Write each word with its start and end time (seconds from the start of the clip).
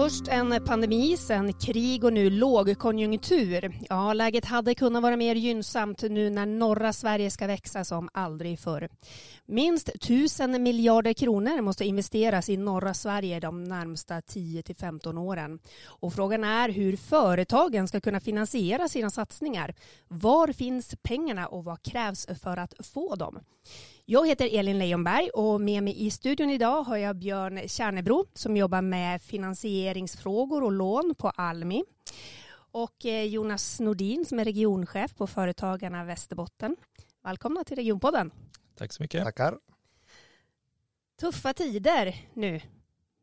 Först 0.00 0.28
en 0.28 0.64
pandemi, 0.64 1.16
sen 1.16 1.52
krig 1.52 2.04
och 2.04 2.12
nu 2.12 2.30
lågkonjunktur. 2.30 3.78
Ja, 3.88 4.12
läget 4.12 4.44
hade 4.44 4.74
kunnat 4.74 5.02
vara 5.02 5.16
mer 5.16 5.34
gynnsamt 5.34 6.02
nu 6.02 6.30
när 6.30 6.46
norra 6.46 6.92
Sverige 6.92 7.30
ska 7.30 7.46
växa 7.46 7.84
som 7.84 8.08
aldrig 8.12 8.58
förr. 8.58 8.88
Minst 9.46 10.00
tusen 10.00 10.62
miljarder 10.62 11.12
kronor 11.12 11.60
måste 11.60 11.84
investeras 11.84 12.48
i 12.48 12.56
norra 12.56 12.94
Sverige 12.94 13.40
de 13.40 13.64
närmsta 13.64 14.22
10 14.22 14.62
till 14.62 14.76
15 14.76 15.18
åren. 15.18 15.58
Och 15.86 16.14
frågan 16.14 16.44
är 16.44 16.68
hur 16.68 16.96
företagen 16.96 17.88
ska 17.88 18.00
kunna 18.00 18.20
finansiera 18.20 18.88
sina 18.88 19.10
satsningar. 19.10 19.74
Var 20.08 20.52
finns 20.52 20.94
pengarna 21.02 21.46
och 21.46 21.64
vad 21.64 21.82
krävs 21.82 22.26
för 22.42 22.56
att 22.56 22.74
få 22.86 23.14
dem? 23.14 23.38
Jag 24.12 24.28
heter 24.28 24.58
Elin 24.58 24.78
Leijonberg 24.78 25.30
och 25.30 25.60
med 25.60 25.82
mig 25.82 26.06
i 26.06 26.10
studion 26.10 26.50
idag 26.50 26.82
har 26.82 26.96
jag 26.96 27.16
Björn 27.16 27.68
Kärnebro 27.68 28.26
som 28.34 28.56
jobbar 28.56 28.82
med 28.82 29.22
finansieringsfrågor 29.22 30.62
och 30.62 30.72
lån 30.72 31.14
på 31.18 31.28
Almi 31.28 31.84
och 32.72 33.06
eh, 33.06 33.24
Jonas 33.24 33.80
Nordin 33.80 34.24
som 34.24 34.38
är 34.38 34.44
regionchef 34.44 35.14
på 35.14 35.26
Företagarna 35.26 36.04
Västerbotten. 36.04 36.76
Välkomna 37.24 37.64
till 37.64 37.76
Regionpodden. 37.76 38.30
Tack 38.76 38.92
så 38.92 39.02
mycket. 39.02 39.24
Tackar. 39.24 39.58
Tuffa 41.20 41.52
tider 41.52 42.28
nu 42.34 42.60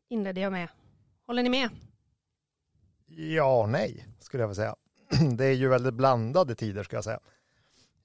inledde 0.08 0.40
jag 0.40 0.52
med. 0.52 0.68
Håller 1.26 1.42
ni 1.42 1.48
med? 1.48 1.70
Ja, 3.06 3.66
nej, 3.66 4.06
skulle 4.20 4.42
jag 4.42 4.48
vilja 4.48 4.62
säga. 4.62 4.76
Det 5.36 5.44
är 5.44 5.54
ju 5.54 5.68
väldigt 5.68 5.94
blandade 5.94 6.54
tider 6.54 6.82
ska 6.82 6.96
jag 6.96 7.04
säga 7.04 7.20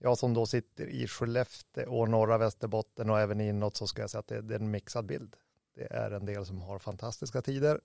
jag 0.03 0.17
som 0.17 0.33
då 0.33 0.45
sitter 0.45 0.87
i 0.87 1.07
Skellefteå 1.07 1.99
och 1.99 2.09
norra 2.09 2.37
Västerbotten 2.37 3.09
och 3.09 3.19
även 3.19 3.41
inåt 3.41 3.75
så 3.75 3.87
ska 3.87 4.01
jag 4.01 4.09
säga 4.09 4.19
att 4.19 4.27
det, 4.27 4.41
det 4.41 4.55
är 4.55 4.59
en 4.59 4.71
mixad 4.71 5.05
bild. 5.05 5.35
Det 5.75 5.93
är 5.93 6.11
en 6.11 6.25
del 6.25 6.45
som 6.45 6.61
har 6.61 6.79
fantastiska 6.79 7.41
tider 7.41 7.81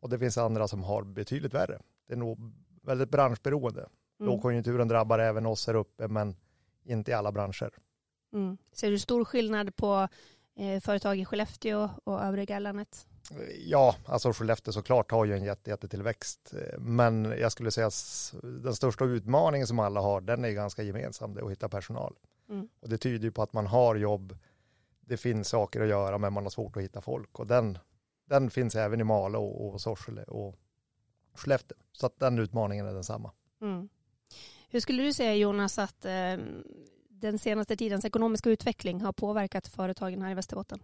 och 0.00 0.08
det 0.08 0.18
finns 0.18 0.38
andra 0.38 0.68
som 0.68 0.82
har 0.82 1.02
betydligt 1.02 1.54
värre. 1.54 1.78
Det 2.06 2.12
är 2.12 2.16
nog 2.16 2.52
väldigt 2.82 3.10
branschberoende. 3.10 3.80
Mm. 3.80 4.32
Lågkonjunkturen 4.32 4.88
drabbar 4.88 5.18
även 5.18 5.46
oss 5.46 5.66
här 5.66 5.74
uppe 5.74 6.08
men 6.08 6.36
inte 6.84 7.10
i 7.10 7.14
alla 7.14 7.32
branscher. 7.32 7.70
Mm. 8.32 8.58
Ser 8.72 8.90
du 8.90 8.98
stor 8.98 9.24
skillnad 9.24 9.76
på 9.76 10.08
eh, 10.56 10.80
företag 10.80 11.18
i 11.18 11.24
Skellefteå 11.24 11.90
och 12.04 12.22
övriga 12.22 12.58
landet? 12.58 13.06
Ja, 13.64 13.96
alltså 14.06 14.32
Skellefteå 14.32 14.72
såklart 14.72 15.10
har 15.10 15.24
ju 15.24 15.34
en 15.36 15.44
jätte, 15.44 15.70
jättetillväxt. 15.70 16.54
Men 16.78 17.24
jag 17.24 17.52
skulle 17.52 17.70
säga 17.70 17.86
att 17.86 18.34
den 18.42 18.74
största 18.74 19.04
utmaningen 19.04 19.66
som 19.66 19.78
alla 19.78 20.00
har, 20.00 20.20
den 20.20 20.44
är 20.44 20.50
ganska 20.50 20.82
gemensam, 20.82 21.34
det 21.34 21.40
är 21.40 21.44
att 21.44 21.50
hitta 21.50 21.68
personal. 21.68 22.14
Mm. 22.48 22.68
Och 22.80 22.88
det 22.88 22.98
tyder 22.98 23.24
ju 23.24 23.30
på 23.30 23.42
att 23.42 23.52
man 23.52 23.66
har 23.66 23.96
jobb, 23.96 24.38
det 25.00 25.16
finns 25.16 25.48
saker 25.48 25.80
att 25.80 25.88
göra, 25.88 26.18
men 26.18 26.32
man 26.32 26.42
har 26.42 26.50
svårt 26.50 26.76
att 26.76 26.82
hitta 26.82 27.00
folk. 27.00 27.38
Och 27.38 27.46
den, 27.46 27.78
den 28.24 28.50
finns 28.50 28.74
även 28.74 29.00
i 29.00 29.04
Malå 29.04 29.44
och, 29.44 29.80
Sorsele 29.80 30.22
och 30.22 30.56
Skellefteå. 31.34 31.78
Så 31.92 32.06
att 32.06 32.18
den 32.18 32.38
utmaningen 32.38 32.86
är 32.86 32.94
densamma. 32.94 33.32
Mm. 33.60 33.88
Hur 34.68 34.80
skulle 34.80 35.02
du 35.02 35.12
säga 35.12 35.34
Jonas 35.34 35.78
att 35.78 36.04
eh, 36.04 36.36
den 37.08 37.38
senaste 37.38 37.76
tidens 37.76 38.04
ekonomiska 38.04 38.50
utveckling 38.50 39.00
har 39.00 39.12
påverkat 39.12 39.68
företagen 39.68 40.22
här 40.22 40.30
i 40.30 40.34
Västerbotten? 40.34 40.80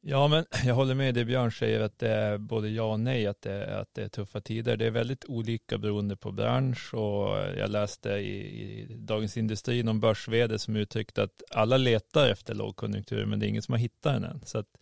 Ja, 0.00 0.28
men 0.28 0.44
jag 0.64 0.74
håller 0.74 0.94
med 0.94 1.14
det 1.14 1.24
Björn 1.24 1.52
säger 1.52 1.80
att 1.80 1.98
det 1.98 2.08
är 2.08 2.38
både 2.38 2.68
ja 2.68 2.92
och 2.92 3.00
nej 3.00 3.26
att 3.26 3.42
det, 3.42 3.80
att 3.80 3.94
det 3.94 4.02
är 4.02 4.08
tuffa 4.08 4.40
tider. 4.40 4.76
Det 4.76 4.86
är 4.86 4.90
väldigt 4.90 5.24
olika 5.24 5.78
beroende 5.78 6.16
på 6.16 6.32
bransch 6.32 6.94
och 6.94 7.36
jag 7.56 7.70
läste 7.70 8.10
i, 8.10 8.62
i 8.62 8.96
Dagens 8.98 9.36
Industri 9.36 9.82
någon 9.82 10.00
börs 10.00 10.28
som 10.56 10.76
uttryckte 10.76 11.22
att 11.22 11.42
alla 11.50 11.76
letar 11.76 12.28
efter 12.28 12.54
lågkonjunktur 12.54 13.26
men 13.26 13.38
det 13.38 13.46
är 13.46 13.48
ingen 13.48 13.62
som 13.62 13.72
har 13.72 13.78
hittat 13.78 14.12
den 14.12 14.24
än. 14.24 14.40
Så 14.44 14.58
att 14.58 14.78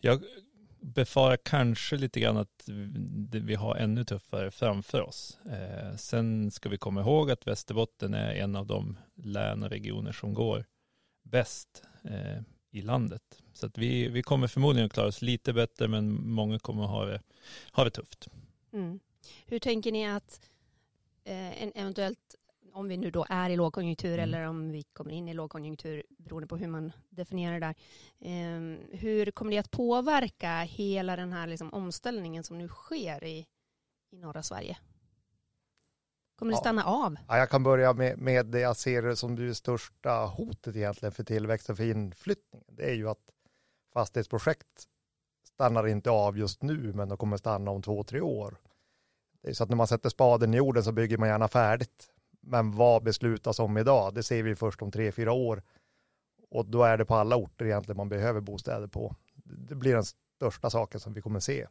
jag 0.00 0.22
befarar 0.80 1.36
kanske 1.36 1.96
lite 1.96 2.20
grann 2.20 2.36
att 2.36 2.68
vi 3.32 3.54
har 3.54 3.76
ännu 3.76 4.04
tuffare 4.04 4.50
framför 4.50 5.00
oss. 5.00 5.38
Eh, 5.50 5.96
sen 5.96 6.50
ska 6.50 6.68
vi 6.68 6.78
komma 6.78 7.00
ihåg 7.00 7.30
att 7.30 7.46
Västerbotten 7.46 8.14
är 8.14 8.34
en 8.34 8.56
av 8.56 8.66
de 8.66 8.98
län 9.16 9.62
och 9.62 9.70
regioner 9.70 10.12
som 10.12 10.34
går 10.34 10.64
bäst 11.22 11.82
eh, 12.04 12.42
i 12.70 12.82
landet. 12.82 13.42
Så 13.52 13.66
att 13.66 13.78
vi, 13.78 14.08
vi 14.08 14.22
kommer 14.22 14.46
förmodligen 14.46 14.86
att 14.86 14.92
klara 14.92 15.08
oss 15.08 15.22
lite 15.22 15.52
bättre 15.52 15.88
men 15.88 16.28
många 16.28 16.58
kommer 16.58 16.84
att 16.84 16.90
ha 16.90 17.04
det, 17.04 17.22
ha 17.72 17.84
det 17.84 17.90
tufft. 17.90 18.28
Mm. 18.72 19.00
Hur 19.46 19.58
tänker 19.58 19.92
ni 19.92 20.08
att 20.08 20.40
eh, 21.24 21.62
en 21.62 21.72
eventuellt, 21.74 22.34
om 22.72 22.88
vi 22.88 22.96
nu 22.96 23.10
då 23.10 23.26
är 23.28 23.50
i 23.50 23.56
lågkonjunktur 23.56 24.18
mm. 24.18 24.22
eller 24.22 24.42
om 24.42 24.70
vi 24.70 24.82
kommer 24.82 25.12
in 25.12 25.28
i 25.28 25.34
lågkonjunktur 25.34 26.02
beroende 26.08 26.46
på 26.46 26.56
hur 26.56 26.68
man 26.68 26.92
definierar 27.10 27.60
det 27.60 27.66
där. 27.66 27.74
Eh, 28.20 28.78
hur 28.98 29.30
kommer 29.30 29.50
det 29.50 29.58
att 29.58 29.70
påverka 29.70 30.60
hela 30.60 31.16
den 31.16 31.32
här 31.32 31.46
liksom, 31.46 31.72
omställningen 31.72 32.44
som 32.44 32.58
nu 32.58 32.68
sker 32.68 33.24
i, 33.24 33.46
i 34.10 34.16
norra 34.16 34.42
Sverige? 34.42 34.78
Kommer 36.38 36.52
det 36.52 36.58
stanna 36.58 36.84
av? 36.84 37.16
Ja, 37.28 37.38
jag 37.38 37.50
kan 37.50 37.62
börja 37.62 37.92
med, 37.92 38.18
med 38.18 38.46
det 38.46 38.60
jag 38.60 38.76
ser 38.76 39.14
som 39.14 39.36
det 39.36 39.54
största 39.54 40.10
hotet 40.10 40.76
egentligen 40.76 41.12
för 41.12 41.24
tillväxt 41.24 41.70
och 41.70 41.76
för 41.76 41.84
inflyttningen. 41.84 42.66
Det 42.68 42.90
är 42.90 42.94
ju 42.94 43.08
att 43.08 43.18
fastighetsprojekt 43.92 44.66
stannar 45.54 45.86
inte 45.86 46.10
av 46.10 46.38
just 46.38 46.62
nu, 46.62 46.92
men 46.92 47.08
de 47.08 47.18
kommer 47.18 47.36
stanna 47.36 47.70
om 47.70 47.82
två, 47.82 48.04
tre 48.04 48.20
år. 48.20 48.56
Det 49.42 49.48
är 49.48 49.52
så 49.52 49.64
att 49.64 49.70
när 49.70 49.76
man 49.76 49.86
sätter 49.86 50.08
spaden 50.08 50.54
i 50.54 50.56
jorden 50.56 50.84
så 50.84 50.92
bygger 50.92 51.18
man 51.18 51.28
gärna 51.28 51.48
färdigt. 51.48 52.10
Men 52.40 52.72
vad 52.72 53.02
beslutas 53.02 53.58
om 53.58 53.78
idag? 53.78 54.14
Det 54.14 54.22
ser 54.22 54.42
vi 54.42 54.56
först 54.56 54.82
om 54.82 54.90
tre, 54.90 55.12
fyra 55.12 55.32
år. 55.32 55.62
Och 56.50 56.66
då 56.66 56.82
är 56.82 56.96
det 56.96 57.04
på 57.04 57.14
alla 57.14 57.36
orter 57.36 57.64
egentligen 57.64 57.96
man 57.96 58.08
behöver 58.08 58.40
bostäder 58.40 58.86
på. 58.86 59.16
Det 59.44 59.74
blir 59.74 59.94
den 59.94 60.04
största 60.04 60.70
saken 60.70 61.00
som 61.00 61.12
vi 61.12 61.20
kommer 61.20 61.40
se. 61.40 61.66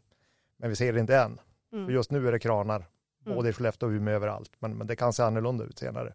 Men 0.58 0.70
vi 0.70 0.76
ser 0.76 0.94
det 0.94 1.00
inte 1.00 1.18
än. 1.18 1.40
Mm. 1.74 1.86
För 1.86 1.94
just 1.94 2.12
nu 2.12 2.28
är 2.28 2.32
det 2.32 2.40
kranar 2.40 2.88
Mm. 3.28 3.38
Både 3.38 3.50
i 3.50 3.54
Skellefteå 3.54 3.90
och 3.90 3.94
Umeå 3.94 4.16
överallt. 4.16 4.52
Men, 4.60 4.78
men 4.78 4.88
det 4.88 4.96
kan 4.96 5.14
se 5.14 5.24
annorlunda 5.24 5.64
ut 5.64 5.78
senare. 5.78 6.14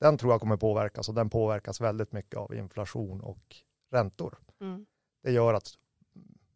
Den 0.00 0.18
tror 0.18 0.32
jag 0.32 0.40
kommer 0.40 0.56
påverkas 0.56 1.08
och 1.08 1.14
den 1.14 1.30
påverkas 1.30 1.80
väldigt 1.80 2.12
mycket 2.12 2.36
av 2.36 2.54
inflation 2.54 3.20
och 3.20 3.56
räntor. 3.90 4.38
Mm. 4.60 4.86
Det 5.22 5.32
gör 5.32 5.54
att 5.54 5.74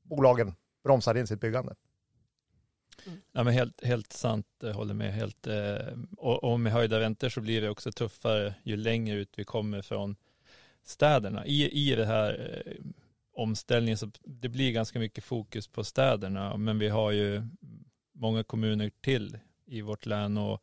bolagen 0.02 0.54
bromsar 0.84 1.14
in 1.14 1.26
sitt 1.26 1.40
byggande. 1.40 1.74
Mm. 3.06 3.18
Ja, 3.32 3.44
men 3.44 3.52
helt, 3.54 3.84
helt 3.84 4.12
sant, 4.12 4.46
jag 4.60 4.74
håller 4.74 4.94
med 4.94 5.12
helt. 5.12 5.46
Eh, 5.46 5.98
och, 6.16 6.44
och 6.44 6.60
med 6.60 6.72
höjda 6.72 7.00
räntor 7.00 7.28
så 7.28 7.40
blir 7.40 7.60
det 7.60 7.70
också 7.70 7.92
tuffare 7.92 8.54
ju 8.62 8.76
längre 8.76 9.16
ut 9.16 9.32
vi 9.36 9.44
kommer 9.44 9.82
från 9.82 10.16
städerna. 10.82 11.46
I, 11.46 11.90
i 11.90 11.94
det 11.94 12.06
här 12.06 12.62
eh, 12.66 12.72
omställningen 13.32 13.98
så 13.98 14.10
det 14.24 14.48
blir 14.48 14.72
ganska 14.72 14.98
mycket 14.98 15.24
fokus 15.24 15.68
på 15.68 15.84
städerna, 15.84 16.56
men 16.56 16.78
vi 16.78 16.88
har 16.88 17.10
ju 17.10 17.42
många 18.12 18.44
kommuner 18.44 18.90
till 19.00 19.38
i 19.68 19.80
vårt 19.80 20.06
län 20.06 20.38
och 20.38 20.62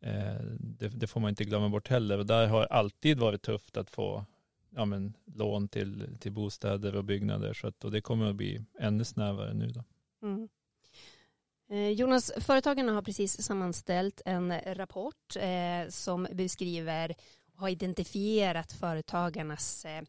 eh, 0.00 0.40
det, 0.60 0.88
det, 0.88 1.06
får 1.06 1.20
man 1.20 1.28
inte 1.28 1.44
glömma 1.44 1.68
bort 1.68 1.88
heller. 1.88 2.18
Och 2.18 2.26
där 2.26 2.46
har 2.46 2.64
alltid 2.64 3.18
varit 3.18 3.42
tufft 3.42 3.76
att 3.76 3.90
få 3.90 4.24
ja, 4.70 4.84
men, 4.84 5.16
lån 5.24 5.68
till, 5.68 6.16
till 6.20 6.32
bostäder 6.32 6.96
och 6.96 7.04
byggnader. 7.04 7.54
Så 7.54 7.66
att, 7.66 7.84
och 7.84 7.90
det 7.90 8.00
kommer 8.00 8.30
att 8.30 8.36
bli 8.36 8.64
ännu 8.78 9.04
snävare 9.04 9.54
nu. 9.54 9.68
Då. 9.68 9.84
Mm. 10.22 10.48
Eh, 11.70 11.90
Jonas, 11.90 12.32
företagarna 12.36 12.92
har 12.92 13.02
precis 13.02 13.42
sammanställt 13.42 14.22
en 14.24 14.74
rapport 14.74 15.36
eh, 15.36 15.88
som 15.88 16.26
beskriver 16.32 17.14
och 17.54 17.60
har 17.60 17.68
identifierat 17.68 18.72
företagarnas 18.72 19.84
eh, 19.84 20.02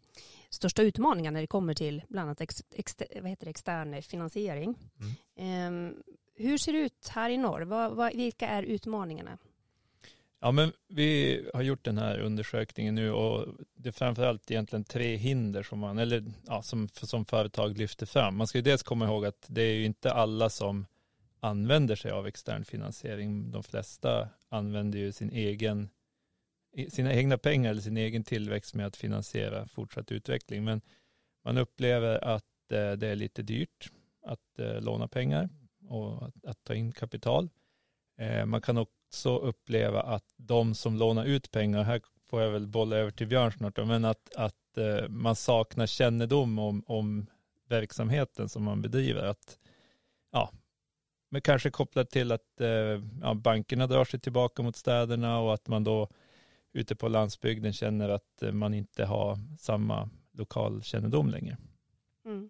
största 0.50 0.82
utmaningar 0.82 1.32
när 1.32 1.42
det 1.42 1.48
kommer 1.48 1.74
till 1.74 2.04
bland 2.10 2.28
annat 2.28 2.42
ex, 2.42 2.64
ex, 2.72 2.96
vad 3.16 3.30
heter 3.30 3.46
det, 3.46 3.50
extern 3.50 4.02
finansiering. 4.02 4.78
Mm. 5.36 5.88
Eh, 5.88 5.94
hur 6.36 6.58
ser 6.58 6.74
det 6.74 6.80
ut 6.80 7.08
här 7.08 7.30
i 7.30 7.38
norr? 7.38 7.62
Vad, 7.62 7.96
vad, 7.96 8.16
vilka 8.16 8.48
är 8.48 8.64
utmaningarna? 8.64 9.38
Ja, 10.44 10.52
men 10.52 10.72
vi 10.88 11.42
har 11.54 11.62
gjort 11.62 11.86
den 11.86 11.98
här 11.98 12.20
undersökningen 12.20 12.96
nu 12.96 13.12
och 13.12 13.48
det 13.74 13.90
är 13.90 13.94
framförallt 13.94 14.52
egentligen 14.52 14.84
tre 14.84 15.16
hinder 15.16 15.64
som 15.64 15.80
man, 15.80 15.98
eller 15.98 16.24
ja, 16.48 16.62
som, 16.62 16.90
som 16.94 17.26
företag 17.26 17.78
lyfter 17.78 18.06
fram. 18.06 18.38
Man 18.38 18.48
ska 18.48 18.58
ju 18.58 18.62
dels 18.62 18.84
komma 18.84 19.06
ihåg 19.06 19.26
att 19.26 19.46
det 19.48 19.62
är 19.62 19.74
ju 19.74 19.86
inte 19.86 20.14
alla 20.14 20.50
som 20.50 20.86
använder 21.40 21.96
sig 21.96 22.12
av 22.12 22.28
extern 22.28 22.66
finansiering. 22.66 23.52
De 23.52 23.64
flesta 23.64 24.30
använder 24.50 25.00
ju 25.00 25.12
sin 25.12 25.30
egen, 25.30 25.90
sina 26.90 27.14
egna 27.14 27.38
pengar 27.38 27.72
eller 27.72 27.82
sin 27.82 27.98
egen 27.98 28.24
tillväxt 28.24 28.76
med 28.76 28.86
att 28.86 28.96
finansiera 28.96 29.68
fortsatt 29.68 30.12
utveckling. 30.12 30.64
Men 30.64 30.82
man 31.44 31.58
upplever 31.58 32.24
att 32.24 32.72
eh, 32.72 32.92
det 32.92 33.08
är 33.08 33.16
lite 33.16 33.42
dyrt 33.42 33.92
att 34.26 34.60
eh, 34.60 34.82
låna 34.82 35.08
pengar 35.08 35.50
och 35.88 36.26
att, 36.28 36.46
att 36.46 36.64
ta 36.64 36.74
in 36.74 36.92
kapital. 36.92 37.50
Eh, 38.18 38.46
man 38.46 38.62
kan 38.62 38.78
också 38.78 39.38
uppleva 39.38 40.02
att 40.02 40.34
de 40.38 40.76
som 40.76 40.96
lånar 40.96 41.26
ut 41.26 41.52
pengar, 41.52 41.84
här 41.84 42.02
får 42.30 42.42
jag 42.42 42.52
väl 42.52 42.68
bolla 42.68 42.96
över 42.96 43.12
till 43.12 43.28
Björn 43.28 43.52
snart, 43.52 43.78
men 43.78 44.06
att, 44.06 44.36
att 44.36 44.78
eh, 44.78 45.10
man 45.10 45.36
saknar 45.36 45.86
kännedom 45.86 46.60
om, 46.60 46.84
om 46.88 47.28
verksamheten 47.70 48.50
som 48.50 48.64
man 48.64 48.82
bedriver. 48.82 49.24
Att, 49.24 49.60
ja, 50.32 50.52
men 51.30 51.42
kanske 51.42 51.70
kopplat 51.70 52.10
till 52.10 52.32
att 52.32 52.62
eh, 52.62 53.02
ja, 53.22 53.34
bankerna 53.34 53.88
drar 53.88 54.06
sig 54.06 54.20
tillbaka 54.20 54.64
mot 54.64 54.76
städerna 54.76 55.40
och 55.40 55.54
att 55.54 55.68
man 55.68 55.84
då 55.84 56.10
ute 56.74 56.96
på 56.96 57.08
landsbygden 57.08 57.74
känner 57.74 58.10
att 58.10 58.44
eh, 58.44 58.52
man 58.52 58.74
inte 58.74 59.06
har 59.06 59.38
samma 59.60 60.10
lokalkännedom 60.32 61.30
längre. 61.30 61.58
Mm. 62.26 62.50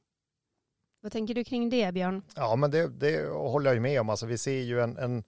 Vad 1.01 1.11
tänker 1.11 1.33
du 1.33 1.43
kring 1.43 1.69
det, 1.69 1.93
Björn? 1.93 2.21
Ja, 2.35 2.55
men 2.55 2.71
det, 2.71 2.87
det 2.87 3.27
håller 3.29 3.69
jag 3.69 3.75
ju 3.75 3.81
med 3.81 4.01
om. 4.01 4.09
Alltså, 4.09 4.25
vi 4.25 4.37
ser 4.37 4.61
ju 4.61 4.81
en, 4.81 4.97
en 4.97 5.23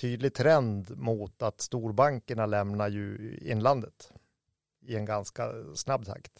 tydlig 0.00 0.34
trend 0.34 0.98
mot 0.98 1.42
att 1.42 1.60
storbankerna 1.60 2.46
lämnar 2.46 2.88
ju 2.88 3.38
inlandet 3.42 4.12
i 4.86 4.96
en 4.96 5.04
ganska 5.04 5.52
snabb 5.74 6.06
takt. 6.06 6.32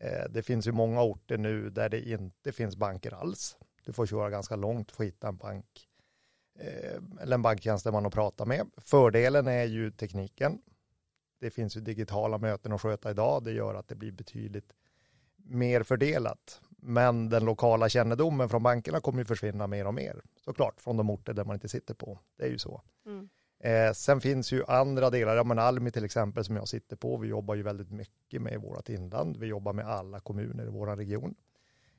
Eh, 0.00 0.30
det 0.30 0.42
finns 0.42 0.66
ju 0.66 0.72
många 0.72 1.02
orter 1.02 1.38
nu 1.38 1.70
där 1.70 1.88
det 1.88 2.08
inte 2.08 2.52
finns 2.52 2.76
banker 2.76 3.14
alls. 3.14 3.56
Du 3.84 3.92
får 3.92 4.06
köra 4.06 4.30
ganska 4.30 4.56
långt 4.56 4.92
för 4.92 5.04
att 5.04 5.08
hitta 5.08 5.28
en 5.28 5.36
bank 5.36 5.88
eh, 6.58 7.02
eller 7.20 7.34
en 7.34 7.42
banktjänsteman 7.42 8.06
att 8.06 8.14
prata 8.14 8.44
med. 8.44 8.66
Fördelen 8.76 9.46
är 9.46 9.64
ju 9.64 9.90
tekniken. 9.90 10.62
Det 11.40 11.50
finns 11.50 11.76
ju 11.76 11.80
digitala 11.80 12.38
möten 12.38 12.72
att 12.72 12.80
sköta 12.80 13.10
idag. 13.10 13.44
Det 13.44 13.52
gör 13.52 13.74
att 13.74 13.88
det 13.88 13.94
blir 13.94 14.12
betydligt 14.12 14.72
mer 15.36 15.82
fördelat. 15.82 16.60
Men 16.82 17.28
den 17.28 17.44
lokala 17.44 17.88
kännedomen 17.88 18.48
från 18.48 18.62
bankerna 18.62 19.00
kommer 19.00 19.18
ju 19.18 19.24
försvinna 19.24 19.66
mer 19.66 19.86
och 19.86 19.94
mer. 19.94 20.22
Såklart, 20.44 20.80
från 20.80 20.96
de 20.96 21.10
orter 21.10 21.32
där 21.32 21.44
man 21.44 21.54
inte 21.54 21.68
sitter 21.68 21.94
på. 21.94 22.18
Det 22.36 22.44
är 22.44 22.48
ju 22.48 22.58
så. 22.58 22.82
Mm. 23.06 23.28
Eh, 23.60 23.92
sen 23.92 24.20
finns 24.20 24.52
ju 24.52 24.64
andra 24.64 25.10
delar, 25.10 25.36
ja 25.36 25.44
men 25.44 25.58
Almi 25.58 25.90
till 25.90 26.04
exempel 26.04 26.44
som 26.44 26.56
jag 26.56 26.68
sitter 26.68 26.96
på, 26.96 27.16
vi 27.16 27.28
jobbar 27.28 27.54
ju 27.54 27.62
väldigt 27.62 27.90
mycket 27.90 28.42
med 28.42 28.60
vårt 28.60 28.88
inland. 28.88 29.36
Vi 29.36 29.46
jobbar 29.46 29.72
med 29.72 29.86
alla 29.86 30.20
kommuner 30.20 30.66
i 30.66 30.68
vår 30.68 30.96
region. 30.96 31.34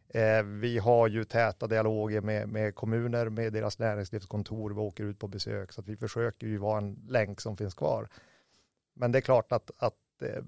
Eh, 0.09 0.43
vi 0.43 0.77
har 0.77 1.07
ju 1.07 1.23
täta 1.23 1.67
dialoger 1.67 2.21
med, 2.21 2.49
med 2.49 2.75
kommuner, 2.75 3.29
med 3.29 3.53
deras 3.53 3.79
näringslivskontor, 3.79 4.69
vi 4.69 4.79
åker 4.79 5.03
ut 5.03 5.19
på 5.19 5.27
besök, 5.27 5.71
så 5.71 5.81
att 5.81 5.87
vi 5.87 5.97
försöker 5.97 6.47
ju 6.47 6.57
vara 6.57 6.77
en 6.77 7.05
länk 7.07 7.41
som 7.41 7.57
finns 7.57 7.73
kvar. 7.73 8.09
Men 8.93 9.11
det 9.11 9.19
är 9.19 9.21
klart 9.21 9.51
att, 9.51 9.71
att 9.77 10.21
eh, 10.21 10.43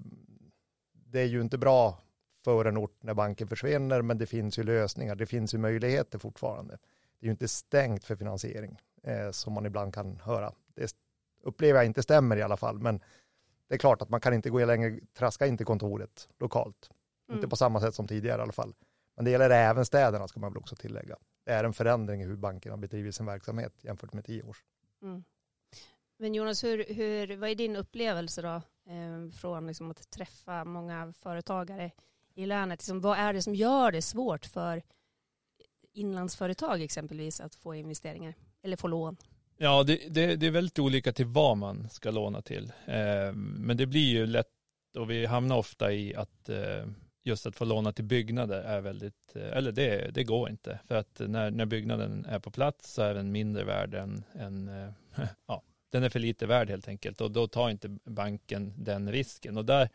det 0.92 1.20
är 1.20 1.26
ju 1.26 1.40
inte 1.40 1.58
bra 1.58 1.98
för 2.44 2.64
en 2.64 2.76
ort 2.76 2.96
när 3.00 3.14
banken 3.14 3.48
försvinner, 3.48 4.02
men 4.02 4.18
det 4.18 4.26
finns 4.26 4.58
ju 4.58 4.62
lösningar, 4.62 5.14
det 5.14 5.26
finns 5.26 5.54
ju 5.54 5.58
möjligheter 5.58 6.18
fortfarande. 6.18 6.78
Det 7.18 7.24
är 7.24 7.26
ju 7.26 7.30
inte 7.30 7.48
stängt 7.48 8.04
för 8.04 8.16
finansiering, 8.16 8.78
eh, 9.02 9.30
som 9.30 9.52
man 9.52 9.66
ibland 9.66 9.94
kan 9.94 10.20
höra. 10.20 10.52
Det 10.74 10.94
upplever 11.42 11.78
jag 11.78 11.86
inte 11.86 12.02
stämmer 12.02 12.36
i 12.36 12.42
alla 12.42 12.56
fall, 12.56 12.78
men 12.78 13.00
det 13.68 13.74
är 13.74 13.78
klart 13.78 14.02
att 14.02 14.08
man 14.08 14.20
kan 14.20 14.34
inte 14.34 14.50
gå 14.50 14.64
längre, 14.64 15.00
traska 15.12 15.46
in 15.46 15.56
till 15.56 15.66
kontoret 15.66 16.28
lokalt. 16.38 16.90
Mm. 17.28 17.38
Inte 17.38 17.48
på 17.48 17.56
samma 17.56 17.80
sätt 17.80 17.94
som 17.94 18.06
tidigare 18.06 18.38
i 18.38 18.42
alla 18.42 18.52
fall. 18.52 18.74
Men 19.16 19.24
det 19.24 19.30
gäller 19.30 19.50
även 19.50 19.84
städerna 19.84 20.28
ska 20.28 20.40
man 20.40 20.52
väl 20.52 20.58
också 20.58 20.76
tillägga. 20.76 21.16
Det 21.44 21.52
är 21.52 21.64
en 21.64 21.72
förändring 21.72 22.22
i 22.22 22.24
hur 22.24 22.36
bankerna 22.36 22.76
bedriver 22.76 23.10
sin 23.10 23.26
verksamhet 23.26 23.72
jämfört 23.84 24.12
med 24.12 24.24
tio 24.24 24.42
år. 24.42 24.56
Mm. 25.02 25.24
Men 26.16 26.34
Jonas, 26.34 26.64
hur, 26.64 26.94
hur, 26.94 27.36
vad 27.36 27.50
är 27.50 27.54
din 27.54 27.76
upplevelse 27.76 28.42
då 28.42 28.62
eh, 28.92 29.30
från 29.32 29.66
liksom 29.66 29.90
att 29.90 30.10
träffa 30.10 30.64
många 30.64 31.12
företagare 31.12 31.90
i 32.34 32.46
länet? 32.46 32.80
Liksom, 32.80 33.00
vad 33.00 33.18
är 33.18 33.32
det 33.32 33.42
som 33.42 33.54
gör 33.54 33.92
det 33.92 34.02
svårt 34.02 34.46
för 34.46 34.82
inlandsföretag 35.92 36.82
exempelvis 36.82 37.40
att 37.40 37.54
få 37.54 37.74
investeringar 37.74 38.34
eller 38.62 38.76
få 38.76 38.88
lån? 38.88 39.16
Ja, 39.56 39.82
det, 39.82 40.00
det, 40.08 40.36
det 40.36 40.46
är 40.46 40.50
väldigt 40.50 40.78
olika 40.78 41.12
till 41.12 41.26
vad 41.26 41.56
man 41.56 41.88
ska 41.88 42.10
låna 42.10 42.42
till. 42.42 42.72
Eh, 42.86 43.32
men 43.34 43.76
det 43.76 43.86
blir 43.86 44.08
ju 44.08 44.26
lätt 44.26 44.46
och 44.96 45.10
vi 45.10 45.26
hamnar 45.26 45.56
ofta 45.56 45.92
i 45.92 46.14
att 46.14 46.48
eh, 46.48 46.86
just 47.24 47.46
att 47.46 47.56
få 47.56 47.64
låna 47.64 47.92
till 47.92 48.04
byggnader 48.04 48.62
är 48.62 48.80
väldigt, 48.80 49.36
eh, 49.36 49.56
eller 49.56 49.72
det, 49.72 50.14
det 50.14 50.24
går 50.24 50.50
inte. 50.50 50.80
För 50.88 50.94
att 50.94 51.20
när, 51.26 51.50
när 51.50 51.66
byggnaden 51.66 52.24
är 52.24 52.38
på 52.38 52.50
plats 52.50 52.92
så 52.92 53.02
är 53.02 53.14
den 53.14 53.32
mindre 53.32 53.64
värd 53.64 53.94
än, 53.94 54.24
än 54.34 54.68
eh, 54.68 54.90
ja, 55.46 55.62
den 55.92 56.02
är 56.02 56.08
för 56.08 56.18
lite 56.18 56.46
värd 56.46 56.70
helt 56.70 56.88
enkelt 56.88 57.20
och 57.20 57.30
då 57.30 57.46
tar 57.46 57.70
inte 57.70 57.88
banken 58.04 58.74
den 58.76 59.12
risken. 59.12 59.56
Och 59.56 59.64
där 59.64 59.88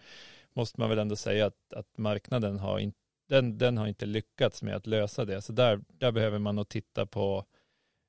måste 0.56 0.80
man 0.80 0.90
väl 0.90 1.00
ändå 1.00 1.16
säga 1.16 1.46
att, 1.46 1.74
att 1.75 1.98
marknaden 1.98 2.60
har, 2.60 2.80
in, 2.80 2.94
den, 3.30 3.57
den 3.57 3.78
har 3.78 3.88
inte 3.88 4.06
lyckats 4.06 4.63
med 4.63 4.75
att 4.75 4.88
lösa 4.88 5.25
det. 5.25 5.42
Så 5.42 5.54
där, 5.54 5.81
där 5.88 6.12
behöver 6.12 6.40
man 6.40 6.56
nog 6.56 6.69
titta 6.69 7.06
på 7.06 7.46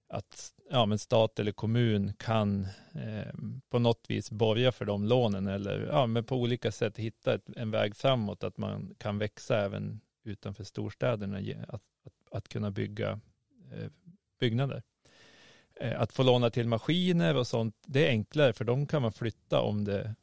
att 0.09 0.53
ja, 0.71 0.87
men 0.87 0.99
stat 0.99 1.39
eller 1.39 1.53
kommun 1.53 2.13
kan 2.19 2.67
eh, 2.95 3.35
på 3.71 3.79
något 3.79 4.05
vis 4.09 4.31
borga 4.31 4.73
för 4.73 4.85
de 4.85 5.05
lånen 5.05 5.47
eller 5.47 5.87
ja, 5.87 6.07
men 6.07 6.25
på 6.25 6.37
olika 6.37 6.73
sätt 6.73 6.97
hitta 6.97 7.35
ett, 7.35 7.45
en 7.57 7.71
väg 7.71 7.97
framåt 7.97 8.45
att 8.45 8.59
man 8.59 8.95
kan 8.99 9.19
växa 9.19 9.61
även 9.61 10.01
utanför 10.25 10.65
storstäderna 10.65 11.39
att, 11.69 11.83
att, 12.05 12.13
att 12.31 12.49
kunna 12.49 12.71
bygga 12.71 13.21
eh, 13.73 13.91
byggnader. 14.41 14.83
Eh, 15.81 16.01
att 16.01 16.13
få 16.13 16.23
låna 16.23 16.51
till 16.51 16.69
maskiner 16.69 17.37
och 17.37 17.47
sånt, 17.47 17.75
det 17.87 18.07
är 18.07 18.11
enklare 18.11 18.53
för 18.53 18.65
de 18.65 18.87
kan 18.87 19.03
man 19.03 19.13
flytta 19.13 19.61
om 19.61 19.85
det 19.85 20.15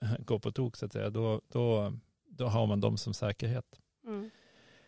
går 0.18 0.38
på 0.38 0.52
tok 0.52 0.76
så 0.76 0.86
att 0.86 0.92
säga. 0.92 1.10
Då, 1.10 1.40
då, 1.48 1.92
då 2.28 2.46
har 2.46 2.66
man 2.66 2.80
dem 2.80 2.98
som 2.98 3.14
säkerhet. 3.14 3.80
Mm. 4.06 4.30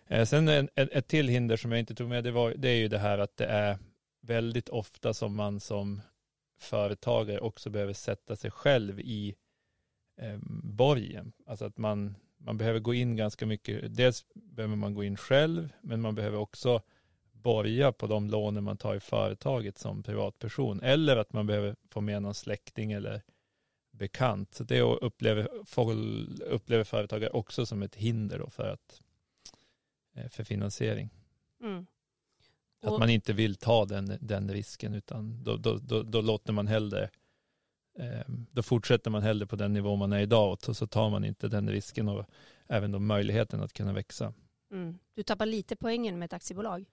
Eh, 0.06 0.24
sen 0.24 0.48
en, 0.48 0.68
ett 0.74 1.08
till 1.08 1.28
hinder 1.28 1.56
som 1.56 1.72
jag 1.72 1.78
inte 1.78 1.94
tog 1.94 2.08
med, 2.08 2.24
det, 2.24 2.30
var, 2.30 2.54
det 2.56 2.68
är 2.68 2.76
ju 2.76 2.88
det 2.88 2.98
här 2.98 3.18
att 3.18 3.36
det 3.36 3.46
är 3.46 3.78
väldigt 4.20 4.68
ofta 4.68 5.14
som 5.14 5.36
man 5.36 5.60
som 5.60 6.00
företagare 6.60 7.40
också 7.40 7.70
behöver 7.70 7.92
sätta 7.92 8.36
sig 8.36 8.50
själv 8.50 9.00
i 9.00 9.34
eh, 10.20 10.38
borgen. 10.62 11.32
Alltså 11.46 11.64
att 11.64 11.78
man, 11.78 12.14
man 12.38 12.58
behöver 12.58 12.80
gå 12.80 12.94
in 12.94 13.16
ganska 13.16 13.46
mycket. 13.46 13.96
Dels 13.96 14.26
behöver 14.34 14.76
man 14.76 14.94
gå 14.94 15.04
in 15.04 15.16
själv, 15.16 15.72
men 15.80 16.00
man 16.00 16.14
behöver 16.14 16.38
också 16.38 16.82
borga 17.32 17.92
på 17.92 18.06
de 18.06 18.30
lånen 18.30 18.64
man 18.64 18.76
tar 18.76 18.94
i 18.94 19.00
företaget 19.00 19.78
som 19.78 20.02
privatperson. 20.02 20.80
Eller 20.82 21.16
att 21.16 21.32
man 21.32 21.46
behöver 21.46 21.76
få 21.90 22.00
med 22.00 22.22
någon 22.22 22.34
släkting 22.34 22.92
eller 22.92 23.22
bekant. 24.02 24.60
Det 24.68 24.80
upplever, 24.80 25.48
upplever 26.44 26.84
företagare 26.84 27.30
också 27.30 27.66
som 27.66 27.82
ett 27.82 27.94
hinder 27.94 28.38
då 28.38 28.50
för, 28.50 28.68
att, 28.68 29.00
eh, 30.14 30.28
för 30.28 30.44
finansiering. 30.44 31.10
Mm. 31.60 31.86
Att 32.82 32.98
man 32.98 33.10
inte 33.10 33.32
vill 33.32 33.56
ta 33.56 33.84
den, 33.84 34.18
den 34.20 34.52
risken 34.52 34.94
utan 34.94 35.44
då, 35.44 35.56
då, 35.56 35.78
då, 35.78 36.02
då 36.02 36.20
låter 36.20 36.52
man 36.52 36.66
hellre 36.66 37.10
eh, 37.98 38.20
då 38.50 38.62
fortsätter 38.62 39.10
man 39.10 39.22
hellre 39.22 39.46
på 39.46 39.56
den 39.56 39.72
nivå 39.72 39.96
man 39.96 40.12
är 40.12 40.20
idag 40.20 40.58
och 40.68 40.76
så 40.76 40.86
tar 40.86 41.10
man 41.10 41.24
inte 41.24 41.48
den 41.48 41.70
risken 41.70 42.08
och 42.08 42.24
även 42.68 42.92
då 42.92 42.98
möjligheten 42.98 43.62
att 43.62 43.72
kunna 43.72 43.92
växa. 43.92 44.32
Mm. 44.70 44.98
Du 45.14 45.22
tappar 45.22 45.46
lite 45.46 45.76
poängen 45.76 46.18
med 46.18 46.26
ett 46.26 46.32
aktiebolag. 46.32 46.84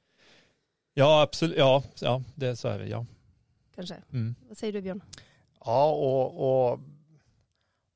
Ja, 0.93 1.21
absolut. 1.21 1.57
Ja, 1.57 1.83
ja 2.01 2.23
det, 2.35 2.55
så 2.55 2.67
är 2.67 2.79
det. 2.79 2.87
Ja. 2.87 3.05
Kanske. 3.75 3.95
Mm. 4.11 4.35
Vad 4.47 4.57
säger 4.57 4.73
du 4.73 4.81
Björn? 4.81 5.01
Ja, 5.65 5.91
och, 5.91 6.71
och, 6.71 6.79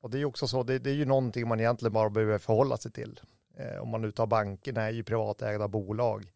och 0.04 0.10
det 0.10 0.16
är 0.16 0.18
ju 0.18 0.24
också 0.24 0.48
så, 0.48 0.62
det, 0.62 0.78
det, 0.78 0.90
är 0.90 0.94
ju 0.94 1.04
någonting 1.04 1.48
man 1.48 1.60
egentligen 1.60 1.92
bara 1.92 2.10
behöver 2.10 2.38
förhålla 2.38 2.76
sig 2.76 2.92
till. 2.92 3.20
Eh, 3.56 3.82
om 3.82 3.88
man 3.88 4.02
nu 4.02 4.12
tar 4.12 4.26
bankerna 4.26 4.82
är 4.82 4.90
ju 4.90 5.04
privatägda 5.04 5.68
bolag 5.68 6.30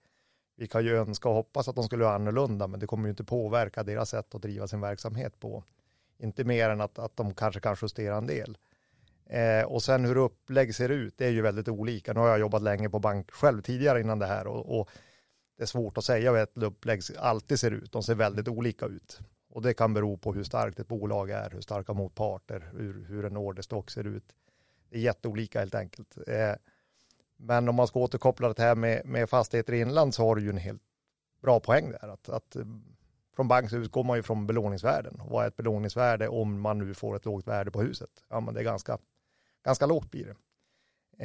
vi 0.59 0.67
kan 0.67 0.85
ju 0.85 0.97
önska 0.97 1.29
och 1.29 1.35
hoppas 1.35 1.69
att 1.69 1.77
de 1.77 1.85
skulle 1.85 2.05
vara 2.05 2.15
annorlunda, 2.15 2.67
men 2.67 2.81
det 2.81 2.87
kommer 2.87 3.05
ju 3.05 3.11
inte 3.11 3.25
påverka 3.25 3.83
deras 3.83 4.11
sätt 4.11 4.35
att 4.35 4.43
driva 4.43 4.69
sin 4.69 4.81
verksamhet 4.81 5.41
på. 5.41 5.65
Inte 6.19 6.45
mer 6.45 6.71
än 6.71 6.81
att, 6.81 6.99
att 6.99 7.17
de 7.17 7.35
kanske 7.35 7.61
kan 7.61 7.77
justera 7.83 8.17
en 8.17 8.27
del. 8.27 8.59
Eh, 9.27 9.63
och 9.63 9.83
sen 9.83 10.05
hur 10.05 10.17
upplägg 10.17 10.75
ser 10.75 10.89
ut, 10.89 11.15
det 11.19 11.27
är 11.27 11.31
ju 11.31 11.43
väldigt 11.43 11.69
olika. 11.69 12.13
Nu 12.13 12.21
har 12.21 12.29
jag 12.29 12.39
jobbat 12.39 12.63
länge 12.63 12.91
på 12.91 12.99
bank 12.99 13.31
själv 13.31 13.63
tidigare 13.63 14.01
innan 14.01 14.19
det 14.19 14.27
här 14.27 14.47
och, 14.47 14.81
och 14.81 14.91
det 15.57 15.63
är 15.63 15.67
svårt 15.67 15.99
att 15.99 16.05
säga 16.05 16.31
hur 16.31 16.39
ett 16.39 16.57
upplägg 16.57 17.01
alltid 17.19 17.61
ser 17.61 17.71
ut. 17.71 17.93
De 17.93 18.03
ser 18.03 18.15
väldigt 18.15 18.49
olika 18.49 18.87
ut. 18.87 19.19
Och 19.59 19.63
det 19.63 19.75
kan 19.75 19.95
bero 19.95 20.17
på 20.17 20.33
hur 20.33 20.45
starkt 20.45 20.81
ett 20.81 20.89
bolag 20.89 21.31
är, 21.31 21.51
hur 21.51 21.61
starka 21.61 21.93
motparter, 21.93 22.71
hur, 22.73 23.05
hur 23.09 23.25
en 23.25 23.37
orderstock 23.37 23.91
ser 23.91 24.07
ut. 24.07 24.35
Det 24.91 24.97
är 24.97 25.01
jätteolika 25.01 25.59
helt 25.59 25.75
enkelt. 25.75 26.19
Eh, 26.27 26.53
men 27.37 27.69
om 27.69 27.75
man 27.75 27.87
ska 27.87 28.01
återkoppla 28.01 28.53
det 28.53 28.63
här 28.63 28.75
med, 28.75 29.07
med 29.07 29.31
fastigheter 29.31 29.73
i 29.73 29.81
inland 29.81 30.15
så 30.15 30.27
har 30.27 30.37
du 30.37 30.43
ju 30.43 30.51
en 30.51 30.57
helt 30.57 30.83
bra 31.43 31.61
poäng 31.61 31.91
där. 31.91 32.09
Att, 32.09 32.29
att 32.29 32.57
eh, 32.57 32.65
från 33.37 33.49
bank 33.49 33.71
så 33.71 33.77
utgår 33.77 34.05
man 34.05 34.17
ju 34.17 34.23
från 34.23 34.47
belåningsvärden. 34.47 35.21
Vad 35.25 35.45
är 35.45 35.49
ett 35.49 35.57
belåningsvärde 35.57 36.29
om 36.29 36.61
man 36.61 36.79
nu 36.79 36.95
får 36.95 37.17
ett 37.17 37.25
lågt 37.25 37.47
värde 37.47 37.71
på 37.71 37.83
huset? 37.83 38.11
Ja, 38.29 38.41
men 38.41 38.55
det 38.55 38.61
är 38.61 38.65
ganska, 38.65 38.99
ganska 39.65 39.87
lågt 39.87 40.11
blir 40.11 40.27
det. 40.27 40.37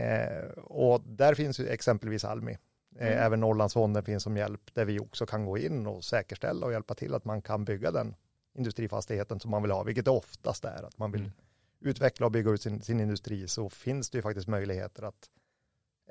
Eh, 0.01 0.49
och 0.63 1.01
där 1.05 1.33
finns 1.35 1.59
ju 1.59 1.67
exempelvis 1.67 2.25
Almi. 2.25 2.57
Eh, 2.95 3.07
mm. 3.07 3.19
Även 3.19 3.39
Norrlandsfonden 3.39 4.03
finns 4.03 4.23
som 4.23 4.37
hjälp 4.37 4.73
där 4.73 4.85
vi 4.85 4.99
också 4.99 5.25
kan 5.25 5.45
gå 5.45 5.57
in 5.57 5.87
och 5.87 6.03
säkerställa 6.03 6.65
och 6.65 6.71
hjälpa 6.71 6.93
till 6.93 7.13
att 7.13 7.25
man 7.25 7.41
kan 7.41 7.65
bygga 7.65 7.91
den 7.91 8.15
industrifastigheten 8.53 9.39
som 9.39 9.51
man 9.51 9.61
vill 9.61 9.71
ha, 9.71 9.83
vilket 9.83 10.05
det 10.05 10.11
oftast 10.11 10.65
är 10.65 10.83
att 10.83 10.97
man 10.97 11.11
vill 11.11 11.21
mm. 11.21 11.33
utveckla 11.79 12.25
och 12.25 12.31
bygga 12.31 12.51
ut 12.51 12.61
sin, 12.61 12.81
sin 12.81 12.99
industri 12.99 13.47
så 13.47 13.69
finns 13.69 14.09
det 14.09 14.17
ju 14.17 14.21
faktiskt 14.21 14.47
möjligheter 14.47 15.03
att 15.03 15.29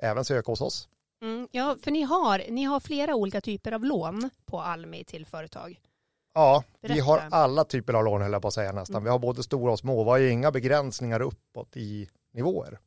även 0.01 0.25
söka 0.25 0.51
hos 0.51 0.61
oss. 0.61 0.89
Mm, 1.21 1.47
ja, 1.51 1.77
för 1.81 1.91
ni 1.91 2.01
har, 2.01 2.43
ni 2.49 2.63
har 2.63 2.79
flera 2.79 3.15
olika 3.15 3.41
typer 3.41 3.71
av 3.71 3.85
lån 3.85 4.29
på 4.45 4.61
Almi 4.61 5.03
till 5.03 5.25
företag. 5.25 5.79
Ja, 6.33 6.63
Berätta. 6.81 6.93
vi 6.93 6.99
har 6.99 7.23
alla 7.31 7.63
typer 7.63 7.93
av 7.93 8.03
lån 8.03 8.21
höll 8.21 8.31
jag 8.31 8.41
på 8.41 8.47
att 8.47 8.53
säga 8.53 8.71
nästan. 8.71 8.95
Mm. 8.95 9.03
Vi 9.03 9.09
har 9.09 9.19
både 9.19 9.43
stora 9.43 9.71
och 9.71 9.79
små. 9.79 10.03
Vi 10.03 10.09
har 10.09 10.17
ju 10.17 10.29
inga 10.29 10.51
begränsningar 10.51 11.21
uppåt 11.21 11.77
i 11.77 12.09
nivåer. 12.33 12.79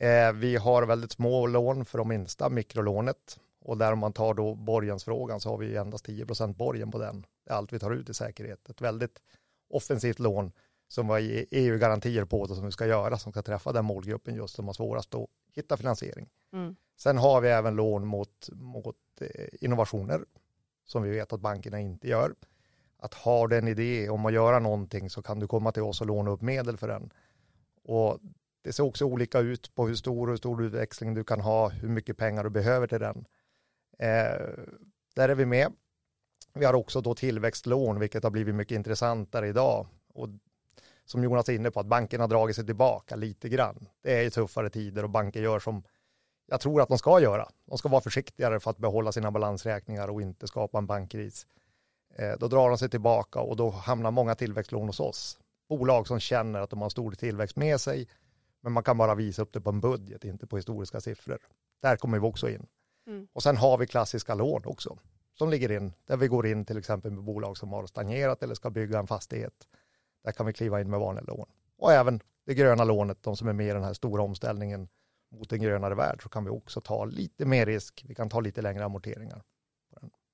Eh, 0.00 0.32
vi 0.32 0.56
har 0.56 0.82
väldigt 0.82 1.12
små 1.12 1.46
lån 1.46 1.84
för 1.84 1.98
de 1.98 2.08
minsta, 2.08 2.48
mikrolånet. 2.48 3.38
Och 3.60 3.78
där 3.78 3.92
om 3.92 3.98
man 3.98 4.12
tar 4.12 4.34
då 4.34 4.54
borgensfrågan 4.54 5.40
så 5.40 5.50
har 5.50 5.58
vi 5.58 5.76
endast 5.76 6.08
10% 6.08 6.54
borgen 6.54 6.90
på 6.90 6.98
den. 6.98 7.26
Allt 7.50 7.72
vi 7.72 7.78
tar 7.78 7.90
ut 7.90 8.10
i 8.10 8.14
säkerhet. 8.14 8.68
Ett 8.70 8.80
väldigt 8.80 9.22
offensivt 9.68 10.18
lån 10.18 10.52
som 10.88 11.06
var 11.06 11.18
EU-garantier 11.50 12.24
på 12.24 12.46
det 12.46 12.54
som 12.54 12.64
vi 12.64 12.72
ska 12.72 12.86
göra 12.86 13.18
som 13.18 13.32
ska 13.32 13.42
träffa 13.42 13.72
den 13.72 13.84
målgruppen 13.84 14.34
just 14.34 14.54
som 14.54 14.66
har 14.66 14.74
svårast 14.74 15.14
att 15.14 15.26
hitta 15.52 15.76
finansiering. 15.76 16.28
Mm. 16.52 16.76
Sen 16.96 17.18
har 17.18 17.40
vi 17.40 17.48
även 17.48 17.76
lån 17.76 18.06
mot, 18.06 18.48
mot 18.52 18.96
eh, 19.20 19.48
innovationer 19.60 20.24
som 20.84 21.02
vi 21.02 21.10
vet 21.10 21.32
att 21.32 21.40
bankerna 21.40 21.80
inte 21.80 22.08
gör. 22.08 22.34
Att 22.98 23.14
har 23.14 23.48
du 23.48 23.58
en 23.58 23.68
idé 23.68 24.08
om 24.08 24.26
att 24.26 24.32
göra 24.32 24.58
någonting 24.58 25.10
så 25.10 25.22
kan 25.22 25.38
du 25.38 25.46
komma 25.46 25.72
till 25.72 25.82
oss 25.82 26.00
och 26.00 26.06
låna 26.06 26.30
upp 26.30 26.42
medel 26.42 26.76
för 26.76 26.88
den. 26.88 27.12
Och 27.84 28.18
det 28.62 28.72
ser 28.72 28.84
också 28.84 29.04
olika 29.04 29.38
ut 29.38 29.74
på 29.74 29.86
hur 29.86 29.94
stor 29.94 30.26
och 30.26 30.32
hur 30.32 30.36
stor 30.36 30.62
utväxling 30.62 31.14
du 31.14 31.24
kan 31.24 31.40
ha, 31.40 31.68
hur 31.68 31.88
mycket 31.88 32.16
pengar 32.16 32.44
du 32.44 32.50
behöver 32.50 32.86
till 32.86 33.00
den. 33.00 33.24
Eh, 33.98 34.48
där 35.14 35.28
är 35.28 35.34
vi 35.34 35.46
med. 35.46 35.72
Vi 36.58 36.64
har 36.64 36.74
också 36.74 37.00
då 37.00 37.14
tillväxtlån, 37.14 38.00
vilket 38.00 38.22
har 38.22 38.30
blivit 38.30 38.54
mycket 38.54 38.74
intressantare 38.74 39.48
idag. 39.48 39.86
Och 40.14 40.28
som 41.04 41.24
Jonas 41.24 41.48
är 41.48 41.52
inne 41.52 41.70
på, 41.70 41.80
att 41.80 41.86
bankerna 41.86 42.24
har 42.24 42.28
dragit 42.28 42.56
sig 42.56 42.66
tillbaka 42.66 43.16
lite 43.16 43.48
grann. 43.48 43.88
Det 44.02 44.18
är 44.18 44.22
ju 44.22 44.30
tuffare 44.30 44.70
tider 44.70 45.02
och 45.02 45.10
banker 45.10 45.42
gör 45.42 45.58
som 45.58 45.82
jag 46.46 46.60
tror 46.60 46.82
att 46.82 46.88
de 46.88 46.98
ska 46.98 47.20
göra. 47.20 47.48
De 47.66 47.78
ska 47.78 47.88
vara 47.88 48.00
försiktigare 48.00 48.60
för 48.60 48.70
att 48.70 48.78
behålla 48.78 49.12
sina 49.12 49.30
balansräkningar 49.30 50.08
och 50.08 50.22
inte 50.22 50.46
skapa 50.46 50.78
en 50.78 50.86
bankkris. 50.86 51.46
Eh, 52.14 52.32
då 52.38 52.48
drar 52.48 52.68
de 52.68 52.78
sig 52.78 52.88
tillbaka 52.88 53.40
och 53.40 53.56
då 53.56 53.70
hamnar 53.70 54.10
många 54.10 54.34
tillväxtlån 54.34 54.86
hos 54.86 55.00
oss. 55.00 55.38
Bolag 55.68 56.06
som 56.06 56.20
känner 56.20 56.60
att 56.60 56.70
de 56.70 56.82
har 56.82 56.88
stor 56.88 57.12
tillväxt 57.12 57.56
med 57.56 57.80
sig, 57.80 58.08
men 58.60 58.72
man 58.72 58.82
kan 58.82 58.98
bara 58.98 59.14
visa 59.14 59.42
upp 59.42 59.52
det 59.52 59.60
på 59.60 59.70
en 59.70 59.80
budget, 59.80 60.24
inte 60.24 60.46
på 60.46 60.56
historiska 60.56 61.00
siffror. 61.00 61.38
Där 61.82 61.96
kommer 61.96 62.18
vi 62.18 62.26
också 62.26 62.50
in. 62.50 62.66
Mm. 63.06 63.28
Och 63.32 63.42
sen 63.42 63.56
har 63.56 63.78
vi 63.78 63.86
klassiska 63.86 64.34
lån 64.34 64.62
också, 64.64 64.98
som 65.38 65.50
ligger 65.50 65.72
in, 65.72 65.92
där 66.06 66.16
vi 66.16 66.28
går 66.28 66.46
in 66.46 66.64
till 66.64 66.78
exempel 66.78 67.10
med 67.10 67.24
bolag 67.24 67.56
som 67.56 67.72
har 67.72 67.86
stagnerat 67.86 68.42
eller 68.42 68.54
ska 68.54 68.70
bygga 68.70 68.98
en 68.98 69.06
fastighet. 69.06 69.68
Där 70.24 70.32
kan 70.32 70.46
vi 70.46 70.52
kliva 70.52 70.80
in 70.80 70.90
med 70.90 71.00
vanliga 71.00 71.24
lån. 71.24 71.48
Och 71.78 71.92
även 71.92 72.20
det 72.46 72.54
gröna 72.54 72.84
lånet, 72.84 73.22
de 73.22 73.36
som 73.36 73.48
är 73.48 73.52
med 73.52 73.68
i 73.68 73.72
den 73.72 73.84
här 73.84 73.92
stora 73.92 74.22
omställningen 74.22 74.88
mot 75.30 75.52
en 75.52 75.60
grönare 75.60 75.94
värld, 75.94 76.22
så 76.22 76.28
kan 76.28 76.44
vi 76.44 76.50
också 76.50 76.80
ta 76.80 77.04
lite 77.04 77.46
mer 77.46 77.66
risk. 77.66 78.04
Vi 78.08 78.14
kan 78.14 78.28
ta 78.28 78.40
lite 78.40 78.62
längre 78.62 78.84
amorteringar. 78.84 79.42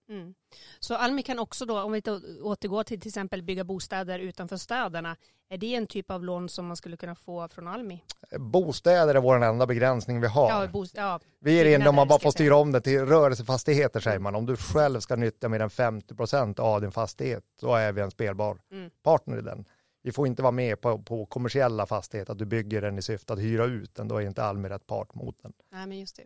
Mm. 0.08 0.34
Så 0.80 0.94
Almi 0.94 1.22
kan 1.22 1.38
också 1.38 1.66
då, 1.66 1.80
om 1.80 1.92
vi 1.92 2.02
återgår 2.42 2.84
till 2.84 3.00
till 3.00 3.08
exempel 3.08 3.42
bygga 3.42 3.64
bostäder 3.64 4.18
utanför 4.18 4.56
städerna, 4.56 5.16
är 5.48 5.58
det 5.58 5.74
en 5.74 5.86
typ 5.86 6.10
av 6.10 6.24
lån 6.24 6.48
som 6.48 6.66
man 6.66 6.76
skulle 6.76 6.96
kunna 6.96 7.14
få 7.14 7.48
från 7.48 7.68
Almi? 7.68 8.04
Bostäder 8.38 9.14
är 9.14 9.20
vår 9.20 9.44
enda 9.44 9.66
begränsning 9.66 10.20
vi 10.20 10.26
har. 10.26 10.50
Ja, 10.50 10.66
bo, 10.66 10.86
ja, 10.92 11.20
vi 11.40 11.60
är 11.60 11.74
inne 11.74 11.88
om 11.88 11.94
man 11.94 12.08
bara 12.08 12.18
får 12.18 12.30
styra 12.30 12.56
om 12.56 12.72
det 12.72 12.80
till 12.80 13.00
rörelsefastigheter 13.00 14.00
säger 14.00 14.18
man. 14.18 14.34
Om 14.34 14.46
du 14.46 14.56
själv 14.56 15.00
ska 15.00 15.16
nyttja 15.16 15.48
mer 15.48 15.60
än 15.60 15.70
50 15.70 16.14
procent 16.14 16.58
av 16.58 16.80
din 16.80 16.92
fastighet, 16.92 17.44
då 17.60 17.74
är 17.74 17.92
vi 17.92 18.00
en 18.00 18.10
spelbar 18.10 18.58
mm. 18.70 18.90
partner 19.02 19.38
i 19.38 19.42
den. 19.42 19.64
Vi 20.02 20.12
får 20.12 20.26
inte 20.26 20.42
vara 20.42 20.52
med 20.52 20.80
på, 20.80 20.98
på 20.98 21.26
kommersiella 21.26 21.86
fastigheter, 21.86 22.32
att 22.32 22.38
du 22.38 22.44
bygger 22.44 22.82
den 22.82 22.98
i 22.98 23.02
syfte 23.02 23.32
att 23.32 23.38
hyra 23.38 23.64
ut 23.64 23.94
den, 23.94 24.08
då 24.08 24.16
är 24.16 24.26
inte 24.26 24.44
Almi 24.44 24.68
rätt 24.68 24.86
part 24.86 25.14
mot 25.14 25.42
den. 25.42 25.52
Nej, 25.72 25.86
men 25.86 25.98
just 25.98 26.16
det. 26.16 26.22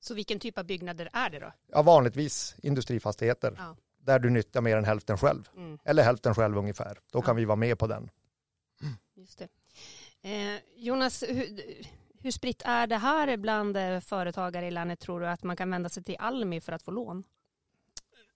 Så 0.00 0.14
vilken 0.14 0.40
typ 0.40 0.58
av 0.58 0.64
byggnader 0.64 1.08
är 1.12 1.30
det 1.30 1.38
då? 1.38 1.52
Ja, 1.72 1.82
vanligtvis 1.82 2.56
industrifastigheter. 2.62 3.54
Ja. 3.58 3.76
Där 3.98 4.18
du 4.18 4.30
nyttjar 4.30 4.60
mer 4.60 4.76
än 4.76 4.84
hälften 4.84 5.18
själv. 5.18 5.48
Mm. 5.56 5.78
Eller 5.84 6.02
hälften 6.02 6.34
själv 6.34 6.58
ungefär. 6.58 6.98
Då 7.12 7.18
ja. 7.18 7.22
kan 7.22 7.36
vi 7.36 7.44
vara 7.44 7.56
med 7.56 7.78
på 7.78 7.86
den. 7.86 8.10
Just 9.14 9.38
det. 9.38 9.48
Eh, 10.22 10.60
Jonas, 10.76 11.24
hur, 11.28 11.62
hur 12.20 12.30
spritt 12.30 12.62
är 12.64 12.86
det 12.86 12.96
här 12.96 13.36
bland 13.36 13.76
eh, 13.76 14.00
företagare 14.00 14.66
i 14.66 14.70
landet 14.70 15.00
tror 15.00 15.20
du 15.20 15.26
att 15.26 15.42
man 15.42 15.56
kan 15.56 15.70
vända 15.70 15.88
sig 15.88 16.02
till 16.02 16.16
Almi 16.18 16.60
för 16.60 16.72
att 16.72 16.82
få 16.82 16.90
lån? 16.90 17.24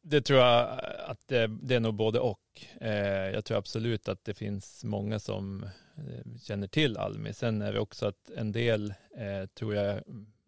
Det 0.03 0.21
tror 0.21 0.41
jag 0.41 0.81
att 1.07 1.29
det, 1.29 1.47
det 1.47 1.75
är 1.75 1.81
nog 1.81 1.95
både 1.95 2.21
och. 2.21 2.41
Eh, 2.81 3.31
jag 3.31 3.45
tror 3.45 3.59
absolut 3.59 4.09
att 4.09 4.25
det 4.25 4.35
finns 4.35 4.85
många 4.85 5.19
som 5.19 5.63
eh, 5.97 6.39
känner 6.43 6.67
till 6.67 6.97
Almi. 6.97 7.33
Sen 7.33 7.63
är 7.63 7.73
det 7.73 7.81
också 7.81 8.07
att 8.07 8.31
en 8.37 8.53
del 8.53 8.95
eh, 9.17 9.47
tror 9.47 9.75
jag 9.75 10.03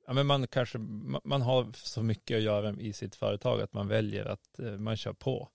ja, 0.06 0.12
men 0.12 0.26
man 0.26 0.46
kanske 0.46 0.78
man 1.24 1.42
har 1.42 1.72
så 1.74 2.02
mycket 2.02 2.36
att 2.36 2.42
göra 2.42 2.74
i 2.80 2.92
sitt 2.92 3.14
företag 3.14 3.60
att 3.60 3.72
man 3.72 3.88
väljer 3.88 4.24
att 4.24 4.58
eh, 4.58 4.78
man 4.78 4.96
kör 4.96 5.12
på. 5.12 5.48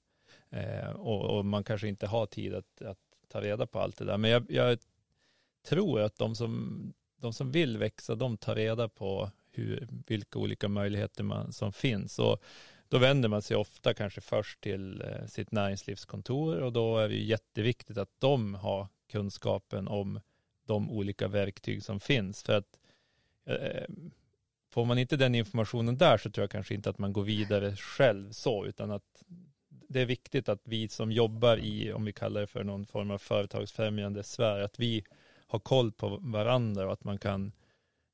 Eh, 0.50 0.89
och, 0.89 1.38
och, 1.38 1.46
man 1.46 1.63
kanske 1.63 1.88
inte 1.88 2.08
har 2.08 2.25
tid 2.25 2.53
att, 2.53 2.82
att, 2.82 2.98
ta 3.27 3.41
reda 3.41 3.68
på 3.68 3.79
allt 3.79 3.98
det 3.98 4.06
där. 4.06 4.18
Men 4.18 4.32
jag, 4.32 4.46
jag 4.50 4.79
tror 5.65 6.01
att 6.01 6.18
de 6.18 6.36
som, 6.36 6.94
de 7.15 7.34
som 7.34 7.51
vill 7.51 7.77
växa, 7.77 8.15
de 8.15 8.38
tar 8.38 8.56
reda 8.56 8.89
på 8.89 9.32
hur, 9.51 9.88
vilka 10.08 10.39
olika 10.39 10.68
möjligheter 10.68 11.24
man, 11.24 11.53
som 11.53 11.74
finns. 11.74 12.20
Och 12.20 12.44
då 12.88 12.98
vänder 12.98 13.29
man 13.29 13.41
sig 13.41 13.58
ofta 13.58 13.94
kanske 13.94 14.22
först 14.22 14.62
till 14.62 15.01
eh, 15.01 15.27
sitt 15.27 15.51
näringslivskontor 15.51 16.60
och 16.60 16.74
då 16.74 16.98
är 16.98 17.10
det 17.10 17.15
jätteviktigt 17.15 17.98
att 17.98 18.20
de 18.20 18.53
har 18.53 18.88
kunskapen 19.08 19.88
om 19.88 20.20
de 20.65 20.91
olika 20.91 21.27
verktyg 21.27 21.84
som 21.84 22.00
finns. 22.00 22.44
För 22.44 22.53
att 22.53 22.79
eh, 23.46 23.86
får 24.69 24.85
man 24.85 24.97
inte 24.97 25.17
den 25.17 25.35
informationen 25.35 25.97
där 25.97 26.17
så 26.17 26.29
tror 26.29 26.43
jag 26.43 26.51
kanske 26.51 26.75
inte 26.75 26.89
att 26.89 26.97
man 26.97 27.13
går 27.13 27.23
vidare 27.23 27.75
själv 27.75 28.31
så, 28.31 28.65
utan 28.65 28.91
att 28.91 29.23
det 29.89 30.01
är 30.01 30.05
viktigt 30.05 30.49
att 30.49 30.61
vi 30.63 30.88
som 30.88 31.11
jobbar 31.11 31.57
i, 31.57 31.93
om 31.93 32.05
vi 32.05 32.13
kallar 32.13 32.41
det 32.41 32.47
för 32.47 32.63
någon 32.63 32.85
form 32.85 33.11
av 33.11 33.17
företagsfrämjande 33.17 34.23
sfär, 34.23 34.59
att 34.59 34.79
vi 34.79 35.03
har 35.47 35.59
koll 35.59 35.91
på 35.91 36.17
varandra 36.21 36.85
och 36.85 36.93
att 36.93 37.03
man 37.03 37.17
kan 37.17 37.51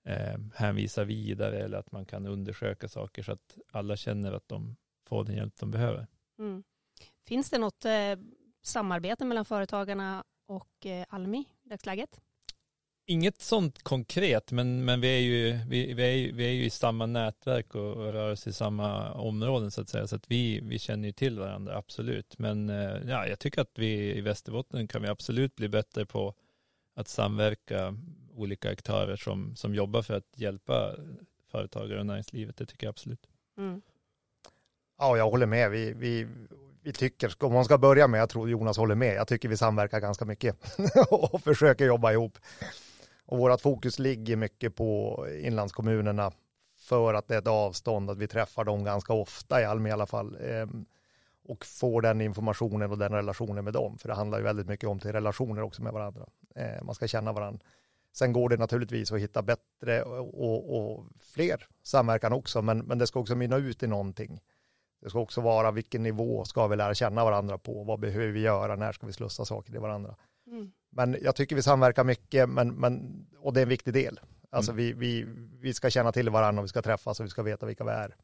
eh, 0.06 0.40
hänvisa 0.56 1.04
vidare 1.04 1.60
eller 1.60 1.78
att 1.78 1.92
man 1.92 2.06
kan 2.06 2.26
undersöka 2.26 2.88
saker 2.88 3.24
så 3.24 3.32
att 3.32 3.58
alla 3.72 3.98
känner 3.98 4.32
att 4.32 4.48
de 4.48 4.76
får 5.08 5.24
den 5.24 5.36
hjälp 5.36 5.56
de 5.60 5.72
behöver. 5.72 6.08
Mm. 6.40 6.64
Finns 7.28 7.50
det 7.50 7.58
något 7.58 7.86
eh, 7.86 8.16
samarbete 8.62 9.26
mellan 9.26 9.46
företagarna 9.46 10.24
och 10.46 10.86
eh, 10.86 11.06
Almi 11.10 11.46
i 11.64 11.70
dagsläget? 11.70 12.22
Inget 13.08 13.42
sånt 13.42 13.84
konkret, 13.84 14.52
men, 14.52 14.86
men 14.86 15.02
vi, 15.02 15.08
är 15.08 15.22
ju, 15.22 15.60
vi, 15.68 15.94
vi, 15.94 16.04
är, 16.04 16.34
vi 16.34 16.46
är 16.46 16.52
ju 16.52 16.66
i 16.66 16.70
samma 16.70 17.06
nätverk 17.06 17.76
och, 17.76 17.94
och 17.94 18.14
rör 18.14 18.32
oss 18.32 18.48
i 18.48 18.54
samma 18.54 19.12
områden 19.14 19.72
så 19.72 19.82
att 19.82 19.90
säga. 19.90 20.08
Så 20.08 20.16
att 20.16 20.32
vi, 20.32 20.60
vi 20.64 20.80
känner 20.80 21.08
ju 21.08 21.12
till 21.12 21.40
varandra, 21.40 21.78
absolut. 21.78 22.40
Men 22.40 22.70
eh, 22.70 23.10
ja, 23.10 23.28
jag 23.28 23.40
tycker 23.40 23.62
att 23.62 23.72
vi 23.76 24.18
i 24.18 24.22
Västerbotten 24.22 24.88
kan 24.88 25.02
vi 25.02 25.08
absolut 25.08 25.56
bli 25.56 25.70
bättre 25.70 26.06
på 26.06 26.34
att 26.96 27.08
samverka 27.08 27.96
olika 28.36 28.72
aktörer 28.72 29.16
som, 29.16 29.56
som 29.56 29.76
jobbar 29.76 30.02
för 30.02 30.14
att 30.14 30.34
hjälpa 30.36 30.96
företagare 31.52 32.00
och 32.00 32.06
näringslivet. 32.06 32.58
Det 32.58 32.66
tycker 32.66 32.88
jag 32.88 32.92
absolut. 32.92 33.28
Mm. 33.58 33.82
Ja, 34.98 35.18
jag 35.18 35.30
håller 35.30 35.46
med. 35.46 35.72
Vi, 35.72 35.94
vi, 35.94 36.28
vi 36.84 36.94
tycker, 36.94 37.44
om 37.44 37.54
man 37.54 37.66
ska 37.66 37.78
börja 37.78 38.08
med, 38.08 38.22
jag 38.22 38.30
tror 38.30 38.50
Jonas 38.50 38.78
håller 38.78 38.96
med, 38.96 39.16
jag 39.16 39.28
tycker 39.28 39.50
vi 39.50 39.58
samverkar 39.58 40.00
ganska 40.00 40.26
mycket 40.26 40.56
och 41.10 41.42
försöker 41.42 41.86
jobba 41.86 42.12
ihop. 42.12 42.38
Och 43.26 43.38
vårt 43.38 43.62
fokus 43.62 44.00
ligger 44.00 44.36
mycket 44.36 44.76
på 44.76 45.20
inlandskommunerna 45.42 46.32
för 46.78 47.14
att 47.14 47.28
det 47.28 47.36
är 47.36 47.40
ett 47.40 47.48
avstånd, 47.48 48.10
att 48.10 48.18
vi 48.18 48.28
träffar 48.28 48.64
dem 48.64 48.84
ganska 48.84 49.14
ofta 49.14 49.62
i 49.62 49.66
Almi 49.66 49.90
i 49.90 49.94
alla 49.94 50.06
fall. 50.06 50.38
Ehm, 50.42 50.86
och 51.48 51.66
får 51.66 52.02
den 52.02 52.22
informationen 52.22 52.92
och 52.92 52.98
den 52.98 53.12
relationen 53.12 53.64
med 53.64 53.74
dem. 53.74 53.98
För 53.98 54.10
det 54.10 54.16
handlar 54.16 54.38
ju 54.38 54.44
väldigt 54.44 54.68
mycket 54.68 54.90
om 54.90 55.00
till 55.00 55.12
relationer 55.12 55.62
också 55.62 55.84
med 55.84 55.94
varandra. 55.94 56.26
Eh, 56.56 56.84
man 56.84 56.96
ska 56.96 57.08
känna 57.08 57.34
varandra. 57.34 57.66
Sen 58.14 58.34
går 58.34 58.50
det 58.50 58.58
naturligtvis 58.58 59.12
att 59.12 59.20
hitta 59.20 59.42
bättre 59.42 60.04
och, 60.04 60.44
och, 60.44 60.78
och, 60.78 61.06
fler 61.20 61.68
samverkan 61.84 62.34
också, 62.34 62.62
men, 62.62 62.80
men 62.80 62.98
det 62.98 63.08
ska 63.08 63.20
också 63.20 63.36
mynna 63.36 63.58
ut 63.58 63.84
i 63.84 63.88
någonting. 63.88 64.42
Det 65.02 65.10
ska 65.10 65.20
också 65.20 65.42
vara 65.42 65.72
vilken 65.72 66.04
nivå 66.04 66.46
ska 66.46 66.68
vi 66.68 66.76
lära 66.76 66.94
känna 66.94 67.26
varandra 67.26 67.58
på, 67.58 67.84
vad 67.84 68.00
behöver 68.00 68.28
vi 68.28 68.40
göra, 68.40 68.76
när 68.76 68.92
ska 68.92 69.08
vi 69.08 69.14
slussa 69.14 69.46
saker 69.46 69.72
till 69.72 69.82
varandra. 69.82 70.16
Mm. 70.48 70.72
Men 70.98 71.18
jag 71.22 71.36
tycker 71.36 71.56
vi 71.56 71.64
samverkar 71.64 72.04
mycket 72.04 72.50
men, 72.50 72.76
men, 72.76 73.26
och 73.40 73.54
det 73.54 73.60
är 73.60 73.64
en 73.64 73.70
viktig 73.70 73.94
del. 73.94 74.20
Alltså 74.50 74.72
mm. 74.72 74.86
vi, 74.86 74.94
vi, 74.94 75.26
vi 75.60 75.74
ska 75.74 75.90
känna 75.90 76.12
till 76.12 76.30
varandra 76.30 76.62
och 76.62 76.66
vi 76.66 76.70
ska 76.70 76.82
träffas 76.82 77.20
och 77.20 77.26
vi 77.26 77.30
ska 77.30 77.44
veta 77.44 77.66
vilka 77.66 77.84
vi 77.84 77.92
är. 77.92 78.16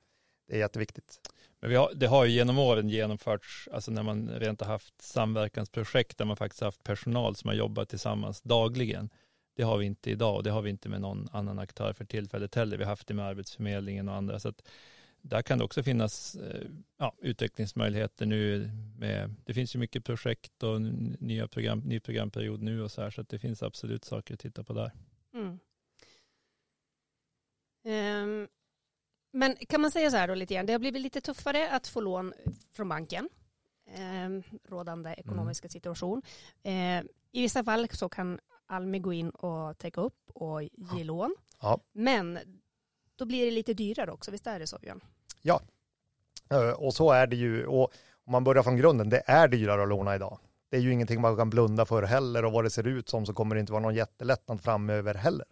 Det 0.48 0.56
är 0.56 0.60
jätteviktigt. 0.60 1.20
Men 1.62 1.70
vi 1.70 1.76
har, 1.76 1.92
det 1.96 2.08
har 2.08 2.26
ju 2.26 2.32
genom 2.32 2.60
åren 2.60 2.90
genomförts, 2.90 3.70
alltså 3.72 3.92
när 3.92 4.04
man 4.04 4.30
rent 4.30 4.62
har 4.62 4.68
haft 4.68 5.02
samverkansprojekt 5.02 6.18
där 6.18 6.26
man 6.26 6.38
faktiskt 6.38 6.62
haft 6.62 6.84
personal 6.84 7.36
som 7.36 7.48
har 7.48 7.56
jobbat 7.56 7.90
tillsammans 7.90 8.42
dagligen. 8.42 9.10
Det 9.56 9.64
har 9.64 9.78
vi 9.78 9.86
inte 9.86 10.12
idag 10.12 10.36
och 10.36 10.44
det 10.44 10.52
har 10.52 10.62
vi 10.62 10.70
inte 10.70 10.90
med 10.90 11.02
någon 11.02 11.30
annan 11.32 11.60
aktör 11.60 11.94
för 11.94 12.06
tillfället 12.06 12.56
heller. 12.56 12.78
Vi 12.78 12.84
har 12.84 12.90
haft 12.90 13.08
det 13.08 13.14
med 13.14 13.26
Arbetsförmedlingen 13.26 14.10
och 14.10 14.16
andra. 14.16 14.40
Så 14.40 14.50
att 14.50 14.64
där 15.22 15.42
kan 15.42 15.58
det 15.58 15.64
också 15.64 15.84
finnas 15.84 16.36
eh, 16.36 16.68
ja, 16.98 17.16
utvecklingsmöjligheter 17.18 18.26
nu. 18.26 18.70
Med, 18.98 19.36
det 19.46 19.54
finns 19.54 19.76
ju 19.76 19.80
mycket 19.80 20.06
projekt 20.06 20.64
och 20.64 20.82
nya 21.22 21.48
program, 21.48 21.80
ny 21.80 22.00
programperiod 22.00 22.62
nu 22.62 22.82
och 22.82 22.92
så 22.92 23.02
här, 23.02 23.10
så 23.10 23.22
det 23.22 23.40
finns 23.40 23.64
absolut 23.64 24.06
saker 24.06 24.34
att 24.34 24.40
titta 24.40 24.64
på 24.64 24.74
där. 24.74 24.92
Mm. 25.34 25.60
Um, 27.86 28.48
men 29.34 29.56
kan 29.56 29.82
man 29.82 29.92
säga 29.92 30.12
så 30.12 30.18
här 30.18 30.28
då 30.28 30.36
lite 30.36 30.54
grann, 30.54 30.66
det 30.66 30.74
har 30.74 30.80
blivit 30.80 31.02
lite 31.02 31.22
tuffare 31.22 31.70
att 31.72 31.88
få 31.88 32.02
lån 32.02 32.34
från 32.72 32.90
banken, 32.90 33.30
um, 34.26 34.44
rådande 34.70 35.10
mm. 35.10 35.20
ekonomiska 35.20 35.66
mm. 35.66 35.72
situation. 35.72 36.22
Uh, 36.66 37.02
I 37.32 37.42
vissa 37.42 37.64
fall 37.64 37.88
så 37.92 38.10
kan 38.10 38.40
Almi 38.66 39.00
gå 39.00 39.14
in 39.14 39.30
och 39.30 39.78
täcka 39.78 40.02
upp 40.02 40.32
och 40.34 40.64
ge 40.64 40.70
ja. 40.98 41.04
lån. 41.04 41.36
Ja. 41.62 41.80
Men 41.92 42.40
då 43.22 43.26
blir 43.26 43.46
det 43.46 43.52
lite 43.52 43.74
dyrare 43.74 44.12
också, 44.12 44.32
visst 44.32 44.48
är 44.48 44.60
det 44.60 44.68
så 44.68 44.80
Björn? 44.80 45.02
Ja, 45.42 45.62
eh, 46.50 46.70
och 46.70 46.94
så 46.94 47.12
är 47.12 47.28
det 47.28 47.36
ju. 47.36 47.66
Och 47.66 47.92
om 48.26 48.32
man 48.32 48.44
börjar 48.44 48.64
från 48.64 48.78
grunden, 48.78 49.10
det 49.10 49.24
är 49.26 49.48
dyrare 49.48 49.84
att 49.84 49.90
låna 49.90 50.16
idag. 50.16 50.40
Det 50.70 50.78
är 50.78 50.82
ju 50.82 50.94
ingenting 50.94 51.22
man 51.22 51.38
kan 51.38 51.50
blunda 51.50 51.86
för 51.86 52.04
heller 52.04 52.46
och 52.46 52.52
vad 52.52 52.64
det 52.64 52.70
ser 52.70 52.88
ut 52.88 53.10
som 53.10 53.26
så 53.26 53.34
kommer 53.34 53.56
det 53.56 53.60
inte 53.60 53.72
vara 53.72 53.82
någon 53.82 53.96
jättelättnad 53.96 54.62
framöver 54.62 55.14
heller. 55.14 55.46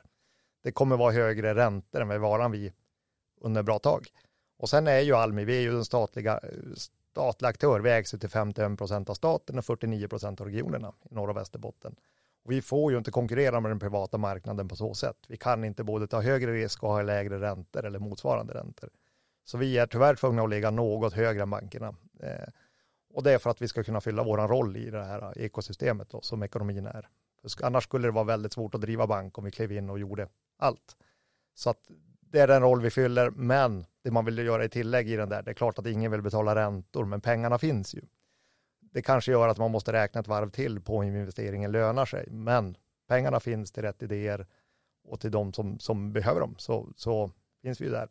Det 0.64 0.72
kommer 0.72 0.98
vara 0.98 1.12
högre 1.12 1.56
räntor 1.56 2.02
än 2.02 2.08
vad 2.08 2.20
varan 2.20 2.52
vid 2.52 2.74
under 3.42 3.64
bra 3.64 3.80
tag. 3.80 4.08
Och 4.58 4.70
sen 4.70 4.88
är 4.88 5.00
ju 5.00 5.16
Almi, 5.16 5.46
vi 5.46 5.58
är 5.58 5.62
ju 5.62 5.72
den 5.72 5.86
statliga, 5.86 6.40
aktör, 7.42 7.80
vi 7.80 7.90
ägs 7.90 8.12
till 8.12 8.30
51 8.30 8.78
procent 8.78 9.10
av 9.10 9.14
staten 9.14 9.58
och 9.58 9.66
49 9.66 10.08
procent 10.08 10.42
av 10.42 10.48
regionerna 10.48 10.94
i 11.12 11.14
norra 11.14 11.32
och 11.32 11.38
Västerbotten. 11.38 11.96
Vi 12.50 12.62
får 12.62 12.91
ju 12.91 12.98
inte 12.98 13.12
konkurrera 13.12 13.60
med 13.60 13.72
den 13.72 13.79
privata 13.79 14.18
marknaden 14.18 14.68
på 14.68 14.75
så 14.75 14.94
sätt. 14.94 15.18
Vi 15.27 15.38
kan 15.38 15.63
inte 15.63 15.84
både 15.84 16.08
ta 16.08 16.22
högre 16.22 16.53
risk 16.53 16.84
och 16.84 16.89
ha 16.89 17.01
lägre 17.01 17.41
räntor 17.41 17.86
eller 17.86 18.00
motsvarande 18.00 18.53
räntor. 18.53 18.89
Så 19.44 19.58
vi 19.58 19.77
är 19.77 19.88
tyvärr 19.88 20.15
tvungna 20.15 20.44
att 20.44 20.50
ligga 20.50 20.72
något 20.72 21.13
högre 21.13 21.41
än 21.41 21.50
bankerna. 21.50 21.96
Eh, 22.20 22.48
och 23.13 23.24
det 23.24 23.32
är 23.32 23.38
för 23.38 23.50
att 23.50 23.62
vi 23.62 23.68
ska 23.68 23.84
kunna 23.84 24.01
fylla 24.01 24.24
vår 24.24 24.38
roll 24.38 24.77
i 24.77 24.89
det 24.89 25.03
här 25.03 25.38
ekosystemet 25.38 26.10
då, 26.10 26.22
som 26.22 26.44
ekonomin 26.44 26.86
är. 26.86 27.10
Annars 27.62 27.84
skulle 27.84 28.08
det 28.08 28.12
vara 28.12 28.24
väldigt 28.24 28.53
svårt 28.53 28.75
att 28.75 28.82
driva 28.82 29.08
bank 29.08 29.38
om 29.38 29.44
vi 29.44 29.51
klev 29.51 29.72
in 29.72 29.89
och 29.89 30.00
gjorde 30.00 30.27
allt. 30.58 30.96
Så 31.56 31.70
att 31.70 31.91
det 32.22 32.39
är 32.39 32.48
den 32.48 32.62
roll 32.62 32.82
vi 32.82 32.89
fyller, 32.89 33.29
men 33.29 33.86
det 34.03 34.12
man 34.12 34.25
vill 34.25 34.38
göra 34.38 34.65
i 34.65 34.70
tillägg 34.70 35.10
i 35.10 35.15
den 35.15 35.29
där, 35.29 35.41
det 35.44 35.51
är 35.51 35.56
klart 35.56 35.79
att 35.79 35.88
ingen 35.88 36.12
vill 36.12 36.22
betala 36.22 36.56
räntor, 36.56 37.06
men 37.06 37.22
pengarna 37.22 37.58
finns 37.58 37.96
ju. 37.96 38.01
Det 38.91 39.01
kanske 39.01 39.31
gör 39.31 39.48
att 39.48 39.58
man 39.58 39.72
måste 39.72 39.93
räkna 39.93 40.19
ett 40.19 40.27
varv 40.27 40.50
till 40.50 40.81
på 40.81 40.98
om 40.98 41.03
investeringen 41.03 41.72
lönar 41.72 42.05
sig, 42.05 42.27
men 42.31 42.77
pengarna 43.08 43.39
finns 43.39 43.72
till 43.72 43.84
rätt 43.84 44.03
idéer 44.03 44.48
och 45.03 45.19
till 45.19 45.31
de 45.31 45.53
som, 45.53 45.79
som 45.79 46.13
behöver 46.13 46.39
dem, 46.39 46.55
så, 46.58 46.88
så 46.96 47.31
finns 47.62 47.81
vi 47.81 47.86
ju 47.86 47.91
där. 47.91 48.10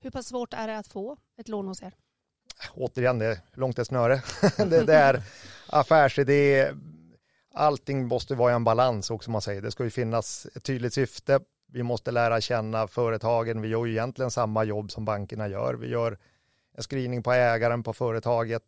Hur 0.00 0.10
pass 0.10 0.26
svårt 0.26 0.54
är 0.54 0.68
det 0.68 0.78
att 0.78 0.86
få 0.86 1.16
ett 1.36 1.48
lån 1.48 1.68
hos 1.68 1.82
er? 1.82 1.94
Återigen, 2.74 3.18
det 3.18 3.26
är 3.26 3.38
långt 3.54 3.78
är 3.78 3.84
snöre. 3.84 4.22
det, 4.56 4.84
det 4.84 4.94
är 4.94 5.22
affärsidé, 5.66 6.72
allting 7.54 8.06
måste 8.06 8.34
vara 8.34 8.52
i 8.52 8.54
en 8.54 8.64
balans 8.64 9.10
också, 9.10 9.30
man 9.30 9.42
säger. 9.42 9.62
Det 9.62 9.70
ska 9.70 9.84
ju 9.84 9.90
finnas 9.90 10.46
ett 10.54 10.64
tydligt 10.64 10.94
syfte. 10.94 11.40
Vi 11.72 11.82
måste 11.82 12.10
lära 12.10 12.40
känna 12.40 12.88
företagen. 12.88 13.60
Vi 13.60 13.68
gör 13.68 13.86
ju 13.86 13.92
egentligen 13.92 14.30
samma 14.30 14.64
jobb 14.64 14.90
som 14.90 15.04
bankerna 15.04 15.48
gör. 15.48 15.74
Vi 15.74 15.88
gör 15.88 16.18
en 16.72 16.82
screening 16.82 17.22
på 17.22 17.32
ägaren 17.32 17.82
på 17.82 17.92
företaget. 17.92 18.62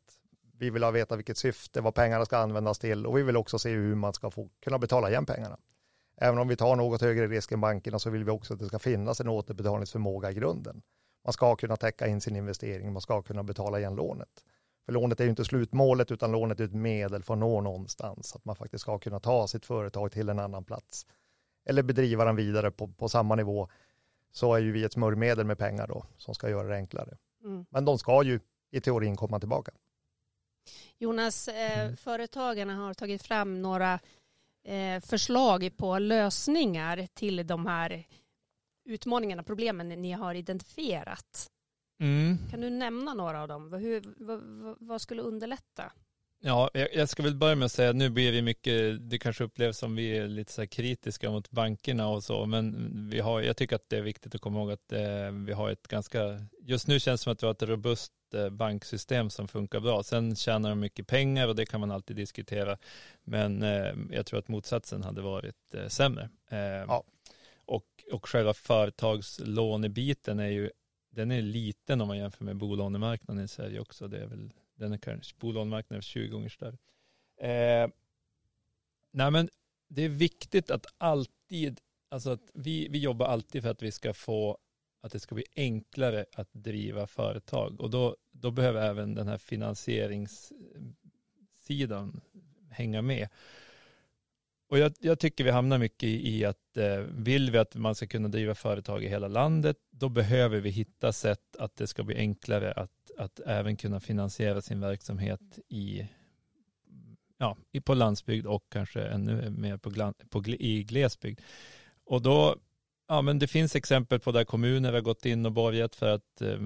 Vi 0.59 0.71
vill 0.71 0.83
ha 0.83 0.91
veta 0.91 1.17
vilket 1.17 1.39
syfte, 1.39 1.81
vad 1.81 1.95
pengarna 1.95 2.25
ska 2.25 2.39
användas 2.39 2.79
till 2.79 3.07
och 3.07 3.19
vi 3.19 3.23
vill 3.23 3.37
också 3.37 3.59
se 3.59 3.71
hur 3.71 3.95
man 3.95 4.15
ska 4.15 4.31
få 4.31 4.49
kunna 4.61 4.79
betala 4.79 5.11
igen 5.11 5.27
pengarna. 5.27 5.59
Även 6.17 6.39
om 6.39 6.49
vi 6.49 6.57
tar 6.57 6.77
något 6.77 7.01
högre 7.01 7.27
risk 7.27 7.53
än 7.53 7.61
bankerna 7.61 7.99
så 7.99 8.11
vill 8.11 8.25
vi 8.25 8.31
också 8.31 8.55
att 8.55 8.61
det 8.61 8.67
ska 8.67 8.79
finnas 8.79 9.21
en 9.21 9.29
återbetalningsförmåga 9.29 10.31
i 10.31 10.35
grunden. 10.35 10.83
Man 11.25 11.33
ska 11.33 11.57
kunna 11.57 11.77
täcka 11.77 12.07
in 12.07 12.21
sin 12.21 12.37
investering, 12.37 12.93
man 12.93 13.03
ska 13.03 13.23
kunna 13.23 13.43
betala 13.43 13.79
igen 13.79 13.95
lånet. 13.95 14.45
För 14.87 14.93
lånet 14.93 15.21
är 15.21 15.25
ju 15.25 15.31
inte 15.31 15.45
slutmålet 15.45 16.11
utan 16.11 16.33
lånet 16.33 16.61
är 16.61 16.65
ett 16.65 16.75
medel 16.75 17.23
för 17.23 17.35
att 17.35 17.41
nå 17.41 17.61
någonstans. 17.61 18.37
Att 18.37 18.45
man 18.45 18.57
faktiskt 18.57 18.83
ska 18.83 18.99
kunna 18.99 19.21
ta 19.21 19.49
sitt 19.49 19.67
företag 19.67 20.13
till 20.13 20.29
en 20.29 20.39
annan 20.39 20.65
plats. 20.65 21.07
Eller 21.67 21.83
bedriva 21.83 22.25
den 22.25 22.37
vidare 22.37 22.71
på, 22.71 22.89
på 22.89 23.09
samma 23.09 23.35
nivå. 23.35 23.69
Så 24.33 24.55
är 24.55 24.59
ju 24.59 24.73
vi 24.73 24.85
ett 24.85 24.93
smörjmedel 24.93 25.47
med 25.47 25.59
pengar 25.59 25.87
då 25.87 26.05
som 26.17 26.35
ska 26.35 26.51
göra 26.51 26.69
det 26.69 26.75
enklare. 26.75 27.17
Mm. 27.45 27.67
Men 27.71 27.85
de 27.85 27.99
ska 27.99 28.23
ju 28.23 28.41
i 28.71 28.81
teorin 28.81 29.17
komma 29.17 29.41
tillbaka. 29.41 29.73
Jonas, 30.99 31.49
eh, 31.49 31.81
mm. 31.81 31.97
företagarna 31.97 32.75
har 32.75 32.95
tagit 32.95 33.23
fram 33.23 33.63
några 33.63 34.01
eh, 34.65 35.01
förslag 35.01 35.71
på 35.77 35.99
lösningar 35.99 37.09
till 37.15 37.47
de 37.47 37.67
här 37.67 38.05
utmaningarna, 38.85 39.43
problemen 39.43 39.89
ni 39.89 40.13
har 40.13 40.35
identifierat. 40.35 41.51
Mm. 42.01 42.39
Kan 42.51 42.61
du 42.61 42.71
nämna 42.71 43.15
några 43.15 43.43
av 43.43 43.49
dem? 43.49 43.73
Hur, 43.73 44.03
vad, 44.17 44.41
vad, 44.81 45.01
skulle 45.01 45.23
underlätta? 45.23 45.93
Ja, 46.41 46.71
jag 46.73 47.09
ska 47.09 47.23
väl 47.23 47.35
börja 47.35 47.55
med 47.55 47.67
att 47.67 47.73
säga 47.73 47.91
att 47.91 47.97
nu 47.97 48.11
blir 48.11 48.33
vi 48.33 48.43
mycket, 48.43 49.11
det 49.11 49.19
kanske 49.19 49.45
upplevs 49.45 49.79
som 49.79 49.97
vi 49.97 50.17
är 50.17 50.29
lite 50.29 50.53
så 50.53 50.67
kritiska 50.67 51.31
mot 51.31 51.51
bankerna 51.51 52.09
och 52.09 52.25
så, 52.25 52.47
men 52.47 53.09
vi 53.11 53.21
har, 53.21 53.41
jag 53.41 53.57
tycker 53.57 53.77
att 53.77 53.89
det 53.89 53.97
är 53.97 54.03
viktigt 54.03 54.35
att 54.35 54.41
komma 54.41 54.59
ihåg 54.59 54.71
att 54.71 54.93
eh, 54.93 55.31
vi 55.47 55.53
har 55.53 55.71
ett 55.71 55.89
ganska, 55.89 56.19
just 56.61 56.87
nu 56.87 57.01
känns 57.01 57.21
det 57.21 57.25
som 57.25 57.33
att 57.33 57.43
vi 57.43 57.47
har 57.47 57.55
ett 57.55 57.63
robust 57.63 58.13
eh, 58.35 58.51
banksystem 58.51 59.31
som 59.31 59.49
funkar 59.49 59.81
bra. 59.81 60.03
Sen 60.03 60.37
tjänar 60.37 60.69
de 60.69 60.81
mycket 60.81 61.07
pengar 61.07 61.49
och 61.49 61.57
det 61.57 61.67
kan 61.67 61.81
man 61.81 61.91
alltid 61.91 62.17
diskutera, 62.17 62.79
men 63.25 63.63
eh, 63.63 63.95
jag 64.11 64.27
tror 64.27 64.39
att 64.39 64.49
motsatsen 64.49 65.03
hade 65.03 65.21
varit 65.21 65.75
eh, 65.75 65.89
sämre. 65.89 66.31
Ja. 66.89 67.05
och, 67.65 67.87
och 68.13 68.29
själva 68.29 68.55
företagslånebiten 68.55 70.39
är 70.39 70.49
ju 70.49 70.71
den 71.11 71.31
är 71.31 71.43
liten 71.43 72.01
om 72.01 72.09
man 72.09 72.19
jämför 72.19 72.45
med 72.45 72.57
bolånemarknaden 72.57 73.45
i 73.45 73.49
Sverige 73.49 73.81
också. 73.81 74.09
Det 74.09 74.19
är 74.19 74.27
väl, 74.27 74.53
den 74.75 74.93
är 74.93 74.99
kanske, 74.99 75.37
bolånemarknaden 75.39 75.99
är 75.99 76.03
20 76.03 76.29
gånger 76.29 76.49
större. 76.49 76.79
Eh, 77.41 77.89
nej 79.11 79.31
men 79.31 79.49
det 79.89 80.03
är 80.03 80.09
viktigt 80.09 80.71
att 80.71 80.87
alltid, 80.99 81.81
alltså 82.09 82.31
att 82.31 82.51
vi, 82.55 82.89
vi 82.89 82.99
jobbar 82.99 83.27
alltid 83.27 83.63
för 83.63 83.71
att 83.71 83.83
vi 83.83 83.93
ska 83.93 84.15
få, 84.15 84.59
att 85.09 85.13
det 85.13 85.21
ska 85.21 85.35
bli 85.35 85.45
enklare 85.57 86.25
att 86.35 86.49
driva 86.53 87.07
företag 87.07 87.81
och 87.81 87.91
då, 87.91 88.17
då 88.31 88.51
behöver 88.51 88.83
även 88.83 89.15
den 89.15 89.29
här 89.29 89.39
finansieringssidan 89.39 92.21
hänga 92.71 93.03
med. 93.03 93.29
Och 94.69 94.79
jag, 94.79 94.93
jag, 95.01 95.19
tycker 95.19 95.45
vi 95.45 95.51
hamnar 95.51 95.79
mycket 95.79 96.09
i, 96.09 96.45
att 96.45 96.77
eh, 96.77 96.99
vill 96.99 97.51
vi 97.51 97.59
att 97.59 97.75
man 97.75 97.95
ska 97.95 98.07
kunna 98.07 98.29
driva 98.29 98.55
företag 98.55 99.05
i 99.05 99.09
hela 99.09 99.29
landet, 99.29 99.77
då 99.91 100.09
behöver 100.09 100.61
vi 100.61 100.71
hitta 100.71 101.13
sätt 101.13 101.57
att 101.59 101.77
det 101.77 101.87
ska 101.87 102.03
bli 102.03 102.17
enklare 102.17 102.73
att, 102.73 103.11
att 103.19 103.41
även 103.41 103.77
kunna 103.77 104.01
finansiera 104.01 104.61
sin 104.61 104.81
verksamhet 104.81 105.59
i, 105.69 106.09
ja, 107.39 107.57
på 107.85 107.95
landsbygd 107.95 108.47
och 108.47 108.65
kanske 108.69 109.03
ännu 109.03 109.51
mer 109.51 109.77
på, 109.77 110.13
på, 110.29 110.43
i 110.47 110.85
glesbygd. 110.85 111.41
Och 112.05 112.23
då, 112.23 112.57
ja 113.09 113.23
men 113.23 113.39
det 113.39 113.47
finns 113.47 113.77
exempel 113.77 114.21
på 114.21 114.33
där 114.33 114.45
kommuner 114.45 114.93
har 114.93 115.01
gått 115.01 115.27
in 115.27 115.47
och 115.47 115.53
borgat 115.53 115.97
för 115.97 116.09
att 116.09 116.41
eh, 116.41 116.59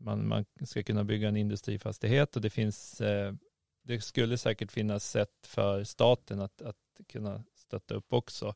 man, 0.00 0.28
man 0.28 0.44
ska 0.64 0.82
kunna 0.82 1.04
bygga 1.04 1.28
en 1.28 1.36
industrifastighet 1.36 2.36
och 2.36 2.42
det 2.42 2.50
finns 2.50 3.00
eh, 3.00 3.34
det 3.84 4.00
skulle 4.00 4.38
säkert 4.38 4.72
finnas 4.72 5.10
sätt 5.10 5.46
för 5.46 5.84
staten 5.84 6.40
att, 6.40 6.62
att 6.62 6.76
kunna 7.08 7.44
stötta 7.54 7.94
upp 7.94 8.12
också. 8.12 8.54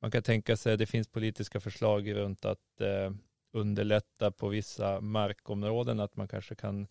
Man 0.00 0.10
kan 0.10 0.22
tänka 0.22 0.56
sig, 0.56 0.76
det 0.76 0.86
finns 0.86 1.08
politiska 1.08 1.60
förslag 1.60 2.14
runt 2.14 2.44
att 2.44 2.80
eh, 2.80 3.12
underlätta 3.52 4.30
på 4.30 4.48
vissa 4.48 5.00
markområden, 5.00 6.00
att 6.00 6.16
man 6.16 6.28
kanske 6.28 6.54
kan 6.54 6.86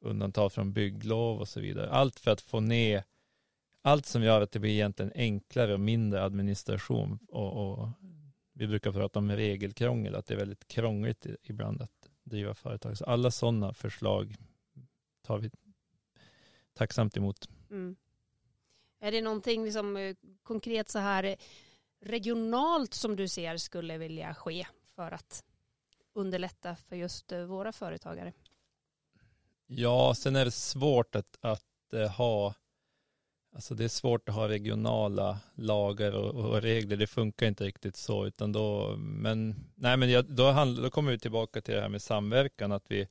undanta 0.00 0.50
från 0.50 0.72
bygglov 0.72 1.40
och 1.40 1.48
så 1.48 1.60
vidare. 1.60 1.90
Allt 1.90 2.20
för 2.20 2.30
att 2.30 2.40
få 2.40 2.60
ner 2.60 3.04
allt 3.82 4.06
som 4.06 4.22
gör 4.22 4.40
att 4.40 4.52
det 4.52 4.58
blir 4.58 4.72
egentligen 4.72 5.12
enklare 5.14 5.74
och 5.74 5.80
mindre 5.80 6.22
administration. 6.22 7.18
Och, 7.28 7.52
och 7.52 7.88
vi 8.54 8.66
brukar 8.66 8.92
prata 8.92 9.18
om 9.18 9.30
regelkrångel, 9.30 10.14
att 10.14 10.26
det 10.26 10.34
är 10.34 10.38
väldigt 10.38 10.68
krångligt 10.68 11.26
ibland 11.42 11.82
att 11.82 12.10
driva 12.22 12.54
företag. 12.54 12.98
Så 12.98 13.04
alla 13.04 13.30
sådana 13.30 13.74
förslag 13.74 14.36
tar 15.22 15.38
vi 15.38 15.50
tacksamt 16.74 17.16
emot. 17.16 17.48
Mm. 17.70 17.96
Är 19.00 19.12
det 19.12 19.22
någonting 19.22 19.64
liksom, 19.64 19.96
eh, 19.96 20.16
konkret 20.42 20.90
så 20.90 20.98
här 20.98 21.24
eh, 21.24 21.36
regionalt 22.00 22.94
som 22.94 23.16
du 23.16 23.28
ser 23.28 23.56
skulle 23.56 23.98
vilja 23.98 24.34
ske 24.34 24.66
för 24.94 25.12
att 25.12 25.44
underlätta 26.12 26.76
för 26.76 26.96
just 26.96 27.32
eh, 27.32 27.44
våra 27.44 27.72
företagare? 27.72 28.32
Ja, 29.66 30.14
sen 30.16 30.36
är 30.36 30.44
det 30.44 30.50
svårt 30.50 31.14
att, 31.14 31.38
att 31.40 31.62
ha 32.16 32.54
Alltså 33.54 33.74
det 33.74 33.84
är 33.84 33.88
svårt 33.88 34.28
att 34.28 34.34
ha 34.34 34.48
regionala 34.48 35.38
lagar 35.54 36.12
och, 36.12 36.34
och, 36.34 36.62
regler. 36.62 36.96
Det 36.96 37.06
funkar 37.06 37.46
inte 37.46 37.64
riktigt 37.64 37.96
så. 37.96 38.26
Utan 38.26 38.52
då, 38.52 38.96
men 38.98 39.54
nej, 39.74 39.96
men 39.96 40.10
jag, 40.10 40.24
då, 40.24 40.50
handl, 40.50 40.82
då 40.82 40.90
kommer 40.90 41.12
vi 41.12 41.18
tillbaka 41.18 41.60
till 41.60 41.74
det 41.74 41.80
här 41.80 41.88
med 41.88 42.02
samverkan. 42.02 42.72
Att 42.72 42.84
vi, 42.88 43.08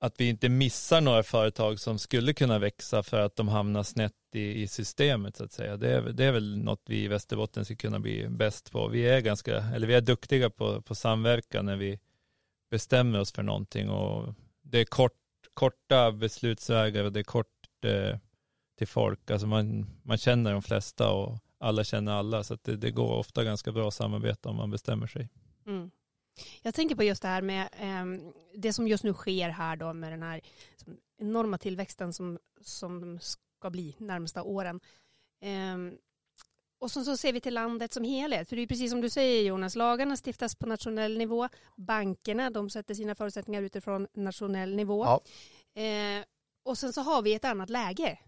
att 0.00 0.20
vi 0.20 0.28
inte 0.28 0.48
missar 0.48 1.00
några 1.00 1.22
företag 1.22 1.80
som 1.80 1.98
skulle 1.98 2.32
kunna 2.32 2.58
växa 2.58 3.02
för 3.02 3.20
att 3.20 3.36
de 3.36 3.48
hamnar 3.48 3.82
snett 3.82 4.12
i, 4.32 4.62
i 4.62 4.68
systemet 4.68 5.36
så 5.36 5.44
att 5.44 5.52
säga. 5.52 5.76
Det 5.76 5.90
är, 5.90 6.02
det 6.02 6.24
är 6.24 6.32
väl 6.32 6.58
något 6.58 6.82
vi 6.86 7.04
i 7.04 7.08
Västerbotten 7.08 7.64
ska 7.64 7.76
kunna 7.76 8.00
bli 8.00 8.28
bäst 8.28 8.72
på. 8.72 8.88
Vi 8.88 9.08
är 9.08 9.20
ganska, 9.20 9.56
eller 9.56 9.86
vi 9.86 9.94
är 9.94 10.00
duktiga 10.00 10.50
på, 10.50 10.82
på 10.82 10.94
samverkan 10.94 11.66
när 11.66 11.76
vi 11.76 11.98
bestämmer 12.70 13.20
oss 13.20 13.32
för 13.32 13.42
någonting 13.42 13.90
och 13.90 14.34
det 14.62 14.78
är 14.78 14.84
kort, 14.84 15.20
korta 15.54 16.12
beslutsvägar 16.12 17.04
och 17.04 17.12
det 17.12 17.20
är 17.20 17.24
kort 17.24 17.46
eh, 17.84 18.18
till 18.76 18.88
folk. 18.88 19.30
Alltså 19.30 19.46
man, 19.46 19.86
man 20.02 20.18
känner 20.18 20.52
de 20.52 20.62
flesta 20.62 21.10
och 21.12 21.38
alla 21.58 21.84
känner 21.84 22.12
alla 22.12 22.44
så 22.44 22.54
att 22.54 22.64
det, 22.64 22.76
det 22.76 22.90
går 22.90 23.12
ofta 23.12 23.44
ganska 23.44 23.72
bra 23.72 23.88
att 23.88 23.94
samarbeta 23.94 24.48
om 24.48 24.56
man 24.56 24.70
bestämmer 24.70 25.06
sig. 25.06 25.28
Mm. 25.66 25.90
Jag 26.62 26.74
tänker 26.74 26.94
på 26.94 27.02
just 27.02 27.22
det 27.22 27.28
här 27.28 27.42
med 27.42 27.68
eh, 27.72 28.32
det 28.54 28.72
som 28.72 28.88
just 28.88 29.04
nu 29.04 29.14
sker 29.14 29.48
här 29.48 29.76
då 29.76 29.92
med 29.92 30.12
den 30.12 30.22
här 30.22 30.40
enorma 31.18 31.58
tillväxten 31.58 32.12
som, 32.12 32.38
som 32.60 33.18
ska 33.20 33.70
bli 33.70 33.96
närmsta 33.98 34.42
åren. 34.42 34.80
Eh, 35.40 35.98
och 36.78 36.90
så, 36.90 37.04
så 37.04 37.16
ser 37.16 37.32
vi 37.32 37.40
till 37.40 37.54
landet 37.54 37.92
som 37.92 38.04
helhet. 38.04 38.48
För 38.48 38.56
det 38.56 38.62
är 38.62 38.66
precis 38.66 38.90
som 38.90 39.00
du 39.00 39.10
säger 39.10 39.42
Jonas, 39.42 39.76
lagarna 39.76 40.16
stiftas 40.16 40.54
på 40.54 40.66
nationell 40.66 41.18
nivå. 41.18 41.48
Bankerna 41.76 42.50
de 42.50 42.70
sätter 42.70 42.94
sina 42.94 43.14
förutsättningar 43.14 43.62
utifrån 43.62 44.08
nationell 44.14 44.76
nivå. 44.76 45.04
Ja. 45.04 45.20
Eh, 45.82 46.24
och 46.62 46.78
sen 46.78 46.92
så 46.92 47.00
har 47.00 47.22
vi 47.22 47.34
ett 47.34 47.44
annat 47.44 47.70
läge 47.70 48.18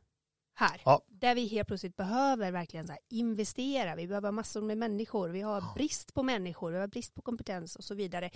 här. 0.56 0.82
Ja. 0.84 1.02
Där 1.08 1.34
vi 1.34 1.46
helt 1.46 1.68
plötsligt 1.68 1.96
behöver 1.96 2.52
verkligen 2.52 2.86
så 2.86 2.96
investera. 3.08 3.96
Vi 3.96 4.06
behöver 4.06 4.30
massor 4.30 4.62
med 4.62 4.78
människor. 4.78 5.28
Vi 5.28 5.40
har 5.40 5.74
brist 5.74 6.14
på 6.14 6.22
människor, 6.22 6.70
vi 6.70 6.78
har 6.78 6.86
brist 6.86 7.14
på 7.14 7.22
kompetens 7.22 7.76
och 7.76 7.84
så 7.84 7.94
vidare. 7.94 8.30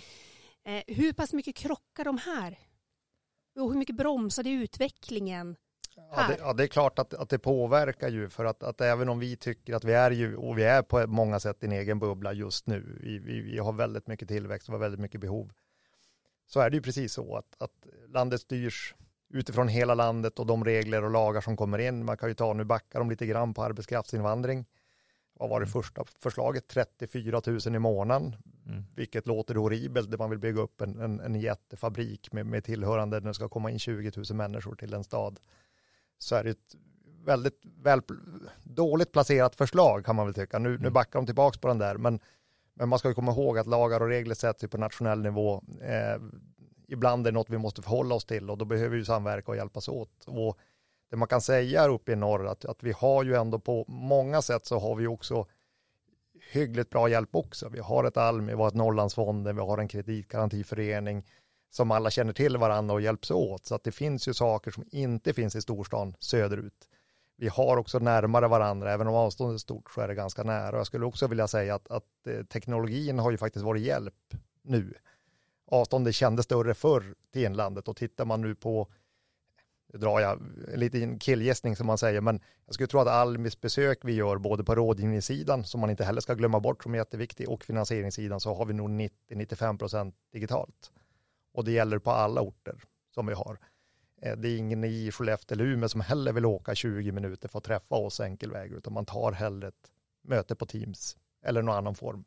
Eh, 0.63 0.83
hur 0.87 1.13
pass 1.13 1.33
mycket 1.33 1.55
krockar 1.55 2.05
de 2.05 2.17
här? 2.17 2.59
Och 3.55 3.71
hur 3.71 3.79
mycket 3.79 3.95
bromsar 3.95 4.43
det 4.43 4.49
utvecklingen? 4.49 5.55
Ja 5.95 6.27
det, 6.27 6.37
ja, 6.39 6.53
det 6.53 6.63
är 6.63 6.67
klart 6.67 6.99
att, 6.99 7.13
att 7.13 7.29
det 7.29 7.39
påverkar 7.39 8.09
ju 8.09 8.29
för 8.29 8.45
att, 8.45 8.63
att 8.63 8.81
även 8.81 9.09
om 9.09 9.19
vi 9.19 9.37
tycker 9.37 9.75
att 9.75 9.83
vi 9.83 9.93
är 9.93 10.11
ju, 10.11 10.35
och 10.35 10.57
vi 10.57 10.63
är 10.63 10.81
på 10.81 11.07
många 11.07 11.39
sätt 11.39 11.63
i 11.63 11.65
en 11.65 11.71
egen 11.71 11.99
bubbla 11.99 12.33
just 12.33 12.67
nu, 12.67 12.99
vi, 13.01 13.19
vi, 13.19 13.41
vi 13.41 13.57
har 13.57 13.73
väldigt 13.73 14.07
mycket 14.07 14.27
tillväxt 14.27 14.69
och 14.69 14.81
väldigt 14.81 14.99
mycket 14.99 15.21
behov, 15.21 15.51
så 16.47 16.59
är 16.59 16.69
det 16.69 16.75
ju 16.75 16.81
precis 16.81 17.13
så 17.13 17.35
att, 17.35 17.55
att 17.61 17.87
landet 18.07 18.41
styrs 18.41 18.95
utifrån 19.33 19.67
hela 19.67 19.95
landet 19.95 20.39
och 20.39 20.45
de 20.45 20.65
regler 20.65 21.03
och 21.03 21.11
lagar 21.11 21.41
som 21.41 21.57
kommer 21.57 21.79
in. 21.79 22.05
Man 22.05 22.17
kan 22.17 22.29
ju 22.29 22.35
ta, 22.35 22.53
nu 22.53 22.63
backar 22.63 22.99
de 22.99 23.09
lite 23.09 23.25
grann 23.25 23.53
på 23.53 23.63
arbetskraftsinvandring. 23.63 24.65
Vad 25.33 25.49
var 25.49 25.59
det 25.59 25.65
mm. 25.65 25.71
första 25.71 26.03
förslaget? 26.19 26.67
34 26.67 27.41
000 27.47 27.75
i 27.75 27.79
månaden, 27.79 28.35
mm. 28.65 28.83
vilket 28.95 29.27
låter 29.27 29.55
horribelt. 29.55 30.19
Man 30.19 30.29
vill 30.29 30.39
bygga 30.39 30.61
upp 30.61 30.81
en, 30.81 30.99
en, 30.99 31.19
en 31.19 31.35
jättefabrik 31.35 32.31
med, 32.31 32.45
med 32.45 32.63
tillhörande, 32.63 33.19
när 33.19 33.27
det 33.27 33.33
ska 33.33 33.49
komma 33.49 33.71
in 33.71 33.79
20 33.79 34.11
000 34.15 34.25
människor 34.37 34.75
till 34.75 34.93
en 34.93 35.03
stad. 35.03 35.39
Så 36.17 36.35
är 36.35 36.43
det 36.43 36.49
ett 36.49 36.75
väldigt 37.25 37.61
väl, 37.83 38.01
dåligt 38.63 39.11
placerat 39.11 39.55
förslag 39.55 40.05
kan 40.05 40.15
man 40.15 40.25
väl 40.25 40.35
tycka. 40.35 40.59
Nu, 40.59 40.69
mm. 40.69 40.81
nu 40.81 40.89
backar 40.89 41.19
de 41.19 41.25
tillbaka 41.25 41.59
på 41.59 41.67
den 41.67 41.77
där, 41.77 41.97
men, 41.97 42.19
men 42.73 42.89
man 42.89 42.99
ska 42.99 43.07
ju 43.07 43.13
komma 43.13 43.31
ihåg 43.31 43.57
att 43.57 43.67
lagar 43.67 44.01
och 44.01 44.07
regler 44.07 44.35
sätts 44.35 44.65
på 44.69 44.77
nationell 44.77 45.21
nivå. 45.21 45.63
Eh, 45.81 46.21
ibland 46.91 47.27
är 47.27 47.31
det 47.31 47.35
något 47.35 47.49
vi 47.49 47.57
måste 47.57 47.81
förhålla 47.81 48.15
oss 48.15 48.25
till 48.25 48.49
och 48.49 48.57
då 48.57 48.65
behöver 48.65 48.97
vi 48.97 49.05
samverka 49.05 49.51
och 49.51 49.57
hjälpas 49.57 49.89
åt. 49.89 50.23
Och 50.25 50.57
det 51.09 51.15
man 51.15 51.27
kan 51.27 51.41
säga 51.41 51.87
uppe 51.87 52.11
i 52.11 52.15
norr 52.15 52.47
att, 52.47 52.65
att 52.65 52.83
vi 52.83 52.91
har 52.91 53.23
ju 53.23 53.35
ändå 53.35 53.59
på 53.59 53.85
många 53.87 54.41
sätt 54.41 54.65
så 54.65 54.79
har 54.79 54.95
vi 54.95 55.07
också 55.07 55.45
hyggligt 56.51 56.89
bra 56.89 57.09
hjälp 57.09 57.35
också. 57.35 57.69
Vi 57.69 57.79
har 57.79 58.03
ett 58.03 58.17
Almi, 58.17 58.51
vi 58.51 58.57
har 58.57 58.67
ett 58.67 58.73
Norrlandsfonden, 58.73 59.55
vi 59.55 59.61
har 59.61 59.77
en 59.77 59.87
kreditgarantiförening 59.87 61.25
som 61.69 61.91
alla 61.91 62.09
känner 62.09 62.33
till 62.33 62.57
varandra 62.57 62.93
och 62.93 63.01
hjälps 63.01 63.31
åt. 63.31 63.65
Så 63.65 63.75
att 63.75 63.83
det 63.83 63.91
finns 63.91 64.27
ju 64.27 64.33
saker 64.33 64.71
som 64.71 64.83
inte 64.91 65.33
finns 65.33 65.55
i 65.55 65.61
storstan 65.61 66.15
söderut. 66.19 66.87
Vi 67.37 67.47
har 67.47 67.77
också 67.77 67.99
närmare 67.99 68.47
varandra, 68.47 68.93
även 68.93 69.07
om 69.07 69.15
avståndet 69.15 69.55
är 69.55 69.59
stort 69.59 69.91
så 69.91 70.01
är 70.01 70.07
det 70.07 70.15
ganska 70.15 70.43
nära. 70.43 70.77
Jag 70.77 70.87
skulle 70.87 71.05
också 71.05 71.27
vilja 71.27 71.47
säga 71.47 71.75
att, 71.75 71.91
att 71.91 72.27
eh, 72.27 72.43
teknologin 72.43 73.19
har 73.19 73.31
ju 73.31 73.37
faktiskt 73.37 73.65
varit 73.65 73.81
hjälp 73.81 74.33
nu 74.63 74.93
avståndet 75.71 76.15
kändes 76.15 76.45
större 76.45 76.73
förr 76.73 77.15
till 77.31 77.43
inlandet 77.43 77.87
och 77.87 77.95
tittar 77.95 78.25
man 78.25 78.41
nu 78.41 78.55
på, 78.55 78.87
nu 79.93 79.99
drar 79.99 80.19
jag 80.19 80.41
en 80.73 80.79
liten 80.79 81.19
killgissning 81.19 81.75
som 81.75 81.87
man 81.87 81.97
säger, 81.97 82.21
men 82.21 82.39
jag 82.65 82.73
skulle 82.73 82.87
tro 82.87 82.99
att 82.99 83.07
Almis 83.07 83.61
besök 83.61 83.99
vi 84.03 84.13
gör 84.13 84.37
både 84.37 84.63
på 84.63 84.75
rådgivningssidan, 84.75 85.63
som 85.63 85.81
man 85.81 85.89
inte 85.89 86.03
heller 86.03 86.21
ska 86.21 86.33
glömma 86.33 86.59
bort 86.59 86.83
som 86.83 86.93
är 86.93 86.97
jätteviktig, 86.97 87.49
och 87.49 87.63
finansieringssidan 87.63 88.39
så 88.39 88.53
har 88.53 88.65
vi 88.65 88.73
nog 88.73 88.89
90-95% 88.89 90.13
digitalt. 90.31 90.91
Och 91.53 91.65
det 91.65 91.71
gäller 91.71 91.99
på 91.99 92.11
alla 92.11 92.41
orter 92.41 92.83
som 93.13 93.25
vi 93.25 93.33
har. 93.33 93.59
Eh, 94.21 94.37
det 94.37 94.49
är 94.49 94.57
ingen 94.57 94.83
i 94.83 95.11
Skellefteå 95.11 95.55
eller 95.55 95.65
Umeå 95.65 95.89
som 95.89 96.01
heller 96.01 96.33
vill 96.33 96.45
åka 96.45 96.75
20 96.75 97.11
minuter 97.11 97.49
för 97.49 97.57
att 97.57 97.63
träffa 97.63 97.95
oss 97.95 98.19
enkelväg, 98.19 98.71
utan 98.71 98.93
man 98.93 99.05
tar 99.05 99.31
hellre 99.31 99.67
ett 99.67 99.91
möte 100.23 100.55
på 100.55 100.65
Teams 100.65 101.17
eller 101.43 101.61
någon 101.61 101.75
annan 101.75 101.95
form. 101.95 102.23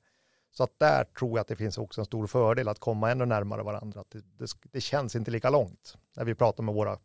Så 0.56 0.64
att 0.64 0.78
där 0.78 1.04
tror 1.04 1.30
jag 1.30 1.38
att 1.40 1.48
det 1.48 1.56
finns 1.56 1.78
också 1.78 2.00
en 2.00 2.04
stor 2.04 2.26
fördel 2.26 2.68
att 2.68 2.78
komma 2.78 3.10
ännu 3.10 3.26
närmare 3.26 3.62
varandra. 3.62 4.04
Det, 4.08 4.24
det, 4.38 4.50
det 4.72 4.80
känns 4.80 5.16
inte 5.16 5.30
lika 5.30 5.50
långt. 5.50 5.96
När 6.16 6.24
vi 6.24 6.34
pratar 6.34 6.62
med 6.62 6.74
våra 6.74 6.98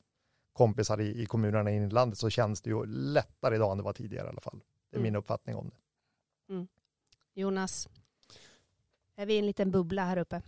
kompisar 0.54 1.02
i, 1.02 1.22
i 1.22 1.26
kommunerna 1.26 1.72
i 1.72 1.76
inlandet 1.76 2.20
så 2.20 2.30
känns 2.30 2.62
det 2.62 2.70
ju 2.70 2.86
lättare 2.86 3.56
idag 3.56 3.72
än 3.72 3.78
det 3.78 3.84
var 3.84 3.94
tidigare 3.94 4.26
i 4.26 4.30
alla 4.30 4.42
fall. 4.42 4.60
Det 4.90 4.96
är 4.96 5.00
mm. 5.00 5.04
min 5.04 5.16
uppfattning 5.16 5.56
om 5.56 5.70
det. 5.70 6.54
Mm. 6.54 6.68
Jonas, 7.34 7.90
är 9.16 9.26
vi 9.26 9.34
i 9.34 9.40
en 9.40 9.46
liten 9.46 9.72
bubbla 9.72 10.06
här 10.06 10.18
uppe? 10.18 10.42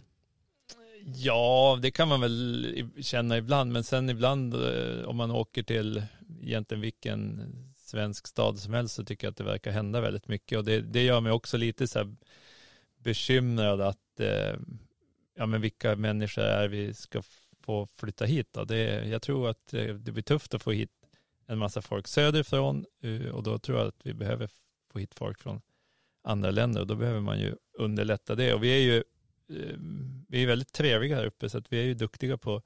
Ja, 1.06 1.80
det 1.82 1.92
kan 1.92 2.08
man 2.08 2.22
väl 2.22 2.92
känna 3.02 3.38
ibland, 3.38 3.72
men 3.72 3.84
sen 3.84 4.10
ibland 4.10 4.54
eh, 4.54 5.06
om 5.06 5.16
man 5.16 5.32
åker 5.32 5.64
till 5.64 6.04
egentligen 6.42 6.82
vilken 6.82 7.42
svensk 7.78 8.28
stad 8.28 8.60
som 8.60 8.74
helst 8.74 8.96
så 8.96 9.04
tycker 9.04 9.28
jag 9.28 9.32
att 9.32 9.38
det 9.38 9.44
verkar 9.44 9.72
hända 9.72 10.02
väldigt 10.02 10.28
mycket 10.28 10.58
och 10.58 10.64
det, 10.64 10.82
det 10.82 11.04
gör 11.04 11.22
mig 11.22 11.32
också 11.32 11.58
lite 11.58 11.88
så 11.88 12.00
här 12.00 12.16
bekymrad 13.04 13.82
att 13.82 14.20
eh, 14.20 14.56
ja, 15.36 15.46
men 15.46 15.62
vilka 15.62 15.96
människor 15.96 16.44
är 16.44 16.68
vi 16.68 16.94
ska 16.94 17.22
få 17.62 17.88
flytta 17.96 18.26
hit. 18.26 18.48
Då? 18.54 18.64
Det, 18.64 19.08
jag 19.08 19.22
tror 19.22 19.50
att 19.50 19.74
eh, 19.74 19.96
det 19.96 20.12
blir 20.12 20.24
tufft 20.24 20.54
att 20.54 20.64
få 20.64 20.72
hit 20.72 20.92
en 21.48 21.58
massa 21.58 21.82
folk 21.82 22.08
söderifrån 22.08 22.86
eh, 23.02 23.30
och 23.32 23.44
då 23.44 23.60
tror 23.60 23.78
jag 23.78 23.88
att 23.88 24.06
vi 24.06 24.14
behöver 24.14 24.50
få 24.92 25.00
hit 25.00 25.14
folk 25.14 25.40
från 25.40 25.62
andra 26.24 26.52
länder 26.52 26.82
och 26.82 26.88
då 26.88 26.96
behöver 26.96 27.20
man 27.20 27.40
ju 27.40 27.56
underlätta 27.74 28.36
det. 28.36 28.54
Och 28.54 28.64
vi 28.64 28.70
är 28.70 28.82
ju 28.82 28.98
eh, 29.60 29.78
vi 30.28 30.44
är 30.44 30.48
väldigt 30.48 30.74
trevliga 30.74 31.16
här 31.16 31.26
uppe 31.26 31.50
så 31.50 31.58
att 31.58 31.74
vi 31.74 31.80
är 31.80 31.86
ju 31.86 31.94
duktiga 31.94 32.38
på, 32.38 32.62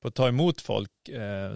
på 0.00 0.08
att 0.08 0.14
ta 0.14 0.28
emot 0.28 0.60
folk 0.60 0.90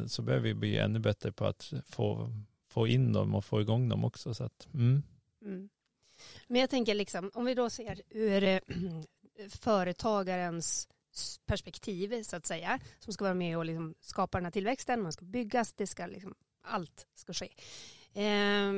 så 0.07 0.23
behöver 0.23 0.45
vi 0.45 0.55
bli 0.55 0.79
ännu 0.79 0.99
bättre 0.99 1.33
på 1.33 1.47
att 1.47 1.73
få, 1.87 2.33
få 2.69 2.87
in 2.87 3.13
dem 3.13 3.35
och 3.35 3.45
få 3.45 3.61
igång 3.61 3.89
dem 3.89 4.05
också. 4.05 4.35
Så 4.35 4.45
att, 4.45 4.69
mm. 4.75 5.03
Mm. 5.43 5.69
Men 6.49 6.61
jag 6.61 6.71
tänker 6.71 6.95
liksom, 6.95 7.31
om 7.35 7.45
vi 7.45 7.55
då 7.55 7.71
ser 7.71 8.03
ur 8.11 8.45
eh, 8.45 8.61
företagarens 9.49 10.89
perspektiv 11.47 12.23
så 12.23 12.37
att 12.37 12.47
säga, 12.47 12.81
som 12.99 13.13
ska 13.13 13.25
vara 13.25 13.35
med 13.35 13.59
och 13.59 13.65
liksom 13.65 13.95
skapa 14.01 14.39
den 14.39 14.45
här 14.45 14.53
tillväxten, 14.53 15.03
man 15.03 15.13
ska 15.13 15.25
byggas, 15.25 15.73
det 15.73 15.87
ska 15.87 16.07
liksom, 16.07 16.35
allt 16.63 17.07
ska 17.15 17.33
ske. 17.33 17.49
Eh, 18.13 18.73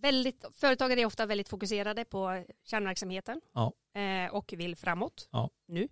väldigt, 0.00 0.44
företagare 0.54 1.00
är 1.00 1.06
ofta 1.06 1.26
väldigt 1.26 1.48
fokuserade 1.48 2.04
på 2.04 2.44
kärnverksamheten 2.64 3.40
ja. 3.52 3.72
eh, 4.00 4.34
och 4.34 4.52
vill 4.56 4.76
framåt 4.76 5.28
ja. 5.30 5.50
nu, 5.66 5.88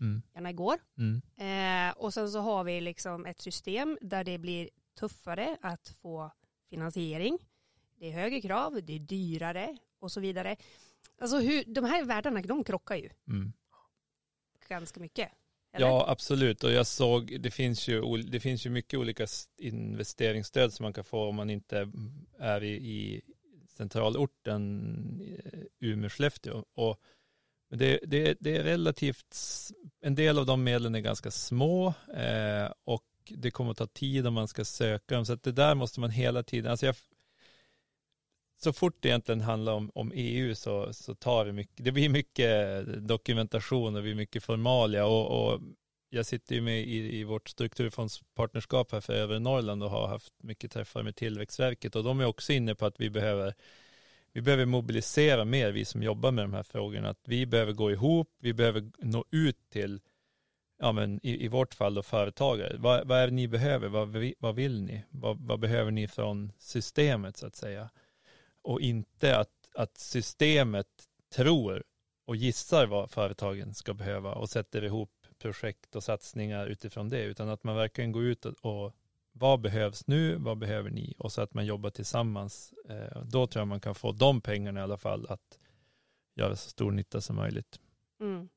mm. 0.00 0.22
gärna 0.34 0.50
igår. 0.50 0.78
Mm. 0.98 1.22
Eh, 1.36 1.94
och 1.96 2.14
sen 2.14 2.30
så 2.30 2.40
har 2.40 2.64
vi 2.64 2.80
liksom 2.80 3.26
ett 3.26 3.40
system 3.40 3.98
där 4.00 4.24
det 4.24 4.38
blir 4.38 4.70
tuffare 4.98 5.56
att 5.60 5.88
få 5.88 6.30
finansiering 6.70 7.38
det 8.00 8.08
är 8.08 8.12
högre 8.12 8.40
krav, 8.40 8.80
det 8.82 8.92
är 8.92 8.98
dyrare 8.98 9.76
och 9.98 10.12
så 10.12 10.20
vidare. 10.20 10.56
Alltså 11.18 11.38
hur, 11.38 11.64
de 11.66 11.84
här 11.84 12.04
världarna, 12.04 12.42
de 12.42 12.64
krockar 12.64 12.96
ju. 12.96 13.10
Mm. 13.28 13.52
Ganska 14.68 15.00
mycket. 15.00 15.28
Eller? 15.72 15.86
Ja, 15.86 16.04
absolut. 16.08 16.64
Och 16.64 16.72
jag 16.72 16.86
såg, 16.86 17.40
det 17.40 17.50
finns, 17.50 17.88
ju, 17.88 18.22
det 18.22 18.40
finns 18.40 18.66
ju 18.66 18.70
mycket 18.70 18.98
olika 18.98 19.26
investeringsstöd 19.58 20.72
som 20.72 20.84
man 20.84 20.92
kan 20.92 21.04
få 21.04 21.28
om 21.28 21.34
man 21.36 21.50
inte 21.50 21.90
är 22.38 22.62
i, 22.64 22.72
i 22.72 23.22
centralorten 23.68 25.38
eh, 25.44 25.88
Umeå-Skellefteå. 25.88 26.64
Och 26.74 27.00
det, 27.70 28.00
det, 28.02 28.36
det, 28.40 28.56
är 28.56 28.62
relativt, 28.62 29.36
en 30.00 30.14
del 30.14 30.38
av 30.38 30.46
de 30.46 30.64
medlen 30.64 30.94
är 30.94 31.00
ganska 31.00 31.30
små 31.30 31.94
eh, 32.14 32.72
och 32.84 33.04
det 33.28 33.50
kommer 33.50 33.70
att 33.70 33.76
ta 33.76 33.86
tid 33.86 34.26
om 34.26 34.34
man 34.34 34.48
ska 34.48 34.64
söka 34.64 35.14
dem. 35.14 35.26
Så 35.26 35.32
att 35.32 35.42
det 35.42 35.52
där 35.52 35.74
måste 35.74 36.00
man 36.00 36.10
hela 36.10 36.42
tiden, 36.42 36.70
alltså 36.70 36.86
jag, 36.86 36.94
så 38.62 38.72
fort 38.72 38.96
det 39.00 39.08
egentligen 39.08 39.40
handlar 39.40 39.72
om, 39.72 39.90
om 39.94 40.12
EU 40.14 40.54
så, 40.54 40.92
så 40.92 41.14
tar 41.14 41.44
det 41.44 41.52
mycket, 41.52 41.84
det 41.84 41.92
blir 41.92 42.08
mycket 42.08 42.68
eh, 42.68 42.94
dokumentation 42.94 43.86
och 43.86 43.92
det 43.92 44.02
blir 44.02 44.14
mycket 44.14 44.44
formalia 44.44 45.06
och, 45.06 45.52
och 45.52 45.60
jag 46.10 46.26
sitter 46.26 46.54
ju 46.54 46.60
med 46.60 46.80
i, 46.80 47.18
i 47.18 47.24
vårt 47.24 47.48
strukturfondspartnerskap 47.48 48.92
här 48.92 49.00
för 49.00 49.12
övre 49.12 49.38
Norrland 49.38 49.82
och 49.82 49.90
har 49.90 50.08
haft 50.08 50.42
mycket 50.42 50.72
träffar 50.72 51.02
med 51.02 51.16
Tillväxtverket 51.16 51.96
och 51.96 52.04
de 52.04 52.20
är 52.20 52.24
också 52.24 52.52
inne 52.52 52.74
på 52.74 52.86
att 52.86 53.00
vi 53.00 53.10
behöver 53.10 53.54
vi 54.32 54.42
behöver 54.42 54.66
mobilisera 54.66 55.44
mer, 55.44 55.72
vi 55.72 55.84
som 55.84 56.02
jobbar 56.02 56.32
med 56.32 56.44
de 56.44 56.54
här 56.54 56.62
frågorna, 56.62 57.08
att 57.08 57.22
vi 57.24 57.46
behöver 57.46 57.72
gå 57.72 57.90
ihop, 57.90 58.28
vi 58.40 58.54
behöver 58.54 58.90
nå 58.98 59.24
ut 59.30 59.70
till, 59.70 60.00
ja 60.78 60.92
men 60.92 61.20
i, 61.22 61.44
i 61.44 61.48
vårt 61.48 61.74
fall 61.74 61.94
då 61.94 62.02
företagare. 62.02 62.76
Vad, 62.78 63.08
vad 63.08 63.18
är 63.18 63.26
det 63.26 63.32
ni 63.32 63.48
behöver? 63.48 63.88
Vad, 63.88 64.32
vad 64.38 64.54
vill 64.54 64.82
ni? 64.82 65.04
Vad, 65.10 65.40
vad 65.40 65.60
behöver 65.60 65.90
ni 65.90 66.08
från 66.08 66.52
systemet 66.58 67.36
så 67.36 67.46
att 67.46 67.56
säga? 67.56 67.90
Och 68.62 68.80
inte 68.80 69.38
att, 69.38 69.70
att 69.74 69.98
systemet 69.98 70.86
tror 71.34 71.84
och 72.26 72.36
gissar 72.36 72.86
vad 72.86 73.10
företagen 73.10 73.74
ska 73.74 73.94
behöva 73.94 74.34
och 74.34 74.50
sätter 74.50 74.84
ihop 74.84 75.10
projekt 75.38 75.96
och 75.96 76.04
satsningar 76.04 76.66
utifrån 76.66 77.08
det, 77.08 77.22
utan 77.22 77.48
att 77.48 77.64
man 77.64 77.76
verkligen 77.76 78.12
går 78.12 78.22
ut 78.22 78.44
och, 78.44 78.54
och 78.64 78.92
vad 79.32 79.60
behövs 79.60 80.06
nu, 80.06 80.36
vad 80.36 80.58
behöver 80.58 80.90
ni? 80.90 81.14
Och 81.18 81.32
så 81.32 81.42
att 81.42 81.54
man 81.54 81.66
jobbar 81.66 81.90
tillsammans. 81.90 82.74
Eh, 82.88 83.22
då 83.22 83.46
tror 83.46 83.60
jag 83.60 83.68
man 83.68 83.80
kan 83.80 83.94
få 83.94 84.12
de 84.12 84.40
pengarna 84.40 84.80
i 84.80 84.82
alla 84.82 84.98
fall 84.98 85.26
att 85.28 85.58
göra 86.34 86.56
så 86.56 86.70
stor 86.70 86.90
nytta 86.90 87.20
som 87.20 87.36
möjligt. 87.36 87.80
Mm. 88.20 88.48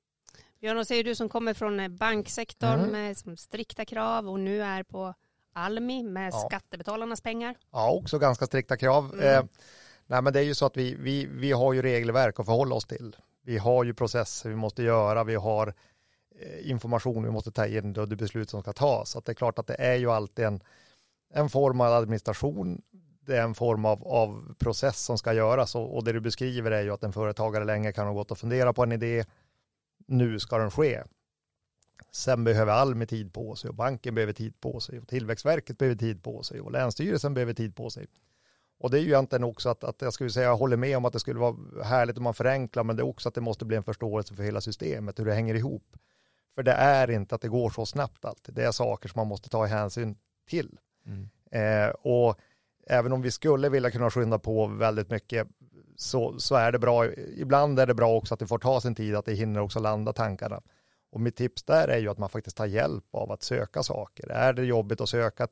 Björn, 0.59 0.77
vad 0.77 0.87
säger 0.87 1.03
du 1.03 1.15
som 1.15 1.29
kommer 1.29 1.53
från 1.53 1.79
eh, 1.79 1.87
banksektorn 1.87 2.79
mm. 2.79 2.91
med 2.91 3.39
strikta 3.39 3.85
krav 3.85 4.29
och 4.29 4.39
nu 4.39 4.61
är 4.61 4.83
på 4.83 5.13
Almi 5.53 6.03
med 6.03 6.33
ja. 6.33 6.47
skattebetalarnas 6.47 7.21
pengar? 7.21 7.55
Ja, 7.71 7.91
också 7.91 8.19
ganska 8.19 8.45
strikta 8.45 8.77
krav. 8.77 9.13
Mm. 9.13 9.25
Eh, 9.25 9.43
Nej, 10.13 10.21
men 10.21 10.33
det 10.33 10.39
är 10.39 10.43
ju 10.43 10.55
så 10.55 10.65
att 10.65 10.77
vi, 10.77 10.95
vi, 10.95 11.25
vi 11.25 11.51
har 11.51 11.73
ju 11.73 11.81
regelverk 11.81 12.39
att 12.39 12.45
förhålla 12.45 12.75
oss 12.75 12.85
till. 12.85 13.15
Vi 13.41 13.57
har 13.57 13.83
ju 13.83 13.93
processer 13.93 14.49
vi 14.49 14.55
måste 14.55 14.83
göra, 14.83 15.23
vi 15.23 15.35
har 15.35 15.73
eh, 16.39 16.69
information 16.69 17.23
vi 17.23 17.31
måste 17.31 17.51
ta 17.51 17.67
in 17.67 17.97
och 17.97 18.09
det 18.09 18.15
beslut 18.15 18.49
som 18.49 18.61
ska 18.61 18.73
tas. 18.73 19.09
Så 19.09 19.19
det 19.19 19.31
är 19.31 19.33
klart 19.33 19.59
att 19.59 19.67
det 19.67 19.75
är 19.75 19.95
ju 19.95 20.11
alltid 20.11 20.45
en, 20.45 20.63
en 21.33 21.49
form 21.49 21.81
av 21.81 21.93
administration, 21.93 22.81
det 23.19 23.37
är 23.37 23.43
en 23.43 23.55
form 23.55 23.85
av, 23.85 24.07
av 24.07 24.55
process 24.59 24.99
som 24.99 25.17
ska 25.17 25.33
göras 25.33 25.75
och, 25.75 25.95
och 25.95 26.03
det 26.03 26.11
du 26.11 26.19
beskriver 26.19 26.71
är 26.71 26.81
ju 26.81 26.91
att 26.91 27.03
en 27.03 27.13
företagare 27.13 27.65
länge 27.65 27.91
kan 27.91 28.07
ha 28.07 28.13
gått 28.13 28.31
och 28.31 28.37
fundera 28.37 28.73
på 28.73 28.83
en 28.83 28.91
idé. 28.91 29.25
nu 30.07 30.39
ska 30.39 30.57
den 30.57 30.71
ske. 30.71 31.03
Sen 32.11 32.43
behöver 32.43 32.73
Almi 32.73 33.05
tid 33.05 33.33
på 33.33 33.55
sig 33.55 33.69
och 33.69 33.75
banken 33.75 34.15
behöver 34.15 34.33
tid 34.33 34.59
på 34.59 34.79
sig 34.79 34.99
och 34.99 35.07
Tillväxtverket 35.07 35.77
behöver 35.77 35.97
tid 35.97 36.23
på 36.23 36.43
sig 36.43 36.61
och 36.61 36.71
Länsstyrelsen 36.71 37.33
behöver 37.33 37.53
tid 37.53 37.75
på 37.75 37.89
sig. 37.89 38.07
Och 38.83 38.91
det 38.91 38.97
är 38.97 39.01
ju 39.01 39.07
egentligen 39.07 39.43
också 39.43 39.69
att, 39.69 39.83
att 39.83 40.01
jag 40.01 40.13
skulle 40.13 40.29
säga, 40.29 40.47
jag 40.47 40.57
håller 40.57 40.77
med 40.77 40.97
om 40.97 41.05
att 41.05 41.13
det 41.13 41.19
skulle 41.19 41.39
vara 41.39 41.55
härligt 41.83 42.17
om 42.17 42.23
man 42.23 42.33
förenklar, 42.33 42.83
men 42.83 42.95
det 42.95 43.01
är 43.01 43.07
också 43.07 43.29
att 43.29 43.35
det 43.35 43.41
måste 43.41 43.65
bli 43.65 43.77
en 43.77 43.83
förståelse 43.83 44.35
för 44.35 44.43
hela 44.43 44.61
systemet, 44.61 45.19
hur 45.19 45.25
det 45.25 45.33
hänger 45.33 45.55
ihop. 45.55 45.97
För 46.55 46.63
det 46.63 46.71
är 46.71 47.11
inte 47.11 47.35
att 47.35 47.41
det 47.41 47.47
går 47.47 47.69
så 47.69 47.85
snabbt 47.85 48.25
alltid. 48.25 48.55
Det 48.55 48.63
är 48.63 48.71
saker 48.71 49.09
som 49.09 49.19
man 49.19 49.27
måste 49.27 49.49
ta 49.49 49.65
hänsyn 49.65 50.15
till. 50.49 50.77
Mm. 51.05 51.29
Eh, 51.51 51.89
och 51.89 52.39
även 52.87 53.11
om 53.11 53.21
vi 53.21 53.31
skulle 53.31 53.69
vilja 53.69 53.91
kunna 53.91 54.09
skynda 54.09 54.39
på 54.39 54.67
väldigt 54.67 55.09
mycket 55.09 55.47
så, 55.95 56.39
så 56.39 56.55
är 56.55 56.71
det 56.71 56.79
bra. 56.79 57.05
Ibland 57.37 57.79
är 57.79 57.87
det 57.87 57.93
bra 57.93 58.15
också 58.15 58.33
att 58.33 58.39
det 58.39 58.47
får 58.47 58.59
ta 58.59 58.81
sin 58.81 58.95
tid, 58.95 59.15
att 59.15 59.25
det 59.25 59.33
hinner 59.33 59.59
också 59.59 59.79
landa 59.79 60.13
tankarna. 60.13 60.61
Och 61.11 61.21
mitt 61.21 61.35
tips 61.35 61.63
där 61.63 61.87
är 61.87 61.97
ju 61.97 62.09
att 62.09 62.17
man 62.17 62.29
faktiskt 62.29 62.57
tar 62.57 62.65
hjälp 62.65 63.05
av 63.11 63.31
att 63.31 63.43
söka 63.43 63.83
saker. 63.83 64.31
Är 64.31 64.53
det 64.53 64.65
jobbigt 64.65 65.01
att 65.01 65.09
söka 65.09 65.43
ett, 65.43 65.51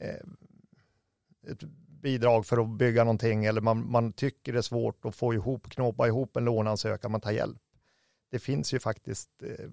eh, 0.00 1.50
ett 1.50 1.62
bidrag 2.02 2.46
för 2.46 2.62
att 2.62 2.68
bygga 2.68 3.04
någonting 3.04 3.44
eller 3.44 3.60
man, 3.60 3.90
man 3.90 4.12
tycker 4.12 4.52
det 4.52 4.58
är 4.58 4.62
svårt 4.62 5.04
att 5.04 5.16
få 5.16 5.34
ihop, 5.34 5.70
knåpa 5.70 6.06
ihop 6.06 6.36
en 6.36 6.44
låneansökan, 6.44 7.10
man 7.10 7.20
tar 7.20 7.30
hjälp. 7.30 7.62
Det 8.30 8.38
finns 8.38 8.74
ju 8.74 8.78
faktiskt 8.78 9.30
eh, 9.42 9.68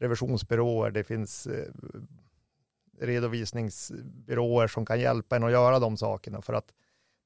revisionsbyråer, 0.00 0.90
det 0.90 1.04
finns 1.04 1.46
eh, 1.46 1.72
redovisningsbyråer 3.00 4.66
som 4.66 4.86
kan 4.86 5.00
hjälpa 5.00 5.36
en 5.36 5.44
att 5.44 5.50
göra 5.50 5.78
de 5.78 5.96
sakerna 5.96 6.42
för 6.42 6.52
att 6.52 6.72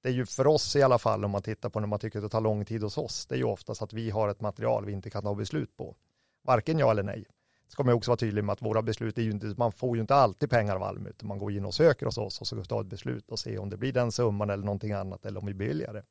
det 0.02 0.08
är 0.08 0.12
ju 0.12 0.26
för 0.26 0.46
oss 0.46 0.76
i 0.76 0.82
alla 0.82 0.98
fall 0.98 1.24
om 1.24 1.30
man 1.30 1.42
tittar 1.42 1.68
på 1.68 1.80
när 1.80 1.86
man 1.86 1.98
tycker 1.98 2.18
att 2.18 2.24
det 2.24 2.28
tar 2.28 2.40
lång 2.40 2.64
tid 2.64 2.82
hos 2.82 2.98
oss, 2.98 3.26
det 3.26 3.34
är 3.34 3.38
ju 3.38 3.44
oftast 3.44 3.82
att 3.82 3.92
vi 3.92 4.10
har 4.10 4.28
ett 4.28 4.40
material 4.40 4.84
vi 4.84 4.92
inte 4.92 5.10
kan 5.10 5.22
ta 5.22 5.34
beslut 5.34 5.76
på. 5.76 5.96
Varken 6.42 6.78
ja 6.78 6.90
eller 6.90 7.02
nej. 7.02 7.26
Ska 7.72 7.84
man 7.84 7.94
också 7.94 8.10
vara 8.10 8.16
tydlig 8.16 8.44
med 8.44 8.52
att 8.52 8.62
våra 8.62 8.82
beslut 8.82 9.18
är 9.18 9.22
ju 9.22 9.30
inte, 9.30 9.54
man 9.56 9.72
får 9.72 9.96
ju 9.96 10.00
inte 10.00 10.14
alltid 10.14 10.50
pengar 10.50 10.76
av 10.76 10.82
Almi, 10.82 11.10
utan 11.10 11.28
man 11.28 11.38
går 11.38 11.52
in 11.52 11.64
och 11.64 11.74
söker 11.74 12.06
hos 12.06 12.18
oss 12.18 12.40
och 12.40 12.46
så 12.46 12.54
ska 12.54 12.62
vi 12.62 12.68
ta 12.68 12.80
ett 12.80 12.86
beslut 12.86 13.30
och 13.30 13.38
se 13.38 13.58
om 13.58 13.70
det 13.70 13.76
blir 13.76 13.92
den 13.92 14.12
summan 14.12 14.50
eller 14.50 14.64
någonting 14.64 14.92
annat 14.92 15.26
eller 15.26 15.40
om 15.40 15.46
vi 15.46 15.54
beviljar 15.54 15.92
det. 15.92 16.02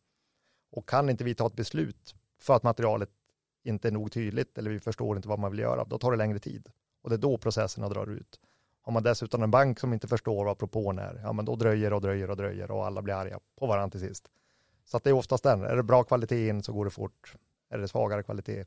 Och 0.71 0.89
kan 0.89 1.10
inte 1.10 1.24
vi 1.24 1.36
ta 1.36 1.47
ett 1.47 1.56
beslut 1.56 2.15
för 2.39 2.54
att 2.56 2.63
materialet 2.63 3.10
inte 3.63 3.88
är 3.88 3.91
nog 3.91 4.12
tydligt 4.12 4.58
eller 4.58 4.71
vi 4.71 4.80
förstår 4.80 5.15
inte 5.15 5.28
vad 5.28 5.39
man 5.39 5.52
vill 5.52 5.60
göra, 5.60 5.84
då 5.84 5.97
tar 5.97 6.12
det 6.12 6.17
längre 6.17 6.39
tid. 6.39 6.67
Och 7.02 7.10
det 7.10 7.15
är 7.15 7.17
då 7.17 7.38
processerna 7.38 7.89
drar 7.89 8.08
ut. 8.08 8.39
Har 8.82 8.93
man 8.93 9.04
dessutom 9.04 9.43
en 9.43 9.52
bank 9.52 9.80
som 9.80 9.93
inte 9.93 10.08
förstår 10.08 10.45
vad 10.45 10.58
propån 10.58 11.00
är, 11.00 11.19
ja 11.24 11.34
men 11.34 11.45
då 11.45 11.56
dröjer 11.56 11.93
och 11.93 12.02
dröjer 12.02 12.30
och 12.30 12.38
dröjer 12.38 12.71
och 12.71 12.86
alla 12.86 13.02
blir 13.02 13.13
arga 13.13 13.39
på 13.60 13.67
varandra 13.67 13.91
till 13.91 14.08
sist. 14.08 14.32
Så 14.86 14.97
att 14.97 15.04
det 15.04 15.10
är 15.10 15.13
oftast 15.13 15.43
den, 15.43 15.63
är 15.63 15.76
det 15.76 15.84
bra 15.84 16.04
kvalitet 16.04 16.47
in 16.47 16.63
så 16.63 16.74
går 16.74 16.86
det 16.86 16.91
fort, 16.91 17.36
är 17.69 17.78
det 17.78 17.88
svagare 17.88 18.24
kvalitet 18.24 18.65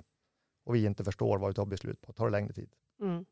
och 0.64 0.74
vi 0.74 0.84
inte 0.84 1.04
förstår 1.04 1.38
vad 1.38 1.48
vi 1.48 1.54
tar 1.54 1.66
beslut 1.66 2.00
på, 2.00 2.12
tar 2.12 2.24
det 2.24 2.32
längre 2.32 2.52
tid. 2.52 2.70
Mm. 3.04 3.24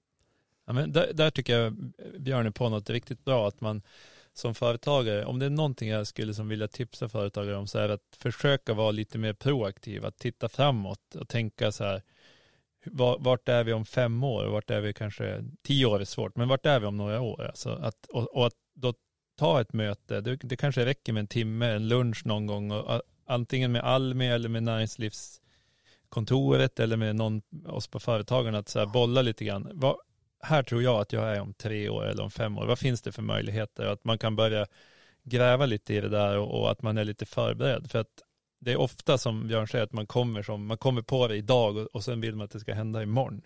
Ja, 0.67 0.73
men 0.73 0.93
där, 0.93 1.13
där, 1.13 1.31
tycker 1.31 1.59
jag 1.59 1.67
eh, 1.67 1.73
Björn 2.19 2.47
är 2.47 2.51
på 2.51 2.69
något 2.69 2.91
riktigt 2.91 3.25
bra, 3.25 3.49
att 3.49 3.61
man 3.61 3.83
som 4.33 4.55
företagare, 4.55 5.25
om 5.25 5.39
det 5.39 5.47
är 5.47 5.51
någonting 5.51 5.89
jag 5.89 6.07
skulle 6.07 6.35
som 6.35 6.49
vilja 6.49 6.69
tipsa 6.69 7.09
företagare 7.09 7.57
om 7.57 7.67
så 7.67 7.79
är 7.79 7.89
det 7.89 7.95
att 7.95 8.17
försöka 8.19 8.75
vara 8.75 8.91
lite 8.91 9.19
mer 9.19 9.33
proaktiv, 9.33 10.05
att 10.05 10.19
titta 10.19 10.49
framåt 10.49 11.15
och 11.15 11.29
tänka 11.29 11.73
så 11.73 11.85
här, 11.85 12.03
vart 13.19 13.49
är 13.49 13.65
vi 13.65 13.73
om 13.73 13.85
fem 13.85 14.25
år, 14.25 14.47
vart 14.47 14.71
är 14.71 14.81
vi 14.81 14.93
kanske, 14.93 15.45
tio 15.63 15.87
år 15.87 16.01
är 16.01 16.05
svårt, 16.05 16.37
men 16.37 16.49
vart 16.49 16.67
är 16.67 16.81
vi 16.81 16.87
om 16.87 16.97
några 16.97 17.21
år? 17.21 17.47
Alltså 17.47 17.71
att, 17.71 18.07
och, 18.07 18.37
och 18.37 18.47
att 18.47 18.57
då 18.75 18.95
ta 19.39 19.61
ett 19.61 19.73
möte, 19.73 20.21
det, 20.21 20.37
det, 20.37 20.57
kanske 20.57 20.85
räcker 20.87 21.13
med 21.13 21.21
en 21.21 21.27
timme, 21.27 21.67
en 21.67 21.89
lunch 21.89 22.27
någon 22.27 22.47
gång, 22.47 22.71
och, 22.71 23.03
antingen 23.27 23.73
med 23.73 23.83
Almi 23.83 24.29
eller 24.29 24.49
med 24.49 24.63
näringslivs, 24.63 25.42
kontoret 26.13 26.81
eller 26.81 26.97
med 26.97 27.17
någon, 27.17 27.43
oss 27.67 27.87
på 27.87 28.01
företagen, 28.01 28.55
att 28.55 28.69
så 28.69 28.79
här 28.79 28.87
bolla 28.87 29.23
lite 29.23 29.45
grann. 29.45 29.71
Vad, 29.75 29.97
här 30.43 30.63
tror 30.63 30.83
jag 30.83 31.01
att 31.01 31.13
jag 31.13 31.37
är 31.37 31.41
om 31.41 31.55
tre 31.55 31.89
år 31.89 32.07
eller 32.07 32.23
om 32.23 32.31
fem 32.31 32.59
år. 32.59 32.67
Vad 32.67 32.79
finns 32.79 33.03
det 33.03 33.13
för 33.13 33.23
möjligheter? 33.23 33.87
Att 33.87 34.05
man 34.05 34.19
kan 34.19 34.37
börja 34.37 34.67
gräva 35.25 35.67
lite 35.67 35.95
i 35.95 36.01
det 36.01 36.09
där 36.09 36.39
och, 36.39 36.61
och 36.61 36.71
att 36.71 36.83
man 36.83 36.99
är 36.99 37.05
lite 37.05 37.27
förberedd. 37.27 37.91
För 37.91 37.99
att 37.99 38.23
det 38.61 38.73
är 38.73 38.77
ofta 38.77 39.19
som 39.19 39.49
Björn 39.49 39.69
säger 39.69 39.85
att 39.85 39.93
man 39.93 40.07
kommer, 40.07 40.43
som, 40.43 40.67
man 40.67 40.79
kommer 40.79 41.03
på 41.03 41.29
det 41.29 41.37
idag 41.37 41.77
och, 41.77 41.87
och 41.87 42.05
sen 42.05 42.21
vill 42.21 42.37
man 42.37 42.45
att 42.45 42.51
det 42.51 42.61
ska 42.61 42.75
hända 42.75 43.03
imorgon. 43.03 43.43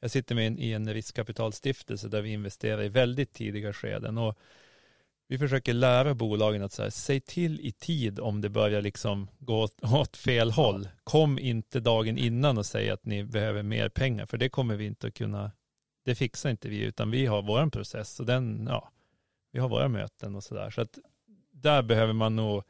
Jag 0.00 0.10
sitter 0.10 0.34
med 0.34 0.46
en, 0.46 0.58
i 0.58 0.72
en 0.72 0.94
riskkapitalstiftelse 0.94 2.08
där 2.08 2.22
vi 2.22 2.32
investerar 2.32 2.82
i 2.82 2.88
väldigt 2.88 3.32
tidiga 3.32 3.72
skeden 3.72 4.18
och 4.18 4.38
vi 5.28 5.38
försöker 5.38 5.74
lära 5.74 6.14
bolagen 6.14 6.62
att 6.62 6.72
så 6.72 6.82
här, 6.82 6.90
säg 6.90 7.20
till 7.20 7.60
i 7.60 7.72
tid 7.72 8.20
om 8.20 8.40
det 8.40 8.48
börjar 8.48 8.82
liksom 8.82 9.28
gå 9.38 9.62
åt, 9.62 9.74
åt 9.92 10.16
fel 10.16 10.50
håll. 10.50 10.88
Kom 11.04 11.38
inte 11.38 11.80
dagen 11.80 12.18
innan 12.18 12.58
och 12.58 12.66
säg 12.66 12.90
att 12.90 13.04
ni 13.04 13.24
behöver 13.24 13.62
mer 13.62 13.88
pengar, 13.88 14.26
för 14.26 14.36
det 14.36 14.48
kommer 14.48 14.76
vi 14.76 14.86
inte 14.86 15.06
att 15.06 15.14
kunna, 15.14 15.52
det 16.04 16.14
fixar 16.14 16.50
inte 16.50 16.68
vi, 16.68 16.80
utan 16.80 17.10
vi 17.10 17.26
har 17.26 17.42
vår 17.42 17.70
process 17.70 18.20
och 18.20 18.26
den, 18.26 18.66
ja, 18.70 18.90
vi 19.52 19.60
har 19.60 19.68
våra 19.68 19.88
möten 19.88 20.34
och 20.34 20.44
sådär. 20.44 20.70
Så 20.70 20.80
att 20.80 20.98
där 21.52 21.82
behöver 21.82 22.12
man 22.12 22.36
nog 22.36 22.62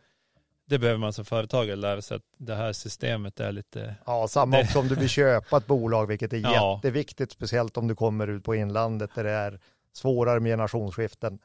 det 0.73 0.79
behöver 0.79 0.99
man 0.99 1.13
som 1.13 1.25
företagare 1.25 1.77
lära 1.77 2.03
sig 2.03 2.17
att 2.17 2.23
det 2.39 2.55
här 2.55 2.73
systemet 2.73 3.41
är 3.41 3.53
lite... 3.53 3.95
Ja, 4.07 4.29
samma 4.29 4.61
också 4.61 4.79
om 4.79 4.89
du 4.89 4.95
vill 4.95 5.09
köpa 5.09 5.57
ett 5.57 5.67
bolag, 5.67 6.07
vilket 6.07 6.33
är 6.33 6.37
ja. 6.43 6.75
jätteviktigt, 6.75 7.33
speciellt 7.33 7.77
om 7.77 7.89
du 7.89 7.95
kommer 7.95 8.29
ut 8.29 8.45
på 8.45 8.55
inlandet 8.55 9.11
där 9.15 9.25
det 9.25 9.31
är 9.31 9.61
svårare 9.93 10.41
med 10.41 10.51
generationsskiften. 10.53 11.39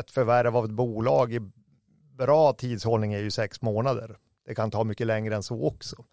Ett 0.00 0.10
förvärv 0.10 0.56
av 0.56 0.64
ett 0.64 0.70
bolag 0.70 1.32
i 1.32 1.40
bra 2.18 2.52
tidshållning 2.52 3.12
är 3.12 3.18
ju 3.18 3.30
sex 3.30 3.62
månader. 3.62 4.18
Det 4.46 4.54
kan 4.54 4.70
ta 4.70 4.84
mycket 4.84 5.06
längre 5.06 5.34
än 5.36 5.42
så 5.42 5.66
också. 5.66 6.04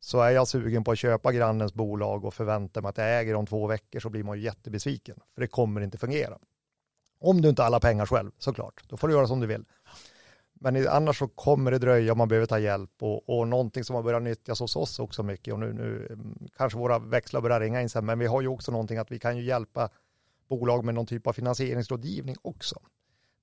Så 0.00 0.20
är 0.20 0.30
jag 0.30 0.48
sugen 0.48 0.84
på 0.84 0.90
att 0.90 0.98
köpa 0.98 1.32
grannens 1.32 1.74
bolag 1.74 2.24
och 2.24 2.34
förväntar 2.34 2.82
mig 2.82 2.88
att 2.88 2.98
jag 2.98 3.20
äger 3.20 3.34
om 3.34 3.46
två 3.46 3.66
veckor 3.66 4.00
så 4.00 4.10
blir 4.10 4.24
man 4.24 4.38
ju 4.38 4.44
jättebesviken, 4.44 5.20
för 5.34 5.40
det 5.40 5.46
kommer 5.46 5.80
inte 5.80 5.98
fungera. 5.98 6.38
Om 7.20 7.42
du 7.42 7.48
inte 7.48 7.62
har 7.62 7.66
alla 7.66 7.80
pengar 7.80 8.06
själv, 8.06 8.30
såklart. 8.38 8.82
Då 8.88 8.96
får 8.96 9.08
du 9.08 9.14
göra 9.14 9.26
som 9.26 9.40
du 9.40 9.46
vill. 9.46 9.64
Men 10.60 10.88
annars 10.88 11.18
så 11.18 11.28
kommer 11.28 11.70
det 11.70 11.78
dröja 11.78 12.12
om 12.12 12.18
man 12.18 12.28
behöver 12.28 12.46
ta 12.46 12.58
hjälp 12.58 12.90
och, 13.00 13.28
och 13.28 13.48
någonting 13.48 13.84
som 13.84 13.96
har 13.96 14.02
börjat 14.02 14.22
nyttjas 14.22 14.60
hos 14.60 14.76
oss 14.76 14.98
också 14.98 15.22
mycket 15.22 15.54
och 15.54 15.60
nu, 15.60 15.72
nu 15.72 16.06
mm, 16.10 16.48
kanske 16.56 16.78
våra 16.78 16.98
växlar 16.98 17.40
börjar 17.40 17.60
ringa 17.60 17.82
in 17.82 17.88
sen, 17.88 18.06
men 18.06 18.18
vi 18.18 18.26
har 18.26 18.40
ju 18.40 18.48
också 18.48 18.72
någonting 18.72 18.98
att 18.98 19.10
vi 19.10 19.18
kan 19.18 19.36
ju 19.36 19.42
hjälpa 19.42 19.88
bolag 20.48 20.84
med 20.84 20.94
någon 20.94 21.06
typ 21.06 21.26
av 21.26 21.32
finansieringsrådgivning 21.32 22.36
också. 22.42 22.80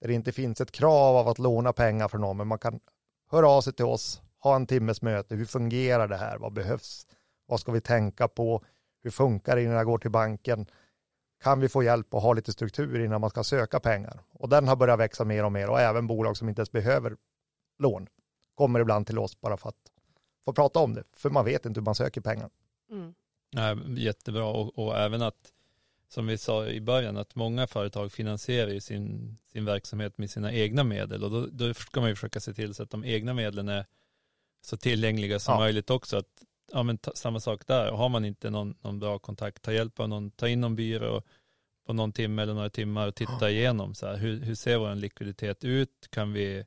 Där 0.04 0.08
det 0.08 0.14
inte 0.14 0.32
finns 0.32 0.62
ett 0.62 0.72
krav 0.72 1.16
av 1.16 1.28
att 1.28 1.40
låna 1.40 1.74
pengar 1.74 2.08
för 2.08 2.18
någon, 2.18 2.38
men 2.38 2.48
man 2.48 2.60
kan 2.60 2.80
höra 3.32 3.50
av 3.50 3.62
sig 3.62 3.74
till 3.74 3.86
oss, 3.86 4.22
ha 4.40 4.56
en 4.56 4.68
timmes 4.68 5.02
möte, 5.02 5.36
hur 5.36 5.46
fungerar 5.46 6.08
det 6.08 6.18
här, 6.18 6.38
vad 6.38 6.54
behövs, 6.54 7.08
vad 7.46 7.60
ska 7.60 7.72
vi 7.72 7.82
tänka 7.82 8.28
på, 8.28 8.64
hur 9.04 9.12
funkar 9.12 9.56
det 9.56 9.64
innan 9.64 9.76
jag 9.76 9.86
går 9.86 9.98
till 9.98 10.12
banken, 10.12 10.66
kan 11.44 11.60
vi 11.60 11.70
få 11.70 11.84
hjälp 11.84 12.14
och 12.14 12.22
ha 12.22 12.34
lite 12.34 12.54
struktur 12.54 13.00
innan 13.00 13.22
man 13.22 13.30
ska 13.30 13.44
söka 13.44 13.80
pengar. 13.80 14.20
Och 14.34 14.50
den 14.50 14.68
har 14.68 14.76
börjat 14.76 15.00
växa 15.00 15.26
mer 15.26 15.46
och 15.46 15.52
mer 15.52 15.70
och 15.70 15.80
även 15.80 16.08
bolag 16.08 16.38
som 16.38 16.50
inte 16.50 16.60
ens 16.60 16.72
behöver 16.72 17.18
lån 17.80 18.08
kommer 18.56 18.80
ibland 18.80 19.08
till 19.08 19.20
oss 19.20 19.42
bara 19.42 19.58
för 19.58 19.70
att 19.70 19.92
få 20.46 20.54
prata 20.54 20.80
om 20.80 20.94
det, 20.94 21.04
för 21.14 21.30
man 21.30 21.46
vet 21.46 21.66
inte 21.66 21.80
hur 21.80 21.86
man 21.86 21.96
söker 21.96 22.22
pengar. 22.22 22.50
Mm. 22.92 23.14
Ja, 23.50 23.78
jättebra 23.98 24.46
och, 24.46 24.80
och, 24.80 24.98
även 24.98 25.22
att, 25.22 25.54
som 26.14 26.28
vi 26.28 26.38
sa 26.38 26.68
i 26.68 26.82
början, 26.82 27.18
att 27.18 27.36
många 27.36 27.68
företag 27.68 28.12
finansierar 28.12 28.70
ju 28.70 28.82
sin, 28.82 29.38
sin 29.52 29.66
verksamhet 29.66 30.18
med 30.18 30.30
sina 30.30 30.54
egna 30.54 30.84
medel 30.84 31.24
och 31.24 31.32
då, 31.32 31.48
då 31.52 31.74
ska 31.74 32.00
man 32.00 32.10
ju 32.10 32.16
försöka 32.16 32.40
se 32.40 32.54
till 32.54 32.74
så 32.74 32.84
att 32.84 32.90
de 32.90 33.06
egna 33.06 33.34
medlen 33.34 33.70
är 33.70 33.86
så 34.62 34.78
tillgängliga 34.78 35.40
som 35.40 35.54
ja. 35.54 35.60
möjligt 35.60 35.90
också. 35.90 36.18
Att 36.18 36.44
ja, 36.72 36.84
men 36.84 37.00
samma 37.16 37.40
sak 37.40 37.68
där. 37.68 37.92
Har 37.92 38.10
man 38.10 38.26
inte 38.26 38.50
någon, 38.50 38.76
någon 38.82 39.00
bra 39.00 39.20
kontakt, 39.20 39.62
ta 39.62 39.74
hjälp 39.74 40.00
av 40.00 40.10
någon, 40.10 40.32
ta 40.32 40.48
in 40.48 40.62
någon 40.62 40.76
byrå 40.76 41.22
på 41.86 41.94
någon 41.94 42.12
timme 42.12 42.42
eller 42.42 42.54
några 42.54 42.70
timmar 42.70 43.08
och 43.08 43.16
titta 43.16 43.50
igenom. 43.50 43.96
Så 43.96 44.08
här, 44.08 44.18
hur, 44.18 44.40
hur 44.40 44.56
ser 44.56 44.78
vår 44.78 44.96
likviditet 44.96 45.64
ut? 45.64 46.08
Kan 46.10 46.34
vi 46.34 46.66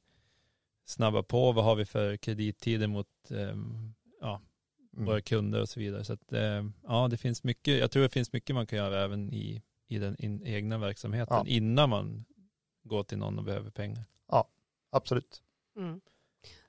snabba 0.85 1.22
på? 1.22 1.52
Vad 1.52 1.64
har 1.64 1.76
vi 1.76 1.85
för 1.85 2.16
kredittider 2.16 2.87
mot 2.87 3.30
eh, 3.30 3.56
ja. 4.20 4.40
Våra 5.04 5.20
kunder 5.20 5.61
och 5.61 5.68
så 5.68 5.80
vidare. 5.80 6.04
Så 6.04 6.12
att, 6.12 6.32
eh, 6.32 6.64
ja, 6.87 7.09
det 7.11 7.16
finns 7.16 7.44
mycket, 7.44 7.78
jag 7.78 7.90
tror 7.90 8.02
det 8.02 8.09
finns 8.09 8.32
mycket 8.32 8.54
man 8.54 8.66
kan 8.66 8.78
göra 8.78 9.02
även 9.04 9.32
i, 9.32 9.62
i 9.88 9.98
den 9.98 10.16
in, 10.18 10.46
egna 10.46 10.78
verksamheten 10.78 11.37
ja. 11.37 11.44
innan 11.46 11.90
man 11.90 12.24
går 12.85 13.04
till 13.04 13.18
någon 13.18 13.38
och 13.38 13.44
behöver 13.44 13.70
pengar. 13.70 14.04
Ja, 14.28 14.48
absolut. 14.90 15.42
Mm. 15.76 16.00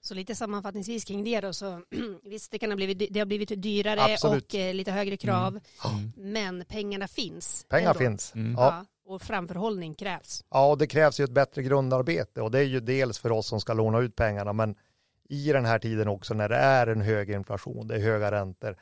Så 0.01 0.13
lite 0.13 0.35
sammanfattningsvis 0.35 1.05
kring 1.05 1.23
det 1.23 1.41
då, 1.41 1.53
så 1.53 1.81
visst 2.23 2.51
det 2.51 2.59
kan 2.59 2.71
ha 2.71 2.75
blivit, 2.75 3.13
det 3.13 3.19
har 3.19 3.25
blivit 3.25 3.61
dyrare 3.61 4.13
Absolut. 4.13 4.53
och 4.53 4.55
eh, 4.55 4.73
lite 4.73 4.91
högre 4.91 5.17
krav, 5.17 5.59
mm. 5.85 6.11
men 6.15 6.65
pengarna 6.65 7.07
finns. 7.07 7.65
Pengar 7.69 7.89
ändå. 7.89 7.99
finns. 7.99 8.35
Mm. 8.35 8.53
Ja. 8.57 8.85
Och 9.05 9.21
framförhållning 9.21 9.93
krävs. 9.93 10.45
Ja, 10.49 10.71
och 10.71 10.77
det 10.77 10.87
krävs 10.87 11.19
ju 11.19 11.23
ett 11.23 11.31
bättre 11.31 11.63
grundarbete 11.63 12.41
och 12.41 12.51
det 12.51 12.59
är 12.59 12.63
ju 12.63 12.79
dels 12.79 13.19
för 13.19 13.31
oss 13.31 13.47
som 13.47 13.61
ska 13.61 13.73
låna 13.73 13.99
ut 13.99 14.15
pengarna, 14.15 14.53
men 14.53 14.75
i 15.29 15.51
den 15.51 15.65
här 15.65 15.79
tiden 15.79 16.07
också 16.07 16.33
när 16.33 16.49
det 16.49 16.55
är 16.55 16.87
en 16.87 17.01
hög 17.01 17.29
inflation, 17.29 17.87
det 17.87 17.95
är 17.95 17.99
höga 17.99 18.31
räntor, 18.31 18.75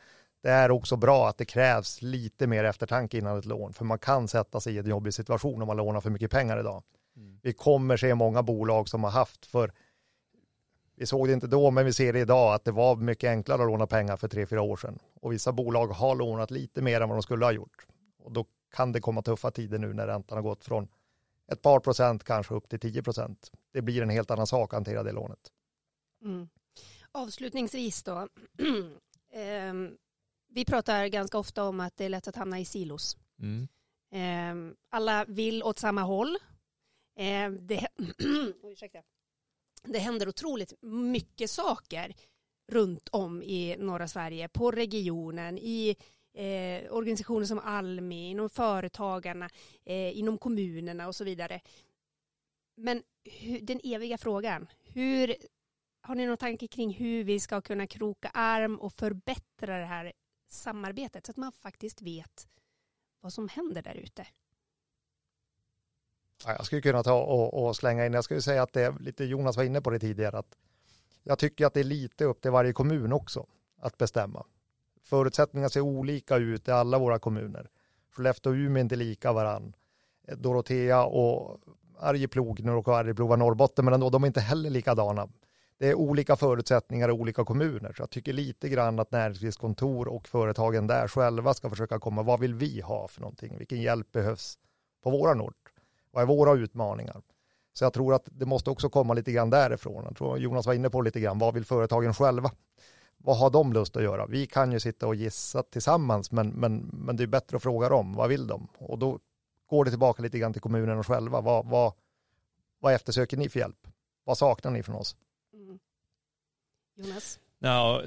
det 0.44 0.50
är 0.50 0.72
också 0.72 0.96
bra 0.96 1.30
att 1.30 1.38
det 1.38 1.46
krävs 1.46 2.02
lite 2.02 2.48
mer 2.48 2.64
eftertanke 2.64 3.18
innan 3.18 3.38
ett 3.38 3.46
lån, 3.46 3.74
för 3.74 3.86
man 3.86 4.00
kan 4.00 4.28
sätta 4.28 4.60
sig 4.60 4.76
i 4.76 4.78
en 4.78 4.86
jobbig 4.86 5.14
situation 5.14 5.62
om 5.62 5.68
man 5.68 5.78
lånar 5.78 6.02
för 6.02 6.10
mycket 6.10 6.32
pengar 6.32 6.60
idag. 6.60 6.84
Mm. 7.18 7.40
Vi 7.44 7.54
kommer 7.54 7.98
se 7.98 8.16
många 8.16 8.44
bolag 8.44 8.90
som 8.90 9.04
har 9.04 9.12
haft 9.12 9.46
för 9.46 9.72
vi 10.98 11.06
såg 11.06 11.28
det 11.28 11.34
inte 11.34 11.48
då, 11.48 11.72
men 11.72 11.86
vi 11.86 11.94
ser 11.94 12.14
det 12.14 12.20
idag 12.20 12.54
att 12.54 12.64
det 12.64 12.72
var 12.72 12.96
mycket 12.96 13.30
enklare 13.30 13.62
att 13.62 13.68
låna 13.68 13.88
pengar 13.88 14.18
för 14.18 14.28
tre, 14.28 14.46
fyra 14.46 14.62
år 14.62 14.76
sedan. 14.78 15.00
och 15.22 15.34
vissa 15.34 15.52
bolag 15.52 15.88
har 15.88 16.16
lånat 16.16 16.52
lite 16.52 16.82
mer 16.82 17.02
än 17.02 17.10
vad 17.10 17.18
de 17.18 17.22
skulle 17.24 17.46
ha 17.46 17.52
gjort. 17.52 17.86
Och 18.20 18.32
då 18.32 18.46
kan 18.76 18.92
det 18.92 19.00
komma 19.00 19.22
tuffa 19.22 19.52
tider 19.52 19.80
nu 19.80 19.94
när 19.94 20.08
räntan 20.08 20.38
har 20.38 20.44
gått 20.44 20.66
från 20.66 20.88
ett 21.52 21.62
par 21.62 21.80
procent 21.80 22.24
kanske 22.24 22.54
upp 22.54 22.70
till 22.70 22.80
10 22.80 23.04
procent. 23.04 23.52
Det 23.74 23.82
blir 23.82 24.02
en 24.02 24.10
helt 24.10 24.32
annan 24.32 24.48
sak 24.48 24.74
att 24.74 24.78
hantera 24.78 25.04
det 25.04 25.12
lånet. 25.12 25.40
Mm. 26.22 26.50
Avslutningsvis 27.12 28.04
då. 28.04 28.28
Ehm, 29.34 29.98
vi 30.48 30.66
pratar 30.66 31.08
ganska 31.08 31.38
ofta 31.38 31.64
om 31.64 31.80
att 31.80 31.98
det 31.98 32.06
är 32.06 32.10
lätt 32.10 32.28
att 32.28 32.36
hamna 32.36 32.60
i 32.60 32.66
silos. 32.66 33.18
Mm. 33.40 33.68
Ehm, 34.12 34.76
alla 34.90 35.26
vill 35.26 35.64
åt 35.64 35.80
samma 35.80 36.02
håll. 36.02 36.38
Ehm, 37.16 37.68
det, 37.68 37.88
det 39.84 40.00
händer 40.00 40.28
otroligt 40.28 40.74
mycket 40.82 41.52
saker 41.52 42.16
runt 42.68 43.10
om 43.12 43.44
i 43.44 43.76
norra 43.80 44.08
Sverige, 44.08 44.48
på 44.48 44.72
regionen, 44.72 45.58
i 45.58 45.96
eh, 46.34 46.94
organisationer 46.94 47.46
som 47.46 47.60
Almi, 47.60 48.30
inom 48.30 48.50
företagarna, 48.50 49.50
eh, 49.86 50.18
inom 50.18 50.38
kommunerna 50.38 51.08
och 51.08 51.16
så 51.16 51.24
vidare. 51.24 51.62
Men 52.78 53.04
hur, 53.24 53.62
den 53.62 53.80
eviga 53.84 54.18
frågan, 54.18 54.68
hur, 54.84 55.36
har 56.06 56.16
ni 56.16 56.26
någon 56.26 56.38
tanke 56.38 56.68
kring 56.68 56.94
hur 56.94 57.24
vi 57.24 57.40
ska 57.40 57.62
kunna 57.62 57.88
kroka 57.88 58.30
arm 58.34 58.76
och 58.76 58.94
förbättra 58.94 59.78
det 59.78 59.86
här 59.86 60.12
samarbetet 60.48 61.26
så 61.26 61.32
att 61.32 61.38
man 61.38 61.52
faktiskt 61.52 62.02
vet 62.02 62.48
vad 63.22 63.34
som 63.34 63.50
händer 63.50 63.82
där 63.82 63.96
ute? 63.96 64.28
jag 66.46 66.66
skulle 66.66 66.82
kunna 66.82 67.04
ta 67.04 67.14
och, 67.14 67.66
och, 67.66 67.76
slänga 67.76 68.06
in, 68.06 68.14
jag 68.14 68.24
skulle 68.24 68.42
säga 68.42 68.64
att 68.64 68.74
det 68.74 68.82
är 68.82 69.00
lite, 69.00 69.26
Jonas 69.26 69.58
var 69.58 69.64
inne 69.64 69.82
på 69.82 69.90
det 69.90 70.00
tidigare, 70.00 70.38
att 70.38 70.58
jag 71.24 71.40
tycker 71.40 71.66
att 71.66 71.74
det 71.74 71.80
är 71.80 71.84
lite 71.84 72.26
upp 72.26 72.42
till 72.42 72.52
varje 72.52 72.74
kommun 72.74 73.14
också 73.14 73.48
att 73.80 73.98
bestämma. 73.98 74.46
Förutsättningarna 75.02 75.70
ser 75.70 75.82
olika 75.82 76.38
ut 76.38 76.68
i 76.68 76.72
alla 76.72 77.00
våra 77.00 77.20
kommuner. 77.20 77.70
Skellefteå 78.12 78.52
och 78.52 78.56
Umeå 78.56 78.78
är 78.78 78.82
inte 78.82 78.96
lika 78.96 79.34
varann. 79.34 79.76
Dorotea 80.38 81.06
och 81.06 81.60
Arjeplog, 82.00 82.64
nu 82.64 82.72
råkar 82.72 82.92
Arjeplog 82.92 83.28
vara 83.28 83.40
Norrbotten, 83.40 83.86
men 83.86 83.94
ändå, 83.94 84.10
de 84.10 84.24
är 84.24 84.28
inte 84.28 84.42
heller 84.42 84.70
likadana. 84.70 85.30
Det 85.78 85.90
är 85.90 85.96
olika 85.96 86.36
förutsättningar 86.36 87.10
i 87.10 87.12
olika 87.12 87.46
kommuner, 87.46 87.94
så 87.94 88.02
jag 88.02 88.10
tycker 88.10 88.34
lite 88.34 88.70
grann 88.70 89.00
att 89.00 89.12
näringslivskontor 89.12 90.08
och 90.08 90.28
företagen 90.28 90.88
där 90.88 91.08
själva 91.08 91.54
ska 91.54 91.70
försöka 91.70 92.00
komma, 92.00 92.24
vad 92.24 92.40
vill 92.40 92.54
vi 92.54 92.82
ha 92.82 93.08
för 93.08 93.22
någonting? 93.22 93.58
Vilken 93.58 93.82
hjälp 93.82 94.12
behövs 94.12 94.58
på 95.04 95.10
våran 95.10 95.42
ort? 95.42 95.72
Vad 96.12 96.24
är 96.24 96.28
våra 96.28 96.54
utmaningar? 96.54 97.22
Så 97.74 97.86
jag 97.86 97.94
tror 97.94 98.14
att 98.14 98.28
det 98.32 98.46
måste 98.46 98.70
också 98.70 98.90
komma 98.90 99.14
lite 99.14 99.32
grann 99.32 99.50
därifrån. 99.50 100.04
Jag 100.04 100.18
tror 100.18 100.38
Jonas 100.38 100.66
var 100.66 100.74
inne 100.74 100.90
på 100.90 101.02
lite 101.02 101.20
grann, 101.20 101.40
vad 101.40 101.54
vill 101.54 101.66
företagen 101.66 102.14
själva? 102.14 102.52
Vad 103.18 103.38
har 103.38 103.50
de 103.50 103.74
lust 103.74 103.98
att 103.98 104.04
göra? 104.04 104.26
Vi 104.26 104.48
kan 104.48 104.72
ju 104.72 104.80
sitta 104.80 105.08
och 105.08 105.16
gissa 105.16 105.64
tillsammans, 105.64 106.32
men, 106.32 106.50
men, 106.50 106.90
men 106.94 107.16
det 107.16 107.24
är 107.24 107.28
bättre 107.28 107.58
att 107.58 107.64
fråga 107.64 107.90
dem, 107.90 108.14
vad 108.14 108.30
vill 108.30 108.48
de? 108.48 108.68
Och 108.78 109.00
då 109.00 109.20
går 109.70 109.86
det 109.86 109.92
tillbaka 109.92 110.22
lite 110.22 110.40
grann 110.40 110.54
till 110.54 110.62
kommunerna 110.62 111.04
själva. 111.04 111.42
Vad, 111.42 111.66
vad, 111.66 111.94
vad 112.80 112.94
eftersöker 112.94 113.38
ni 113.38 113.50
för 113.50 113.60
hjälp? 113.60 113.88
Vad 114.24 114.38
saknar 114.38 114.72
ni 114.72 114.84
från 114.84 114.96
oss? 114.96 115.16
Jonas? 116.96 117.40
Ja, 117.60 118.04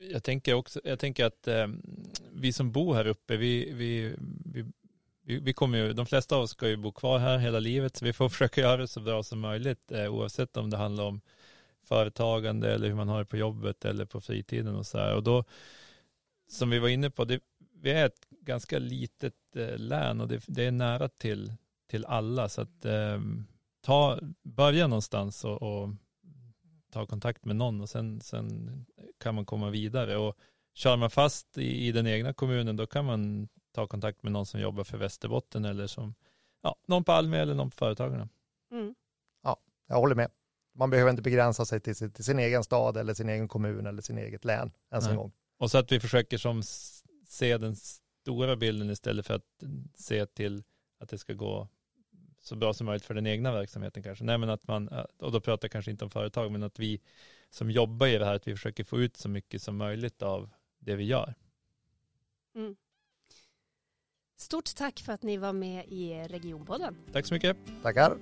jag 0.00 0.24
tänker 0.24 0.54
också, 0.54 0.80
jag 0.84 0.98
tänker 0.98 1.24
att 1.24 1.48
eh, 1.48 1.66
vi 2.32 2.52
som 2.52 2.72
bor 2.72 2.94
här 2.94 3.06
uppe, 3.06 3.36
vi, 3.36 3.72
vi, 3.72 4.14
vi 4.44 4.64
vi, 5.28 5.38
vi 5.38 5.52
kommer 5.52 5.78
ju, 5.78 5.92
de 5.92 6.06
flesta 6.06 6.36
av 6.36 6.42
oss 6.42 6.50
ska 6.50 6.68
ju 6.68 6.76
bo 6.76 6.92
kvar 6.92 7.18
här 7.18 7.38
hela 7.38 7.60
livet, 7.60 7.96
så 7.96 8.04
vi 8.04 8.12
får 8.12 8.28
försöka 8.28 8.60
göra 8.60 8.76
det 8.76 8.88
så 8.88 9.00
bra 9.00 9.22
som 9.22 9.40
möjligt, 9.40 9.92
eh, 9.92 10.14
oavsett 10.14 10.56
om 10.56 10.70
det 10.70 10.76
handlar 10.76 11.04
om 11.04 11.20
företagande 11.82 12.74
eller 12.74 12.88
hur 12.88 12.94
man 12.94 13.08
har 13.08 13.18
det 13.18 13.24
på 13.24 13.36
jobbet 13.36 13.84
eller 13.84 14.04
på 14.04 14.20
fritiden 14.20 14.76
och 14.76 14.86
så 14.86 14.98
här. 14.98 15.14
Och 15.14 15.22
då, 15.22 15.44
som 16.48 16.70
vi 16.70 16.78
var 16.78 16.88
inne 16.88 17.10
på, 17.10 17.24
det, 17.24 17.40
vi 17.80 17.90
är 17.90 18.06
ett 18.06 18.26
ganska 18.30 18.78
litet 18.78 19.56
eh, 19.56 19.78
län 19.78 20.20
och 20.20 20.28
det, 20.28 20.42
det, 20.46 20.64
är 20.64 20.70
nära 20.70 21.08
till, 21.08 21.52
till 21.86 22.04
alla, 22.04 22.48
så 22.48 22.60
att 22.60 22.84
eh, 22.84 23.20
ta, 23.80 24.18
börja 24.42 24.86
någonstans 24.86 25.44
och, 25.44 25.62
och 25.62 25.88
ta 26.90 27.06
kontakt 27.06 27.44
med 27.44 27.56
någon 27.56 27.80
och 27.80 27.88
sen, 27.88 28.20
sen 28.20 28.86
kan 29.18 29.34
man 29.34 29.46
komma 29.46 29.70
vidare. 29.70 30.16
Och 30.16 30.36
kör 30.74 30.96
man 30.96 31.10
fast 31.10 31.58
i, 31.58 31.86
i 31.86 31.92
den 31.92 32.06
egna 32.06 32.32
kommunen, 32.32 32.76
då 32.76 32.86
kan 32.86 33.04
man 33.04 33.48
ta 33.72 33.86
kontakt 33.86 34.22
med 34.22 34.32
någon 34.32 34.46
som 34.46 34.60
jobbar 34.60 34.84
för 34.84 34.98
Västerbotten 34.98 35.64
eller 35.64 35.86
som 35.86 36.14
ja, 36.62 36.76
någon 36.86 37.04
på 37.04 37.12
Almi 37.12 37.36
eller 37.36 37.54
någon 37.54 37.70
på 37.70 37.76
Företagarna. 37.76 38.28
Mm. 38.72 38.94
Ja, 39.42 39.56
jag 39.86 39.96
håller 39.96 40.14
med. 40.14 40.30
Man 40.74 40.90
behöver 40.90 41.10
inte 41.10 41.22
begränsa 41.22 41.64
sig 41.64 41.80
till 41.80 41.96
sin, 41.96 42.12
till 42.12 42.24
sin 42.24 42.38
egen 42.38 42.64
stad 42.64 42.96
eller 42.96 43.14
sin 43.14 43.28
egen 43.28 43.48
kommun 43.48 43.86
eller 43.86 44.02
sin 44.02 44.18
eget 44.18 44.44
län 44.44 44.72
ens 44.90 45.04
Nej. 45.04 45.12
en 45.12 45.16
gång. 45.16 45.32
Och 45.58 45.70
så 45.70 45.78
att 45.78 45.92
vi 45.92 46.00
försöker 46.00 46.38
som 46.38 46.62
se 47.26 47.58
den 47.58 47.76
stora 47.76 48.56
bilden 48.56 48.90
istället 48.90 49.26
för 49.26 49.34
att 49.34 49.64
se 49.94 50.26
till 50.26 50.62
att 51.00 51.08
det 51.08 51.18
ska 51.18 51.32
gå 51.32 51.68
så 52.40 52.56
bra 52.56 52.74
som 52.74 52.86
möjligt 52.86 53.04
för 53.04 53.14
den 53.14 53.26
egna 53.26 53.52
verksamheten 53.52 54.02
kanske. 54.02 54.24
Nej, 54.24 54.38
men 54.38 54.50
att 54.50 54.68
man, 54.68 54.88
och 55.18 55.32
då 55.32 55.40
pratar 55.40 55.66
jag 55.66 55.72
kanske 55.72 55.90
inte 55.90 56.04
om 56.04 56.10
företag, 56.10 56.52
men 56.52 56.62
att 56.62 56.78
vi 56.78 57.00
som 57.50 57.70
jobbar 57.70 58.06
i 58.06 58.18
det 58.18 58.24
här, 58.24 58.34
att 58.34 58.48
vi 58.48 58.54
försöker 58.54 58.84
få 58.84 59.00
ut 59.00 59.16
så 59.16 59.28
mycket 59.28 59.62
som 59.62 59.76
möjligt 59.76 60.22
av 60.22 60.50
det 60.78 60.96
vi 60.96 61.04
gör. 61.04 61.34
Mm. 62.54 62.76
Stort 64.36 64.74
tack 64.76 65.00
för 65.00 65.12
att 65.12 65.22
ni 65.22 65.36
var 65.36 65.52
med 65.52 65.84
i 65.88 66.14
Regionpodden. 66.28 66.96
Tack 67.12 67.26
så 67.26 67.34
mycket. 67.34 67.56
Tackar. 67.82 68.18